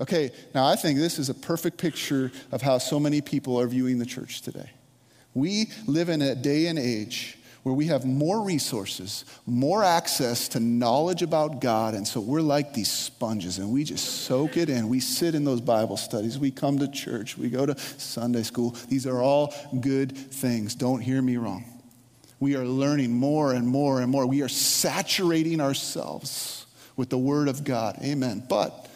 Okay, 0.00 0.32
now 0.54 0.66
I 0.66 0.76
think 0.76 0.98
this 0.98 1.18
is 1.18 1.28
a 1.28 1.34
perfect 1.34 1.78
picture 1.78 2.32
of 2.50 2.62
how 2.62 2.78
so 2.78 2.98
many 2.98 3.20
people 3.20 3.60
are 3.60 3.66
viewing 3.66 3.98
the 3.98 4.06
church 4.06 4.42
today. 4.42 4.70
We 5.34 5.70
live 5.86 6.08
in 6.08 6.22
a 6.22 6.34
day 6.34 6.66
and 6.66 6.78
age 6.78 7.36
where 7.64 7.74
we 7.74 7.86
have 7.86 8.04
more 8.04 8.42
resources, 8.42 9.24
more 9.46 9.82
access 9.82 10.48
to 10.48 10.60
knowledge 10.60 11.22
about 11.22 11.62
God. 11.62 11.94
And 11.94 12.06
so 12.06 12.20
we're 12.20 12.42
like 12.42 12.74
these 12.74 12.90
sponges 12.90 13.58
and 13.58 13.72
we 13.72 13.84
just 13.84 14.26
soak 14.26 14.58
it 14.58 14.68
in. 14.68 14.88
We 14.88 15.00
sit 15.00 15.34
in 15.34 15.44
those 15.44 15.62
Bible 15.62 15.96
studies. 15.96 16.38
We 16.38 16.50
come 16.50 16.78
to 16.78 16.88
church. 16.88 17.38
We 17.38 17.48
go 17.48 17.64
to 17.64 17.76
Sunday 17.78 18.42
school. 18.42 18.76
These 18.88 19.06
are 19.06 19.20
all 19.20 19.54
good 19.80 20.16
things. 20.16 20.74
Don't 20.74 21.00
hear 21.00 21.22
me 21.22 21.38
wrong. 21.38 21.64
We 22.38 22.54
are 22.56 22.66
learning 22.66 23.12
more 23.12 23.54
and 23.54 23.66
more 23.66 24.02
and 24.02 24.10
more. 24.10 24.26
We 24.26 24.42
are 24.42 24.48
saturating 24.48 25.62
ourselves 25.62 26.66
with 26.96 27.08
the 27.08 27.18
Word 27.18 27.48
of 27.48 27.64
God. 27.64 27.98
Amen. 28.02 28.44
But 28.46 28.88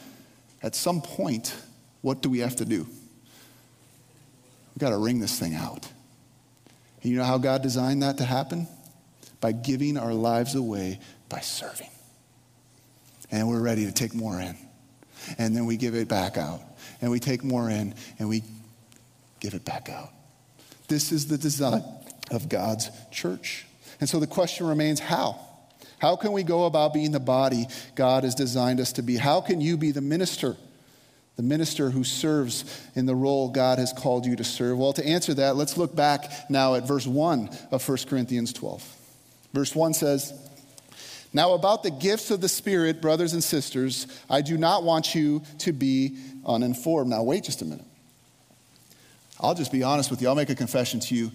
at 0.62 0.74
some 0.74 1.00
point, 1.00 1.56
what 2.02 2.20
do 2.20 2.28
we 2.28 2.40
have 2.40 2.56
to 2.56 2.66
do? 2.66 2.84
We've 2.84 4.78
got 4.78 4.90
to 4.90 4.98
wring 4.98 5.20
this 5.20 5.38
thing 5.38 5.54
out. 5.54 5.88
You 7.02 7.16
know 7.16 7.24
how 7.24 7.38
God 7.38 7.62
designed 7.62 8.02
that 8.02 8.18
to 8.18 8.24
happen? 8.24 8.66
By 9.40 9.52
giving 9.52 9.96
our 9.96 10.12
lives 10.12 10.54
away 10.54 11.00
by 11.28 11.40
serving. 11.40 11.90
And 13.30 13.48
we're 13.48 13.60
ready 13.60 13.86
to 13.86 13.92
take 13.92 14.14
more 14.14 14.40
in. 14.40 14.56
And 15.36 15.54
then 15.54 15.66
we 15.66 15.76
give 15.76 15.94
it 15.94 16.08
back 16.08 16.36
out. 16.36 16.60
And 17.00 17.10
we 17.10 17.20
take 17.20 17.44
more 17.44 17.70
in 17.70 17.94
and 18.18 18.28
we 18.28 18.42
give 19.40 19.54
it 19.54 19.64
back 19.64 19.88
out. 19.88 20.10
This 20.88 21.12
is 21.12 21.26
the 21.26 21.38
design 21.38 21.84
of 22.30 22.48
God's 22.48 22.90
church. 23.10 23.66
And 24.00 24.08
so 24.08 24.18
the 24.18 24.26
question 24.26 24.66
remains 24.66 25.00
how? 25.00 25.40
How 25.98 26.16
can 26.16 26.32
we 26.32 26.42
go 26.42 26.64
about 26.64 26.94
being 26.94 27.12
the 27.12 27.20
body 27.20 27.66
God 27.94 28.24
has 28.24 28.34
designed 28.34 28.80
us 28.80 28.92
to 28.94 29.02
be? 29.02 29.16
How 29.16 29.40
can 29.40 29.60
you 29.60 29.76
be 29.76 29.90
the 29.90 30.00
minister 30.00 30.56
the 31.38 31.44
minister 31.44 31.88
who 31.88 32.02
serves 32.02 32.64
in 32.96 33.06
the 33.06 33.14
role 33.14 33.48
God 33.48 33.78
has 33.78 33.92
called 33.92 34.26
you 34.26 34.34
to 34.34 34.42
serve? 34.42 34.76
Well, 34.76 34.92
to 34.94 35.06
answer 35.06 35.34
that, 35.34 35.54
let's 35.54 35.76
look 35.76 35.94
back 35.94 36.50
now 36.50 36.74
at 36.74 36.86
verse 36.86 37.06
1 37.06 37.48
of 37.70 37.88
1 37.88 37.98
Corinthians 38.08 38.52
12. 38.52 38.96
Verse 39.54 39.72
1 39.72 39.94
says, 39.94 40.32
Now, 41.32 41.52
about 41.52 41.84
the 41.84 41.92
gifts 41.92 42.32
of 42.32 42.40
the 42.40 42.48
Spirit, 42.48 43.00
brothers 43.00 43.34
and 43.34 43.44
sisters, 43.44 44.08
I 44.28 44.40
do 44.40 44.58
not 44.58 44.82
want 44.82 45.14
you 45.14 45.42
to 45.58 45.72
be 45.72 46.18
uninformed. 46.44 47.10
Now, 47.10 47.22
wait 47.22 47.44
just 47.44 47.62
a 47.62 47.64
minute. 47.64 47.86
I'll 49.38 49.54
just 49.54 49.70
be 49.70 49.84
honest 49.84 50.10
with 50.10 50.20
you. 50.20 50.26
I'll 50.26 50.34
make 50.34 50.50
a 50.50 50.56
confession 50.56 50.98
to 50.98 51.14
you. 51.14 51.30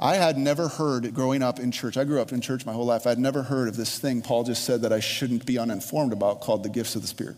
I 0.00 0.16
had 0.16 0.36
never 0.36 0.66
heard 0.66 1.14
growing 1.14 1.44
up 1.44 1.60
in 1.60 1.70
church. 1.70 1.96
I 1.96 2.02
grew 2.02 2.20
up 2.20 2.32
in 2.32 2.40
church 2.40 2.66
my 2.66 2.72
whole 2.72 2.86
life. 2.86 3.06
I'd 3.06 3.20
never 3.20 3.44
heard 3.44 3.68
of 3.68 3.76
this 3.76 4.00
thing 4.00 4.20
Paul 4.20 4.42
just 4.42 4.64
said 4.64 4.82
that 4.82 4.92
I 4.92 4.98
shouldn't 4.98 5.46
be 5.46 5.58
uninformed 5.58 6.12
about 6.12 6.40
called 6.40 6.64
the 6.64 6.68
gifts 6.68 6.96
of 6.96 7.02
the 7.02 7.08
Spirit. 7.08 7.36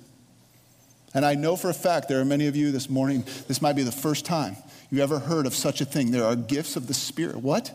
And 1.16 1.24
I 1.24 1.34
know 1.34 1.56
for 1.56 1.70
a 1.70 1.74
fact 1.74 2.10
there 2.10 2.20
are 2.20 2.26
many 2.26 2.46
of 2.46 2.56
you 2.56 2.70
this 2.70 2.90
morning, 2.90 3.24
this 3.48 3.62
might 3.62 3.72
be 3.72 3.82
the 3.82 3.90
first 3.90 4.26
time 4.26 4.54
you 4.90 5.02
ever 5.02 5.18
heard 5.18 5.46
of 5.46 5.54
such 5.54 5.80
a 5.80 5.86
thing. 5.86 6.10
There 6.10 6.26
are 6.26 6.36
gifts 6.36 6.76
of 6.76 6.88
the 6.88 6.94
Spirit. 6.94 7.36
What? 7.36 7.72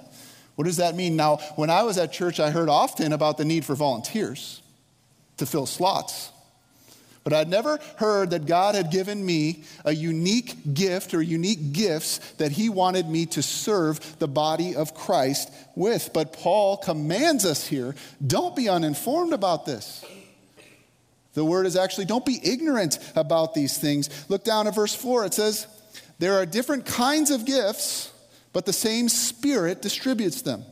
What 0.56 0.66
does 0.66 0.78
that 0.78 0.96
mean? 0.96 1.16
Now, 1.16 1.38
when 1.56 1.72
I 1.72 1.82
was 1.82 1.98
at 1.98 2.14
church, 2.14 2.40
I 2.40 2.52
heard 2.52 2.70
often 2.70 3.14
about 3.14 3.40
the 3.40 3.44
need 3.44 3.66
for 3.66 3.74
volunteers 3.74 4.62
to 5.38 5.48
fill 5.48 5.66
slots. 5.66 6.30
But 7.24 7.34
I'd 7.34 7.50
never 7.50 7.80
heard 7.98 8.30
that 8.30 8.46
God 8.46 8.76
had 8.76 8.92
given 8.92 9.26
me 9.26 9.64
a 9.86 9.92
unique 9.92 10.74
gift 10.76 11.16
or 11.16 11.22
unique 11.22 11.74
gifts 11.74 12.20
that 12.38 12.52
He 12.52 12.70
wanted 12.70 13.10
me 13.10 13.26
to 13.26 13.42
serve 13.42 14.20
the 14.20 14.28
body 14.28 14.76
of 14.76 14.94
Christ 14.94 15.52
with. 15.76 16.12
But 16.14 16.34
Paul 16.34 16.78
commands 16.78 17.44
us 17.46 17.66
here 17.66 17.96
don't 18.26 18.56
be 18.56 18.70
uninformed 18.70 19.34
about 19.34 19.66
this. 19.66 20.06
The 21.34 21.46
word 21.46 21.66
is 21.66 21.76
actually 21.76 22.06
don't 22.06 22.26
be 22.26 22.40
ignorant 22.44 23.00
about 23.16 23.54
these 23.54 23.78
things. 23.78 24.10
Look 24.30 24.44
down 24.44 24.68
at 24.68 24.76
verse 24.76 24.94
4. 24.94 25.26
It 25.26 25.34
says, 25.34 25.68
There 26.20 26.36
are 26.36 26.46
different 26.46 26.86
kinds 26.86 27.32
of 27.32 27.46
gifts, 27.46 28.12
but 28.54 28.66
the 28.66 28.74
same 28.74 29.08
Spirit 29.08 29.82
distributes 29.82 30.42
them. 30.42 30.64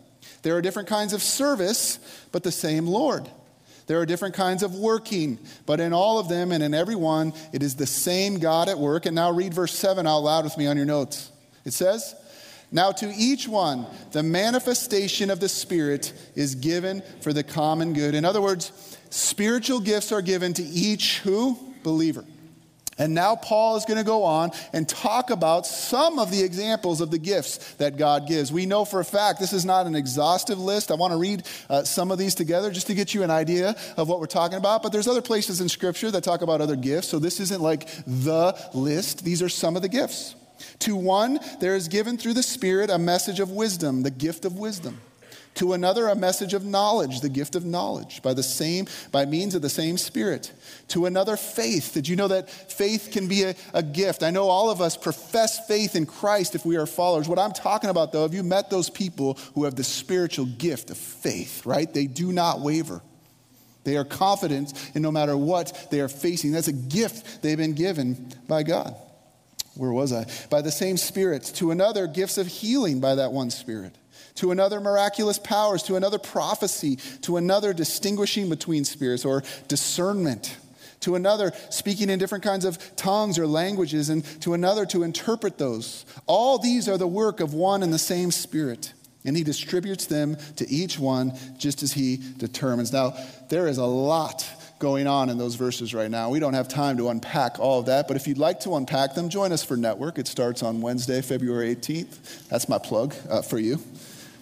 There 0.41 0.56
are 0.56 0.62
different 0.62 0.89
kinds 0.89 1.13
of 1.13 1.22
service, 1.22 2.00
but 2.32 2.43
the 2.43 2.52
same 2.52 2.88
Lord. 2.88 3.30
There 3.88 4.00
are 4.00 4.06
different 4.06 4.36
kinds 4.36 4.62
of 4.62 4.76
working, 4.76 5.39
but 5.65 5.80
in 5.80 5.93
all 5.93 6.19
of 6.19 6.30
them 6.30 6.52
and 6.52 6.62
in 6.62 6.76
every 6.76 6.95
one, 6.95 7.34
it 7.52 7.63
is 7.63 7.76
the 7.76 7.88
same 7.88 8.38
God 8.38 8.69
at 8.69 8.78
work. 8.78 9.08
And 9.08 9.15
now 9.15 9.32
read 9.32 9.54
verse 9.54 9.74
7 9.74 10.06
out 10.06 10.19
loud 10.19 10.43
with 10.43 10.58
me 10.58 10.67
on 10.67 10.78
your 10.78 10.86
notes. 10.86 11.32
It 11.65 11.74
says, 11.74 12.13
Now 12.71 12.91
to 12.91 13.12
each 13.15 13.47
one, 13.47 13.88
the 14.12 14.23
manifestation 14.23 15.32
of 15.32 15.39
the 15.39 15.49
Spirit 15.49 16.13
is 16.36 16.55
given 16.55 17.01
for 17.21 17.34
the 17.34 17.43
common 17.43 17.93
good. 17.93 18.13
In 18.13 18.25
other 18.25 18.41
words, 18.41 18.97
spiritual 19.10 19.79
gifts 19.79 20.12
are 20.12 20.21
given 20.21 20.53
to 20.53 20.63
each 20.63 21.19
who? 21.19 21.58
Believer. 21.84 22.25
And 22.99 23.13
now 23.13 23.38
Paul 23.38 23.77
is 23.77 23.86
going 23.86 23.97
to 23.97 24.03
go 24.03 24.23
on 24.23 24.51
and 24.73 24.88
talk 24.88 25.29
about 25.29 25.65
some 25.65 26.19
of 26.19 26.32
the 26.32 26.43
examples 26.43 26.99
of 26.99 27.12
the 27.12 27.17
gifts 27.17 27.75
that 27.75 27.97
God 27.97 28.27
gives. 28.27 28.51
We 28.51 28.65
know 28.65 28.84
for 28.84 28.99
a 28.99 29.05
fact 29.05 29.39
this 29.39 29.53
is 29.53 29.63
not 29.63 29.88
an 29.88 29.95
exhaustive 29.95 30.60
list. 30.60 30.91
I 30.91 30.95
want 30.95 31.13
to 31.13 31.17
read 31.17 31.43
uh, 31.69 31.84
some 31.84 32.12
of 32.12 32.17
these 32.17 32.36
together 32.36 32.69
just 32.71 32.88
to 32.88 32.93
get 32.93 33.13
you 33.13 33.23
an 33.23 33.32
idea 33.32 33.73
of 33.95 34.10
what 34.10 34.19
we're 34.19 34.25
talking 34.25 34.58
about. 34.58 34.84
But 34.84 34.91
there's 34.91 35.08
other 35.08 35.21
places 35.21 35.62
in 35.62 35.69
Scripture 35.69 36.12
that 36.12 36.25
talk 36.25 36.41
about 36.41 36.60
other 36.60 36.75
gifts. 36.75 37.08
So 37.08 37.19
this 37.19 37.39
isn't 37.39 37.62
like 37.62 37.88
the 38.05 38.53
list, 38.73 39.23
these 39.23 39.41
are 39.41 39.49
some 39.49 39.77
of 39.77 39.82
the 39.82 39.89
gifts. 39.89 40.36
To 40.80 40.95
one, 40.95 41.39
there 41.60 41.76
is 41.76 41.88
given 41.88 42.17
through 42.17 42.34
the 42.34 42.43
Spirit 42.43 42.89
a 42.89 42.98
message 42.98 43.39
of 43.39 43.52
wisdom, 43.52 44.04
the 44.04 44.12
gift 44.12 44.45
of 44.45 44.58
wisdom. 44.58 45.00
To 45.56 45.74
another, 45.74 46.08
a 46.08 46.15
message 46.15 46.54
of 46.54 46.63
knowledge, 46.63 47.19
the 47.19 47.28
gift 47.28 47.56
of 47.56 47.65
knowledge, 47.65 48.22
by 48.22 48.34
the 48.34 48.43
same, 48.43 48.88
by 49.12 49.26
means 49.26 49.56
of 49.56 49.62
the 49.62 49.69
same 49.69 49.98
Spirit. 49.98 50.54
To 50.89 51.06
another, 51.06 51.36
faith. 51.36 51.91
Did 51.93 52.08
you 52.08 52.15
know 52.15 52.30
that 52.30 52.50
faith 52.50 53.10
can 53.12 53.28
be 53.28 53.43
a, 53.43 53.56
a 53.74 53.84
gift? 53.84 54.24
I 54.24 54.30
know 54.30 54.48
all 54.48 54.69
of 54.69 54.80
us 54.80 54.95
profess 54.95 55.67
faith 55.67 55.95
in 55.95 56.06
Christ 56.06 56.56
if 56.56 56.65
we 56.65 56.78
are 56.78 56.86
followers. 56.86 57.28
What 57.28 57.39
I'm 57.39 57.52
talking 57.52 57.89
about, 57.89 58.13
though, 58.13 58.22
have 58.22 58.34
you 58.34 58.43
met 58.43 58.69
those 58.69 58.89
people 58.89 59.38
who 59.54 59.65
have 59.65 59.76
the 59.76 59.84
spiritual 59.84 60.45
gift 60.45 60.91
of 60.91 60.98
faith, 60.98 61.65
right? 61.65 61.91
They 61.93 62.06
do 62.06 62.32
not 62.32 62.62
waver. 62.62 63.02
They 63.84 63.98
are 63.98 64.06
confident 64.06 64.74
in 64.93 65.02
no 65.02 65.12
matter 65.12 65.36
what 65.36 65.88
they 65.89 66.00
are 66.00 66.08
facing. 66.08 66.52
That's 66.52 66.67
a 66.67 66.74
gift 66.74 67.41
they've 67.41 67.58
been 67.58 67.74
given 67.74 68.34
by 68.48 68.63
God. 68.63 68.95
Where 69.80 69.94
was 69.94 70.12
I? 70.12 70.26
By 70.50 70.62
the 70.62 70.72
same 70.72 70.98
Spirit. 70.98 71.44
To 71.56 71.72
another, 71.72 72.06
gifts 72.06 72.38
of 72.38 72.48
healing 72.48 73.00
by 73.00 73.15
that 73.15 73.32
one 73.32 73.50
Spirit 73.50 73.96
to 74.36 74.52
another 74.52 74.80
miraculous 74.80 75.38
powers, 75.38 75.84
to 75.84 75.98
another 75.98 76.20
prophecy, 76.20 76.96
to 77.22 77.36
another 77.36 77.74
distinguishing 77.74 78.48
between 78.48 78.86
spirits 78.86 79.26
or 79.26 79.44
discernment, 79.68 80.58
to 81.02 81.15
another 81.15 81.52
speaking 81.70 82.10
in 82.10 82.20
different 82.20 82.44
kinds 82.44 82.63
of 82.63 82.96
tongues 82.96 83.38
or 83.38 83.46
languages, 83.46 84.10
and 84.10 84.24
to 84.42 84.54
another 84.54 84.86
to 84.86 85.04
interpret 85.04 85.58
those. 85.58 86.06
All 86.26 86.58
these 86.58 86.88
are 86.88 86.98
the 86.98 87.08
work 87.08 87.42
of 87.42 87.54
one 87.54 87.84
and 87.84 87.92
the 87.92 88.00
same 88.00 88.32
Spirit. 88.32 88.94
And 89.26 89.36
he 89.36 89.44
distributes 89.44 90.06
them 90.06 90.38
to 90.56 90.70
each 90.70 90.98
one 90.98 91.34
just 91.58 91.84
as 91.84 91.92
he 91.92 92.22
determines. 92.38 92.94
Now, 92.94 93.18
there 93.50 93.68
is 93.68 93.78
a 93.78 93.86
lot 93.86 94.48
going 94.80 95.08
on 95.08 95.30
in 95.30 95.38
those 95.38 95.56
verses 95.56 95.94
right 95.94 96.10
now. 96.10 96.30
We 96.30 96.39
don't 96.39 96.54
have 96.54 96.68
time 96.68 96.98
to 96.98 97.10
unpack 97.10 97.60
all 97.60 97.80
of 97.80 97.86
that, 97.88 98.08
but 98.08 98.15
if 98.15 98.28
you'd 98.28 98.38
like 98.38 98.62
to 98.62 98.76
unpack 98.76 99.13
them, 99.13 99.30
join 99.30 99.52
us 99.52 99.63
for 99.63 99.76
Network. 99.76 100.18
It 100.18 100.28
starts 100.28 100.63
on 100.63 100.82
Wednesday, 100.82 101.22
February 101.22 101.76
18th. 101.76 102.48
That's 102.48 102.70
my 102.70 102.78
plug 102.78 103.13
uh, 103.30 103.42
for 103.42 103.60
you. 103.60 103.80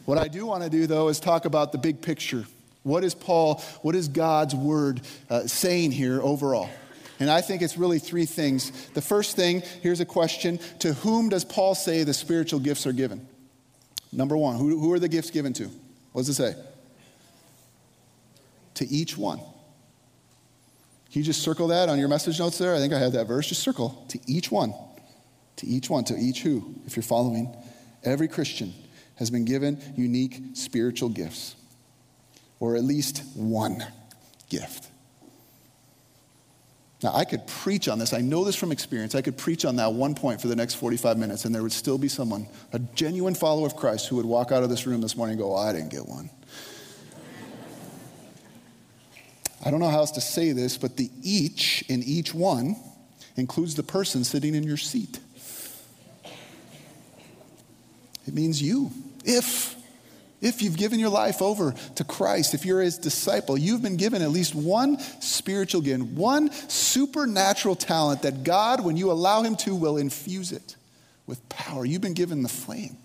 What 0.05 0.17
I 0.17 0.27
do 0.27 0.45
want 0.45 0.63
to 0.63 0.69
do, 0.69 0.87
though, 0.87 1.09
is 1.09 1.19
talk 1.19 1.45
about 1.45 1.71
the 1.71 1.77
big 1.79 2.01
picture. 2.01 2.45
What 2.83 3.03
is 3.03 3.13
Paul, 3.13 3.61
what 3.81 3.95
is 3.95 4.07
God's 4.07 4.55
word 4.55 5.01
uh, 5.29 5.47
saying 5.47 5.91
here 5.91 6.21
overall? 6.21 6.69
And 7.19 7.29
I 7.29 7.41
think 7.41 7.61
it's 7.61 7.77
really 7.77 7.99
three 7.99 8.25
things. 8.25 8.71
The 8.89 9.01
first 9.01 9.35
thing, 9.35 9.63
here's 9.81 9.99
a 9.99 10.05
question 10.05 10.59
To 10.79 10.93
whom 10.93 11.29
does 11.29 11.43
Paul 11.43 11.75
say 11.75 12.03
the 12.03 12.13
spiritual 12.13 12.59
gifts 12.59 12.85
are 12.85 12.93
given? 12.93 13.27
Number 14.11 14.37
one, 14.37 14.55
who, 14.55 14.79
who 14.79 14.93
are 14.93 14.99
the 14.99 15.09
gifts 15.09 15.31
given 15.31 15.51
to? 15.53 15.69
What 16.13 16.21
does 16.25 16.29
it 16.29 16.35
say? 16.35 16.55
To 18.75 18.87
each 18.87 19.17
one. 19.17 19.41
Can 21.17 21.23
you 21.23 21.25
just 21.25 21.41
circle 21.41 21.69
that 21.69 21.89
on 21.89 21.97
your 21.97 22.09
message 22.09 22.37
notes 22.37 22.59
there? 22.59 22.75
I 22.75 22.77
think 22.77 22.93
I 22.93 22.99
have 22.99 23.13
that 23.13 23.25
verse. 23.25 23.47
Just 23.47 23.63
circle 23.63 24.05
to 24.09 24.19
each 24.27 24.51
one. 24.51 24.75
To 25.55 25.65
each 25.65 25.89
one, 25.89 26.03
to 26.03 26.15
each 26.15 26.43
who, 26.43 26.75
if 26.85 26.95
you're 26.95 27.01
following. 27.01 27.57
Every 28.03 28.27
Christian 28.27 28.71
has 29.15 29.31
been 29.31 29.43
given 29.43 29.81
unique 29.95 30.39
spiritual 30.53 31.09
gifts, 31.09 31.55
or 32.59 32.75
at 32.75 32.83
least 32.83 33.23
one 33.33 33.83
gift. 34.47 34.91
Now, 37.01 37.15
I 37.15 37.25
could 37.25 37.47
preach 37.47 37.87
on 37.87 37.97
this. 37.97 38.13
I 38.13 38.21
know 38.21 38.43
this 38.43 38.55
from 38.55 38.71
experience. 38.71 39.15
I 39.15 39.23
could 39.23 39.39
preach 39.39 39.65
on 39.65 39.77
that 39.77 39.93
one 39.93 40.13
point 40.13 40.39
for 40.39 40.49
the 40.49 40.55
next 40.55 40.75
45 40.75 41.17
minutes, 41.17 41.45
and 41.45 41.55
there 41.55 41.63
would 41.63 41.71
still 41.71 41.97
be 41.97 42.09
someone, 42.09 42.45
a 42.73 42.79
genuine 42.93 43.33
follower 43.33 43.65
of 43.65 43.75
Christ, 43.75 44.07
who 44.07 44.17
would 44.17 44.25
walk 44.27 44.51
out 44.51 44.61
of 44.61 44.69
this 44.69 44.85
room 44.85 45.01
this 45.01 45.17
morning 45.17 45.33
and 45.33 45.41
go, 45.41 45.55
oh, 45.55 45.57
I 45.57 45.73
didn't 45.73 45.89
get 45.89 46.07
one. 46.07 46.29
I 49.63 49.71
don't 49.71 49.79
know 49.79 49.89
how 49.89 49.99
else 49.99 50.11
to 50.11 50.21
say 50.21 50.51
this, 50.51 50.77
but 50.77 50.97
the 50.97 51.09
each 51.23 51.83
in 51.89 52.03
each 52.03 52.33
one 52.33 52.75
includes 53.35 53.75
the 53.75 53.83
person 53.83 54.23
sitting 54.23 54.55
in 54.55 54.63
your 54.63 54.77
seat. 54.77 55.19
It 58.27 58.33
means 58.33 58.61
you. 58.61 58.91
If, 59.23 59.75
if 60.41 60.61
you've 60.61 60.77
given 60.77 60.99
your 60.99 61.09
life 61.09 61.41
over 61.41 61.73
to 61.95 62.03
Christ, 62.03 62.53
if 62.53 62.65
you're 62.65 62.81
his 62.81 62.97
disciple, 62.97 63.57
you've 63.57 63.81
been 63.81 63.97
given 63.97 64.21
at 64.21 64.31
least 64.31 64.53
one 64.53 64.99
spiritual 65.21 65.81
gift, 65.81 66.03
one 66.03 66.51
supernatural 66.51 67.75
talent 67.75 68.23
that 68.23 68.43
God, 68.43 68.83
when 68.83 68.97
you 68.97 69.11
allow 69.11 69.43
him 69.43 69.55
to, 69.57 69.75
will 69.75 69.97
infuse 69.97 70.51
it 70.51 70.75
with 71.25 71.47
power. 71.49 71.85
You've 71.85 72.01
been 72.01 72.13
given 72.13 72.43
the 72.43 72.49
flame. 72.49 72.97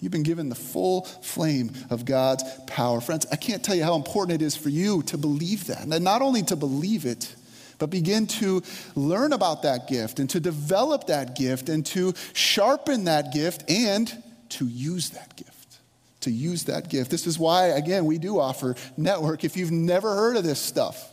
You've 0.00 0.12
been 0.12 0.22
given 0.22 0.48
the 0.48 0.54
full 0.54 1.02
flame 1.02 1.72
of 1.88 2.04
God's 2.04 2.44
power. 2.66 3.00
Friends, 3.00 3.26
I 3.32 3.36
can't 3.36 3.64
tell 3.64 3.74
you 3.74 3.84
how 3.84 3.96
important 3.96 4.40
it 4.40 4.44
is 4.44 4.54
for 4.54 4.68
you 4.68 5.02
to 5.04 5.16
believe 5.16 5.68
that. 5.68 5.86
And 5.86 6.04
not 6.04 6.20
only 6.20 6.42
to 6.42 6.56
believe 6.56 7.06
it, 7.06 7.34
but 7.78 7.90
begin 7.90 8.26
to 8.26 8.62
learn 8.94 9.32
about 9.32 9.62
that 9.62 9.88
gift 9.88 10.18
and 10.18 10.28
to 10.30 10.40
develop 10.40 11.06
that 11.06 11.36
gift 11.36 11.68
and 11.68 11.84
to 11.86 12.14
sharpen 12.32 13.04
that 13.04 13.32
gift 13.32 13.70
and 13.70 14.22
to 14.50 14.66
use 14.66 15.10
that 15.10 15.36
gift. 15.36 15.78
To 16.20 16.30
use 16.30 16.64
that 16.64 16.88
gift. 16.88 17.10
This 17.10 17.26
is 17.26 17.38
why, 17.38 17.66
again, 17.68 18.04
we 18.04 18.18
do 18.18 18.38
offer 18.38 18.74
network. 18.96 19.44
If 19.44 19.56
you've 19.56 19.70
never 19.70 20.14
heard 20.14 20.36
of 20.36 20.44
this 20.44 20.60
stuff, 20.60 21.12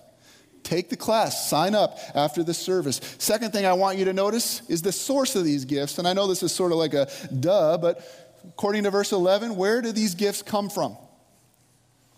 take 0.64 0.90
the 0.90 0.98
class, 0.98 1.50
sign 1.50 1.76
up 1.76 2.00
after 2.16 2.44
the 2.44 2.54
service. 2.54 3.00
Second 3.18 3.52
thing 3.52 3.66
I 3.66 3.74
want 3.74 3.98
you 3.98 4.06
to 4.06 4.14
notice 4.14 4.68
is 4.70 4.82
the 4.82 4.92
source 4.92 5.36
of 5.36 5.44
these 5.44 5.66
gifts. 5.66 6.00
And 6.00 6.08
I 6.08 6.14
know 6.14 6.28
this 6.28 6.44
is 6.44 6.52
sort 6.52 6.72
of 6.72 6.78
like 6.78 6.94
a 6.94 7.10
duh, 7.38 7.78
but 7.78 8.23
according 8.50 8.84
to 8.84 8.92
verse 8.92 9.12
11, 9.12 9.56
where 9.56 9.82
do 9.82 9.92
these 9.92 10.16
gifts 10.16 10.42
come 10.42 10.70
from? 10.70 10.98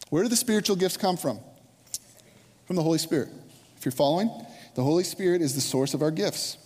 Where 0.09 0.23
do 0.23 0.29
the 0.29 0.35
spiritual 0.35 0.75
gifts 0.75 0.97
come 0.97 1.17
from? 1.17 1.39
From 2.65 2.75
the 2.75 2.83
Holy 2.83 2.97
Spirit. 2.97 3.29
If 3.77 3.85
you're 3.85 3.91
following, 3.91 4.29
the 4.75 4.83
Holy 4.83 5.03
Spirit 5.03 5.41
is 5.41 5.55
the 5.55 5.61
source 5.61 5.93
of 5.93 6.01
our 6.01 6.11
gifts. 6.11 6.57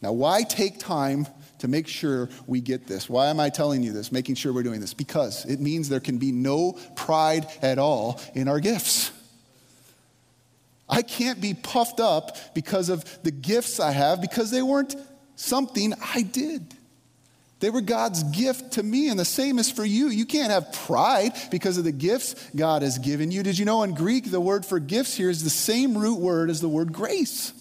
Now, 0.00 0.12
why 0.12 0.42
take 0.42 0.78
time 0.78 1.26
to 1.60 1.68
make 1.68 1.86
sure 1.86 2.28
we 2.46 2.60
get 2.60 2.86
this? 2.88 3.08
Why 3.08 3.28
am 3.28 3.38
I 3.38 3.48
telling 3.48 3.82
you 3.82 3.92
this, 3.92 4.10
making 4.10 4.34
sure 4.34 4.52
we're 4.52 4.64
doing 4.64 4.80
this? 4.80 4.94
Because 4.94 5.44
it 5.44 5.60
means 5.60 5.88
there 5.88 6.00
can 6.00 6.18
be 6.18 6.32
no 6.32 6.72
pride 6.96 7.46
at 7.62 7.78
all 7.78 8.20
in 8.34 8.48
our 8.48 8.58
gifts. 8.58 9.12
I 10.88 11.02
can't 11.02 11.40
be 11.40 11.54
puffed 11.54 12.00
up 12.00 12.36
because 12.54 12.88
of 12.88 13.04
the 13.22 13.30
gifts 13.30 13.80
I 13.80 13.92
have 13.92 14.20
because 14.20 14.50
they 14.50 14.60
weren't 14.60 14.94
something 15.36 15.94
I 16.14 16.22
did. 16.22 16.74
They 17.62 17.70
were 17.70 17.80
God's 17.80 18.24
gift 18.24 18.72
to 18.72 18.82
me, 18.82 19.08
and 19.08 19.16
the 19.16 19.24
same 19.24 19.60
is 19.60 19.70
for 19.70 19.84
you. 19.84 20.08
You 20.08 20.26
can't 20.26 20.50
have 20.50 20.72
pride 20.72 21.30
because 21.52 21.78
of 21.78 21.84
the 21.84 21.92
gifts 21.92 22.34
God 22.56 22.82
has 22.82 22.98
given 22.98 23.30
you. 23.30 23.44
Did 23.44 23.56
you 23.56 23.64
know 23.64 23.84
in 23.84 23.94
Greek, 23.94 24.32
the 24.32 24.40
word 24.40 24.66
for 24.66 24.80
gifts 24.80 25.14
here 25.14 25.30
is 25.30 25.44
the 25.44 25.48
same 25.48 25.96
root 25.96 26.18
word 26.18 26.50
as 26.50 26.60
the 26.60 26.68
word 26.68 26.92
grace? 26.92 27.52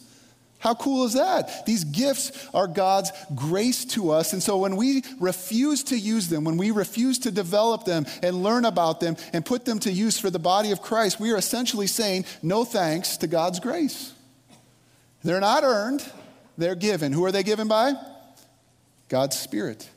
How 0.57 0.73
cool 0.73 1.05
is 1.05 1.13
that? 1.13 1.67
These 1.67 1.83
gifts 1.83 2.49
are 2.52 2.65
God's 2.65 3.12
grace 3.35 3.85
to 3.93 4.10
us. 4.10 4.33
And 4.33 4.41
so 4.41 4.58
when 4.58 4.75
we 4.75 5.04
refuse 5.19 5.83
to 5.83 5.95
use 5.95 6.29
them, 6.29 6.45
when 6.45 6.58
we 6.58 6.71
refuse 6.71 7.19
to 7.19 7.31
develop 7.31 7.85
them 7.85 8.08
and 8.23 8.41
learn 8.41 8.65
about 8.65 9.02
them 9.02 9.17
and 9.33 9.45
put 9.45 9.65
them 9.65 9.77
to 9.81 9.91
use 9.91 10.19
for 10.19 10.31
the 10.31 10.39
body 10.39 10.71
of 10.71 10.81
Christ, 10.81 11.19
we 11.19 11.31
are 11.31 11.37
essentially 11.37 11.85
saying 11.85 12.25
no 12.41 12.65
thanks 12.65 13.17
to 13.17 13.27
God's 13.27 13.60
grace. 13.60 14.13
They're 15.23 15.39
not 15.39 15.63
earned, 15.63 16.04
they're 16.58 16.73
given. 16.73 17.13
Who 17.13 17.23
are 17.25 17.31
they 17.31 17.43
given 17.43 17.67
by? 17.67 17.93
God's 19.12 19.37
Spirit. 19.37 19.89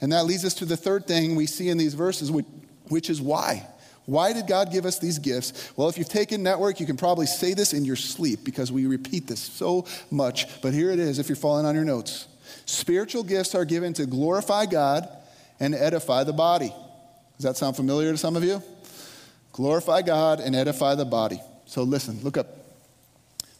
And 0.00 0.12
that 0.12 0.24
leads 0.24 0.44
us 0.44 0.54
to 0.54 0.64
the 0.64 0.78
third 0.78 1.06
thing 1.06 1.36
we 1.36 1.44
see 1.44 1.68
in 1.68 1.76
these 1.76 1.92
verses, 1.92 2.32
which 2.88 3.10
is 3.10 3.20
why. 3.20 3.66
Why 4.06 4.32
did 4.32 4.46
God 4.46 4.72
give 4.72 4.86
us 4.86 4.98
these 4.98 5.18
gifts? 5.18 5.72
Well, 5.76 5.90
if 5.90 5.98
you've 5.98 6.08
taken 6.08 6.42
network, 6.42 6.80
you 6.80 6.86
can 6.86 6.96
probably 6.96 7.26
say 7.26 7.52
this 7.52 7.74
in 7.74 7.84
your 7.84 7.96
sleep 7.96 8.44
because 8.44 8.72
we 8.72 8.86
repeat 8.86 9.26
this 9.26 9.40
so 9.40 9.84
much. 10.10 10.62
But 10.62 10.72
here 10.72 10.90
it 10.90 10.98
is 10.98 11.18
if 11.18 11.28
you're 11.28 11.36
following 11.36 11.66
on 11.66 11.74
your 11.74 11.84
notes. 11.84 12.28
Spiritual 12.64 13.24
gifts 13.24 13.54
are 13.54 13.66
given 13.66 13.92
to 13.94 14.06
glorify 14.06 14.64
God 14.64 15.06
and 15.60 15.74
edify 15.74 16.24
the 16.24 16.32
body. 16.32 16.72
Does 17.36 17.44
that 17.44 17.56
sound 17.58 17.76
familiar 17.76 18.12
to 18.12 18.18
some 18.18 18.36
of 18.36 18.44
you? 18.44 18.62
Glorify 19.52 20.00
God 20.00 20.40
and 20.40 20.56
edify 20.56 20.94
the 20.94 21.04
body. 21.04 21.40
So 21.66 21.82
listen, 21.82 22.22
look 22.22 22.38
up. 22.38 22.46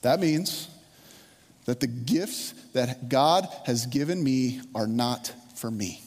That 0.00 0.20
means 0.20 0.68
that 1.66 1.80
the 1.80 1.86
gifts 1.86 2.52
that 2.72 3.08
God 3.08 3.46
has 3.64 3.86
given 3.86 4.22
me 4.22 4.60
are 4.74 4.86
not 4.86 5.32
for 5.54 5.70
me. 5.70 6.02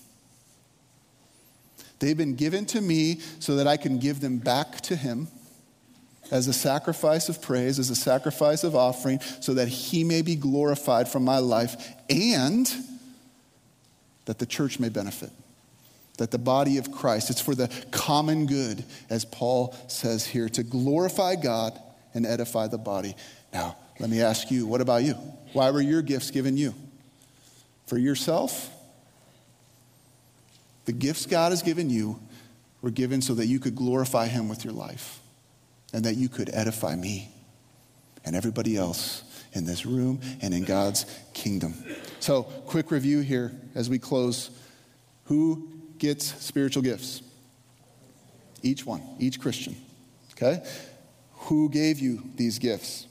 They've 2.00 2.18
been 2.18 2.36
given 2.36 2.66
to 2.68 2.82
me 2.82 3.20
so 3.40 3.58
that 3.58 3.68
I 3.68 3.78
can 3.78 4.00
give 4.00 4.22
them 4.22 4.38
back 4.38 4.82
to 4.82 4.96
Him 4.96 5.28
as 6.32 6.48
a 6.48 6.54
sacrifice 6.54 7.28
of 7.28 7.42
praise, 7.42 7.78
as 7.78 7.90
a 7.90 7.96
sacrifice 7.96 8.64
of 8.64 8.76
offering, 8.76 9.20
so 9.42 9.54
that 9.56 9.68
He 9.68 10.04
may 10.04 10.22
be 10.22 10.36
glorified 10.36 11.10
from 11.10 11.26
my 11.26 11.40
life 11.40 11.94
and 12.10 12.72
that 14.26 14.40
the 14.40 14.46
church 14.46 14.80
may 14.80 14.90
benefit. 14.90 15.32
That 16.20 16.32
the 16.32 16.38
body 16.38 16.78
of 16.78 16.92
Christ, 16.92 17.30
it's 17.30 17.42
for 17.42 17.56
the 17.56 17.70
common 17.92 18.46
good, 18.46 18.84
as 19.10 19.26
Paul 19.26 19.76
says 19.88 20.26
here, 20.26 20.48
to 20.50 20.64
glorify 20.64 21.36
God 21.36 21.80
and 22.14 22.26
edify 22.26 22.68
the 22.68 22.78
body. 22.78 23.16
Now, 23.52 23.76
let 24.00 24.10
me 24.10 24.22
ask 24.22 24.50
you, 24.50 24.66
what 24.66 24.82
about 24.82 25.04
you? 25.04 25.14
Why 25.54 25.72
were 25.72 25.82
your 25.82 26.02
gifts 26.02 26.32
given 26.32 26.56
you? 26.58 26.74
For 27.88 27.98
yourself? 27.98 28.70
The 30.86 30.94
gifts 30.94 31.26
God 31.26 31.52
has 31.52 31.62
given 31.62 31.90
you 31.90 32.20
were 32.82 32.92
given 32.92 33.22
so 33.22 33.36
that 33.36 33.48
you 33.48 33.60
could 33.60 33.76
glorify 33.76 34.28
Him 34.28 34.48
with 34.48 34.64
your 34.64 34.74
life 34.74 35.20
and 35.94 36.06
that 36.06 36.16
you 36.16 36.30
could 36.30 36.50
edify 36.54 36.96
me 36.96 37.30
and 38.24 38.36
everybody 38.36 38.78
else 38.78 39.24
in 39.54 39.66
this 39.66 39.86
room 39.86 40.22
and 40.42 40.54
in 40.54 40.64
God's 40.64 41.06
kingdom. 41.34 41.74
So, 42.20 42.44
quick 42.44 42.92
review 42.92 43.20
here 43.22 43.52
as 43.76 43.90
we 43.90 44.00
close. 44.00 44.52
Who 45.26 45.68
gets 45.98 46.26
spiritual 46.44 46.84
gifts? 46.84 47.22
Each 48.62 48.86
one, 48.86 49.02
each 49.20 49.40
Christian. 49.40 49.76
Okay? 50.34 50.64
Who 51.34 51.70
gave 51.70 52.00
you 52.00 52.24
these 52.36 52.60
gifts? 52.60 53.08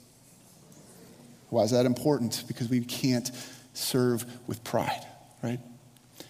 Why 1.50 1.62
is 1.62 1.70
that 1.70 1.86
important? 1.86 2.44
Because 2.46 2.68
we 2.68 2.80
can't 2.80 3.30
serve 3.74 4.24
with 4.46 4.62
pride, 4.64 5.06
right? 5.42 5.60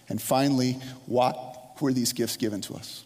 And 0.07 0.21
finally, 0.21 0.73
what 1.05 1.81
were 1.81 1.93
these 1.93 2.13
gifts 2.13 2.37
given 2.37 2.61
to 2.61 2.75
us? 2.75 3.03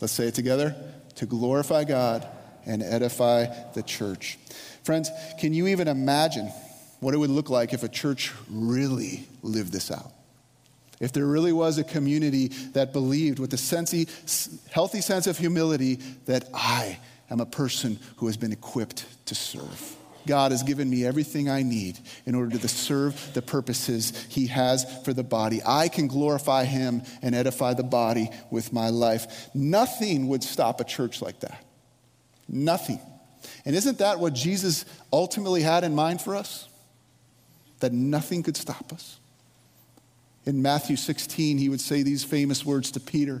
Let's 0.00 0.12
say 0.12 0.28
it 0.28 0.34
together 0.34 0.76
to 1.16 1.26
glorify 1.26 1.84
God 1.84 2.26
and 2.64 2.82
edify 2.82 3.46
the 3.74 3.82
church. 3.82 4.38
Friends, 4.84 5.10
can 5.38 5.52
you 5.52 5.66
even 5.68 5.88
imagine 5.88 6.46
what 7.00 7.14
it 7.14 7.18
would 7.18 7.30
look 7.30 7.50
like 7.50 7.72
if 7.72 7.82
a 7.82 7.88
church 7.88 8.32
really 8.50 9.26
lived 9.42 9.72
this 9.72 9.90
out? 9.90 10.12
If 11.00 11.12
there 11.12 11.26
really 11.26 11.52
was 11.52 11.78
a 11.78 11.84
community 11.84 12.48
that 12.72 12.92
believed 12.92 13.38
with 13.38 13.52
a 13.54 13.56
sensey, 13.56 14.08
healthy 14.70 15.00
sense 15.00 15.26
of 15.26 15.38
humility 15.38 15.96
that 16.26 16.48
I 16.52 16.98
am 17.30 17.40
a 17.40 17.46
person 17.46 17.98
who 18.16 18.26
has 18.26 18.36
been 18.36 18.52
equipped 18.52 19.04
to 19.26 19.34
serve. 19.34 19.97
God 20.28 20.52
has 20.52 20.62
given 20.62 20.88
me 20.90 21.06
everything 21.06 21.48
I 21.48 21.62
need 21.62 21.98
in 22.26 22.34
order 22.34 22.58
to 22.58 22.68
serve 22.68 23.32
the 23.32 23.40
purposes 23.40 24.26
He 24.28 24.46
has 24.48 24.84
for 25.04 25.14
the 25.14 25.24
body. 25.24 25.60
I 25.66 25.88
can 25.88 26.06
glorify 26.06 26.64
Him 26.64 27.02
and 27.22 27.34
edify 27.34 27.72
the 27.72 27.82
body 27.82 28.30
with 28.50 28.72
my 28.72 28.90
life. 28.90 29.48
Nothing 29.54 30.28
would 30.28 30.44
stop 30.44 30.80
a 30.80 30.84
church 30.84 31.22
like 31.22 31.40
that. 31.40 31.64
Nothing. 32.46 33.00
And 33.64 33.74
isn't 33.74 33.98
that 33.98 34.20
what 34.20 34.34
Jesus 34.34 34.84
ultimately 35.10 35.62
had 35.62 35.82
in 35.82 35.94
mind 35.94 36.20
for 36.20 36.36
us? 36.36 36.68
That 37.80 37.92
nothing 37.92 38.42
could 38.42 38.56
stop 38.56 38.92
us. 38.92 39.18
In 40.44 40.60
Matthew 40.60 40.96
16, 40.96 41.56
he 41.56 41.70
would 41.70 41.80
say 41.80 42.02
these 42.02 42.22
famous 42.22 42.66
words 42.66 42.90
to 42.92 43.00
Peter. 43.00 43.40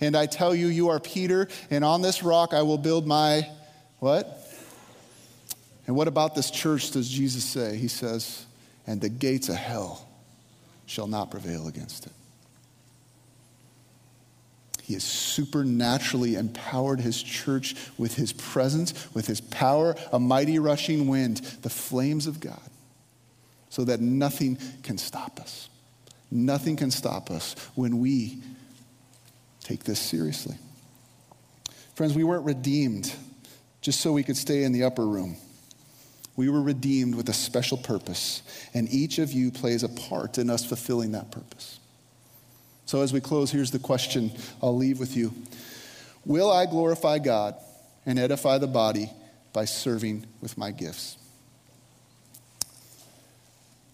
And 0.00 0.16
I 0.16 0.26
tell 0.26 0.52
you, 0.52 0.66
you 0.66 0.88
are 0.88 0.98
Peter, 0.98 1.46
and 1.70 1.84
on 1.84 2.02
this 2.02 2.24
rock 2.24 2.52
I 2.52 2.62
will 2.62 2.78
build 2.78 3.06
my 3.06 3.48
what? 4.00 4.43
And 5.86 5.96
what 5.96 6.08
about 6.08 6.34
this 6.34 6.50
church 6.50 6.90
does 6.92 7.08
Jesus 7.08 7.44
say? 7.44 7.76
He 7.76 7.88
says, 7.88 8.46
and 8.86 9.00
the 9.00 9.08
gates 9.08 9.48
of 9.48 9.56
hell 9.56 10.08
shall 10.86 11.06
not 11.06 11.30
prevail 11.30 11.68
against 11.68 12.06
it. 12.06 12.12
He 14.82 14.92
has 14.92 15.02
supernaturally 15.02 16.34
empowered 16.34 17.00
his 17.00 17.22
church 17.22 17.74
with 17.96 18.16
his 18.16 18.34
presence, 18.34 18.92
with 19.14 19.26
his 19.26 19.40
power, 19.40 19.94
a 20.12 20.18
mighty 20.18 20.58
rushing 20.58 21.08
wind, 21.08 21.38
the 21.62 21.70
flames 21.70 22.26
of 22.26 22.38
God, 22.38 22.60
so 23.70 23.84
that 23.84 24.00
nothing 24.00 24.58
can 24.82 24.98
stop 24.98 25.40
us. 25.40 25.70
Nothing 26.30 26.76
can 26.76 26.90
stop 26.90 27.30
us 27.30 27.54
when 27.74 27.98
we 27.98 28.42
take 29.60 29.84
this 29.84 29.98
seriously. 29.98 30.56
Friends, 31.94 32.14
we 32.14 32.24
weren't 32.24 32.44
redeemed 32.44 33.10
just 33.80 34.00
so 34.00 34.12
we 34.12 34.22
could 34.22 34.36
stay 34.36 34.64
in 34.64 34.72
the 34.72 34.84
upper 34.84 35.06
room. 35.06 35.36
We 36.36 36.48
were 36.48 36.62
redeemed 36.62 37.14
with 37.14 37.28
a 37.28 37.32
special 37.32 37.76
purpose, 37.76 38.42
and 38.74 38.88
each 38.88 39.18
of 39.18 39.32
you 39.32 39.50
plays 39.50 39.82
a 39.82 39.88
part 39.88 40.38
in 40.38 40.50
us 40.50 40.64
fulfilling 40.64 41.12
that 41.12 41.30
purpose. 41.30 41.78
So, 42.86 43.02
as 43.02 43.12
we 43.12 43.20
close, 43.20 43.50
here's 43.50 43.70
the 43.70 43.78
question 43.78 44.32
I'll 44.62 44.76
leave 44.76 44.98
with 44.98 45.16
you 45.16 45.32
Will 46.24 46.50
I 46.50 46.66
glorify 46.66 47.18
God 47.18 47.54
and 48.04 48.18
edify 48.18 48.58
the 48.58 48.66
body 48.66 49.10
by 49.52 49.64
serving 49.64 50.26
with 50.40 50.58
my 50.58 50.70
gifts? 50.70 51.16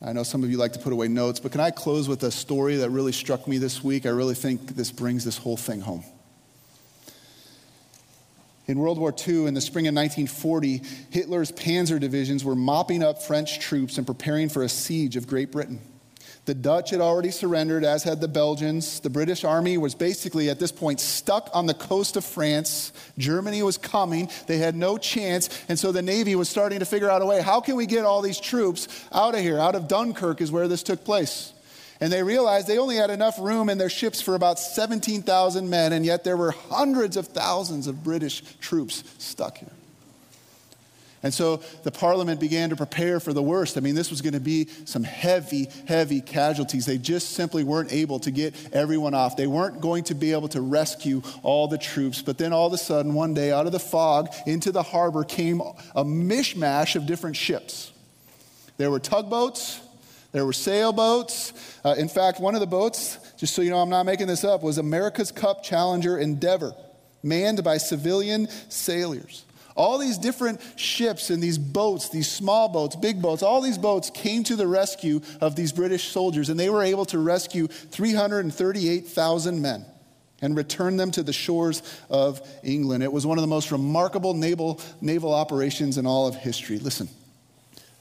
I 0.02 0.14
know 0.14 0.22
some 0.22 0.42
of 0.42 0.50
you 0.50 0.56
like 0.56 0.72
to 0.72 0.78
put 0.78 0.94
away 0.94 1.08
notes, 1.08 1.40
but 1.40 1.52
can 1.52 1.60
I 1.60 1.70
close 1.70 2.08
with 2.08 2.22
a 2.22 2.30
story 2.30 2.76
that 2.76 2.88
really 2.88 3.12
struck 3.12 3.46
me 3.46 3.58
this 3.58 3.84
week? 3.84 4.06
I 4.06 4.10
really 4.10 4.34
think 4.34 4.68
this 4.68 4.90
brings 4.90 5.26
this 5.26 5.36
whole 5.36 5.58
thing 5.58 5.82
home. 5.82 6.04
In 8.70 8.78
World 8.78 8.98
War 8.98 9.12
II, 9.12 9.46
in 9.46 9.54
the 9.54 9.60
spring 9.60 9.88
of 9.88 9.94
1940, 9.96 10.80
Hitler's 11.10 11.50
panzer 11.50 11.98
divisions 11.98 12.44
were 12.44 12.54
mopping 12.54 13.02
up 13.02 13.20
French 13.20 13.58
troops 13.58 13.98
and 13.98 14.06
preparing 14.06 14.48
for 14.48 14.62
a 14.62 14.68
siege 14.68 15.16
of 15.16 15.26
Great 15.26 15.50
Britain. 15.50 15.80
The 16.44 16.54
Dutch 16.54 16.90
had 16.90 17.00
already 17.00 17.32
surrendered, 17.32 17.82
as 17.82 18.04
had 18.04 18.20
the 18.20 18.28
Belgians. 18.28 19.00
The 19.00 19.10
British 19.10 19.42
army 19.42 19.76
was 19.76 19.96
basically 19.96 20.48
at 20.50 20.60
this 20.60 20.70
point 20.70 21.00
stuck 21.00 21.50
on 21.52 21.66
the 21.66 21.74
coast 21.74 22.16
of 22.16 22.24
France. 22.24 22.92
Germany 23.18 23.60
was 23.64 23.76
coming. 23.76 24.30
They 24.46 24.58
had 24.58 24.76
no 24.76 24.98
chance. 24.98 25.48
And 25.68 25.76
so 25.76 25.90
the 25.90 26.00
Navy 26.00 26.36
was 26.36 26.48
starting 26.48 26.78
to 26.78 26.84
figure 26.84 27.10
out 27.10 27.22
a 27.22 27.26
way 27.26 27.42
how 27.42 27.60
can 27.60 27.74
we 27.74 27.86
get 27.86 28.04
all 28.04 28.22
these 28.22 28.38
troops 28.38 28.86
out 29.10 29.34
of 29.34 29.40
here? 29.40 29.58
Out 29.58 29.74
of 29.74 29.88
Dunkirk 29.88 30.40
is 30.40 30.52
where 30.52 30.68
this 30.68 30.84
took 30.84 31.04
place. 31.04 31.52
And 32.00 32.10
they 32.10 32.22
realized 32.22 32.66
they 32.66 32.78
only 32.78 32.96
had 32.96 33.10
enough 33.10 33.38
room 33.38 33.68
in 33.68 33.76
their 33.76 33.90
ships 33.90 34.22
for 34.22 34.34
about 34.34 34.58
17,000 34.58 35.68
men, 35.68 35.92
and 35.92 36.04
yet 36.04 36.24
there 36.24 36.36
were 36.36 36.52
hundreds 36.52 37.16
of 37.16 37.28
thousands 37.28 37.86
of 37.86 38.02
British 38.02 38.42
troops 38.60 39.04
stuck 39.18 39.58
here. 39.58 39.68
And 41.22 41.34
so 41.34 41.58
the 41.82 41.90
parliament 41.90 42.40
began 42.40 42.70
to 42.70 42.76
prepare 42.76 43.20
for 43.20 43.34
the 43.34 43.42
worst. 43.42 43.76
I 43.76 43.80
mean, 43.80 43.94
this 43.94 44.08
was 44.08 44.22
going 44.22 44.32
to 44.32 44.40
be 44.40 44.68
some 44.86 45.04
heavy, 45.04 45.68
heavy 45.86 46.22
casualties. 46.22 46.86
They 46.86 46.96
just 46.96 47.32
simply 47.32 47.62
weren't 47.62 47.92
able 47.92 48.20
to 48.20 48.30
get 48.30 48.54
everyone 48.72 49.12
off. 49.12 49.36
They 49.36 49.46
weren't 49.46 49.82
going 49.82 50.04
to 50.04 50.14
be 50.14 50.32
able 50.32 50.48
to 50.48 50.62
rescue 50.62 51.20
all 51.42 51.68
the 51.68 51.76
troops. 51.76 52.22
But 52.22 52.38
then 52.38 52.54
all 52.54 52.68
of 52.68 52.72
a 52.72 52.78
sudden, 52.78 53.12
one 53.12 53.34
day, 53.34 53.52
out 53.52 53.66
of 53.66 53.72
the 53.72 53.78
fog 53.78 54.30
into 54.46 54.72
the 54.72 54.82
harbor 54.82 55.22
came 55.22 55.60
a 55.60 56.04
mishmash 56.04 56.96
of 56.96 57.04
different 57.04 57.36
ships. 57.36 57.92
There 58.78 58.90
were 58.90 59.00
tugboats, 59.00 59.78
there 60.32 60.46
were 60.46 60.52
sailboats. 60.52 61.52
Uh, 61.84 61.94
in 61.98 62.08
fact, 62.08 62.40
one 62.40 62.54
of 62.54 62.60
the 62.60 62.66
boats, 62.66 63.18
just 63.36 63.54
so 63.54 63.62
you 63.62 63.70
know, 63.70 63.78
I'm 63.78 63.88
not 63.88 64.06
making 64.06 64.26
this 64.26 64.44
up, 64.44 64.62
was 64.62 64.78
America's 64.78 65.32
Cup 65.32 65.62
Challenger 65.62 66.18
Endeavour, 66.18 66.74
manned 67.22 67.64
by 67.64 67.78
civilian 67.78 68.48
sailors. 68.68 69.44
All 69.76 69.98
these 69.98 70.18
different 70.18 70.60
ships 70.76 71.30
and 71.30 71.42
these 71.42 71.56
boats, 71.56 72.10
these 72.10 72.30
small 72.30 72.68
boats, 72.68 72.96
big 72.96 73.22
boats, 73.22 73.42
all 73.42 73.60
these 73.60 73.78
boats 73.78 74.10
came 74.10 74.44
to 74.44 74.56
the 74.56 74.66
rescue 74.66 75.20
of 75.40 75.56
these 75.56 75.72
British 75.72 76.10
soldiers, 76.10 76.48
and 76.48 76.60
they 76.60 76.68
were 76.68 76.82
able 76.82 77.06
to 77.06 77.18
rescue 77.18 77.66
338,000 77.66 79.62
men 79.62 79.84
and 80.42 80.56
return 80.56 80.96
them 80.96 81.10
to 81.12 81.22
the 81.22 81.32
shores 81.32 81.82
of 82.08 82.40
England. 82.62 83.02
It 83.02 83.12
was 83.12 83.26
one 83.26 83.38
of 83.38 83.42
the 83.42 83.48
most 83.48 83.70
remarkable 83.72 84.34
naval, 84.34 84.80
naval 85.00 85.32
operations 85.32 85.98
in 85.98 86.06
all 86.06 86.26
of 86.26 86.34
history. 86.34 86.78
Listen, 86.78 87.08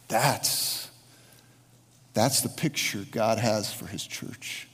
that's 0.07 0.78
that's 2.13 2.41
the 2.41 2.49
picture 2.49 3.05
God 3.11 3.37
has 3.37 3.71
for 3.71 3.85
his 3.85 4.05
church. 4.05 4.67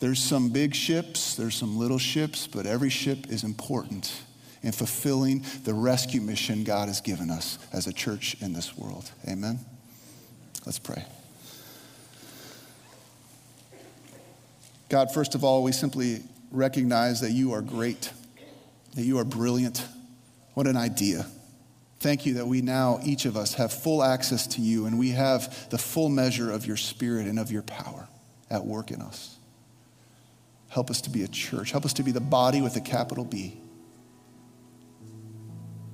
There's 0.00 0.18
some 0.18 0.48
big 0.48 0.74
ships, 0.74 1.36
there's 1.36 1.54
some 1.54 1.78
little 1.78 1.98
ships, 1.98 2.48
but 2.48 2.66
every 2.66 2.90
ship 2.90 3.28
is 3.28 3.44
important 3.44 4.12
in 4.62 4.72
fulfilling 4.72 5.44
the 5.64 5.74
rescue 5.74 6.20
mission 6.20 6.64
God 6.64 6.88
has 6.88 7.00
given 7.00 7.30
us 7.30 7.58
as 7.72 7.86
a 7.86 7.92
church 7.92 8.36
in 8.40 8.52
this 8.52 8.76
world. 8.76 9.10
Amen? 9.28 9.60
Let's 10.66 10.78
pray. 10.78 11.04
God, 14.88 15.12
first 15.12 15.34
of 15.34 15.42
all, 15.44 15.62
we 15.62 15.72
simply 15.72 16.22
recognize 16.50 17.20
that 17.20 17.30
you 17.30 17.52
are 17.52 17.62
great, 17.62 18.10
that 18.94 19.02
you 19.02 19.18
are 19.18 19.24
brilliant. 19.24 19.84
What 20.54 20.66
an 20.66 20.76
idea. 20.76 21.26
Thank 22.02 22.26
you 22.26 22.34
that 22.34 22.48
we 22.48 22.62
now, 22.62 22.98
each 23.04 23.26
of 23.26 23.36
us, 23.36 23.54
have 23.54 23.72
full 23.72 24.02
access 24.02 24.48
to 24.48 24.60
you 24.60 24.86
and 24.86 24.98
we 24.98 25.10
have 25.10 25.70
the 25.70 25.78
full 25.78 26.08
measure 26.08 26.50
of 26.50 26.66
your 26.66 26.76
spirit 26.76 27.28
and 27.28 27.38
of 27.38 27.52
your 27.52 27.62
power 27.62 28.08
at 28.50 28.66
work 28.66 28.90
in 28.90 29.00
us. 29.00 29.36
Help 30.68 30.90
us 30.90 31.00
to 31.02 31.10
be 31.10 31.22
a 31.22 31.28
church. 31.28 31.70
Help 31.70 31.84
us 31.84 31.92
to 31.92 32.02
be 32.02 32.10
the 32.10 32.20
body 32.20 32.60
with 32.60 32.74
a 32.74 32.80
capital 32.80 33.24
B 33.24 33.56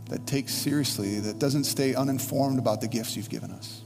that 0.07 0.27
takes 0.27 0.55
seriously, 0.55 1.21
that 1.21 1.39
doesn't 1.39 1.65
stay 1.65 1.95
uninformed 1.95 2.59
about 2.59 2.81
the 2.81 2.89
gifts 2.89 3.15
you've 3.15 3.29
given 3.29 3.51
us, 3.51 3.83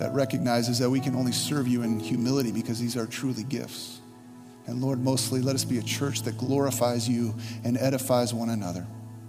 that 0.00 0.12
recognizes 0.12 0.80
that 0.80 0.90
we 0.90 0.98
can 0.98 1.14
only 1.14 1.30
serve 1.30 1.68
you 1.68 1.82
in 1.82 2.00
humility 2.00 2.50
because 2.50 2.80
these 2.80 2.96
are 2.96 3.06
truly 3.06 3.44
gifts. 3.44 4.00
And 4.66 4.82
Lord, 4.82 4.98
mostly 4.98 5.40
let 5.40 5.54
us 5.54 5.64
be 5.64 5.78
a 5.78 5.84
church 5.84 6.22
that 6.22 6.36
glorifies 6.36 7.08
you 7.08 7.32
and 7.62 7.78
edifies 7.78 8.34
one 8.34 8.50
another 8.50 8.84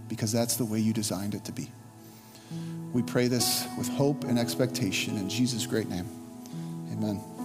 because 0.08 0.32
that's 0.32 0.56
the 0.56 0.66
way 0.66 0.80
you 0.80 0.94
designed 0.94 1.36
it 1.36 1.46
to 1.46 1.52
be. 1.52 1.70
We 2.94 3.02
pray 3.04 3.28
this 3.28 3.68
with 3.78 3.90
hope 3.90 4.24
and 4.24 4.40
expectation 4.40 5.18
in 5.18 5.30
Jesus' 5.30 5.66
great 5.66 5.90
name. 5.90 6.08
Amen. 6.92 7.37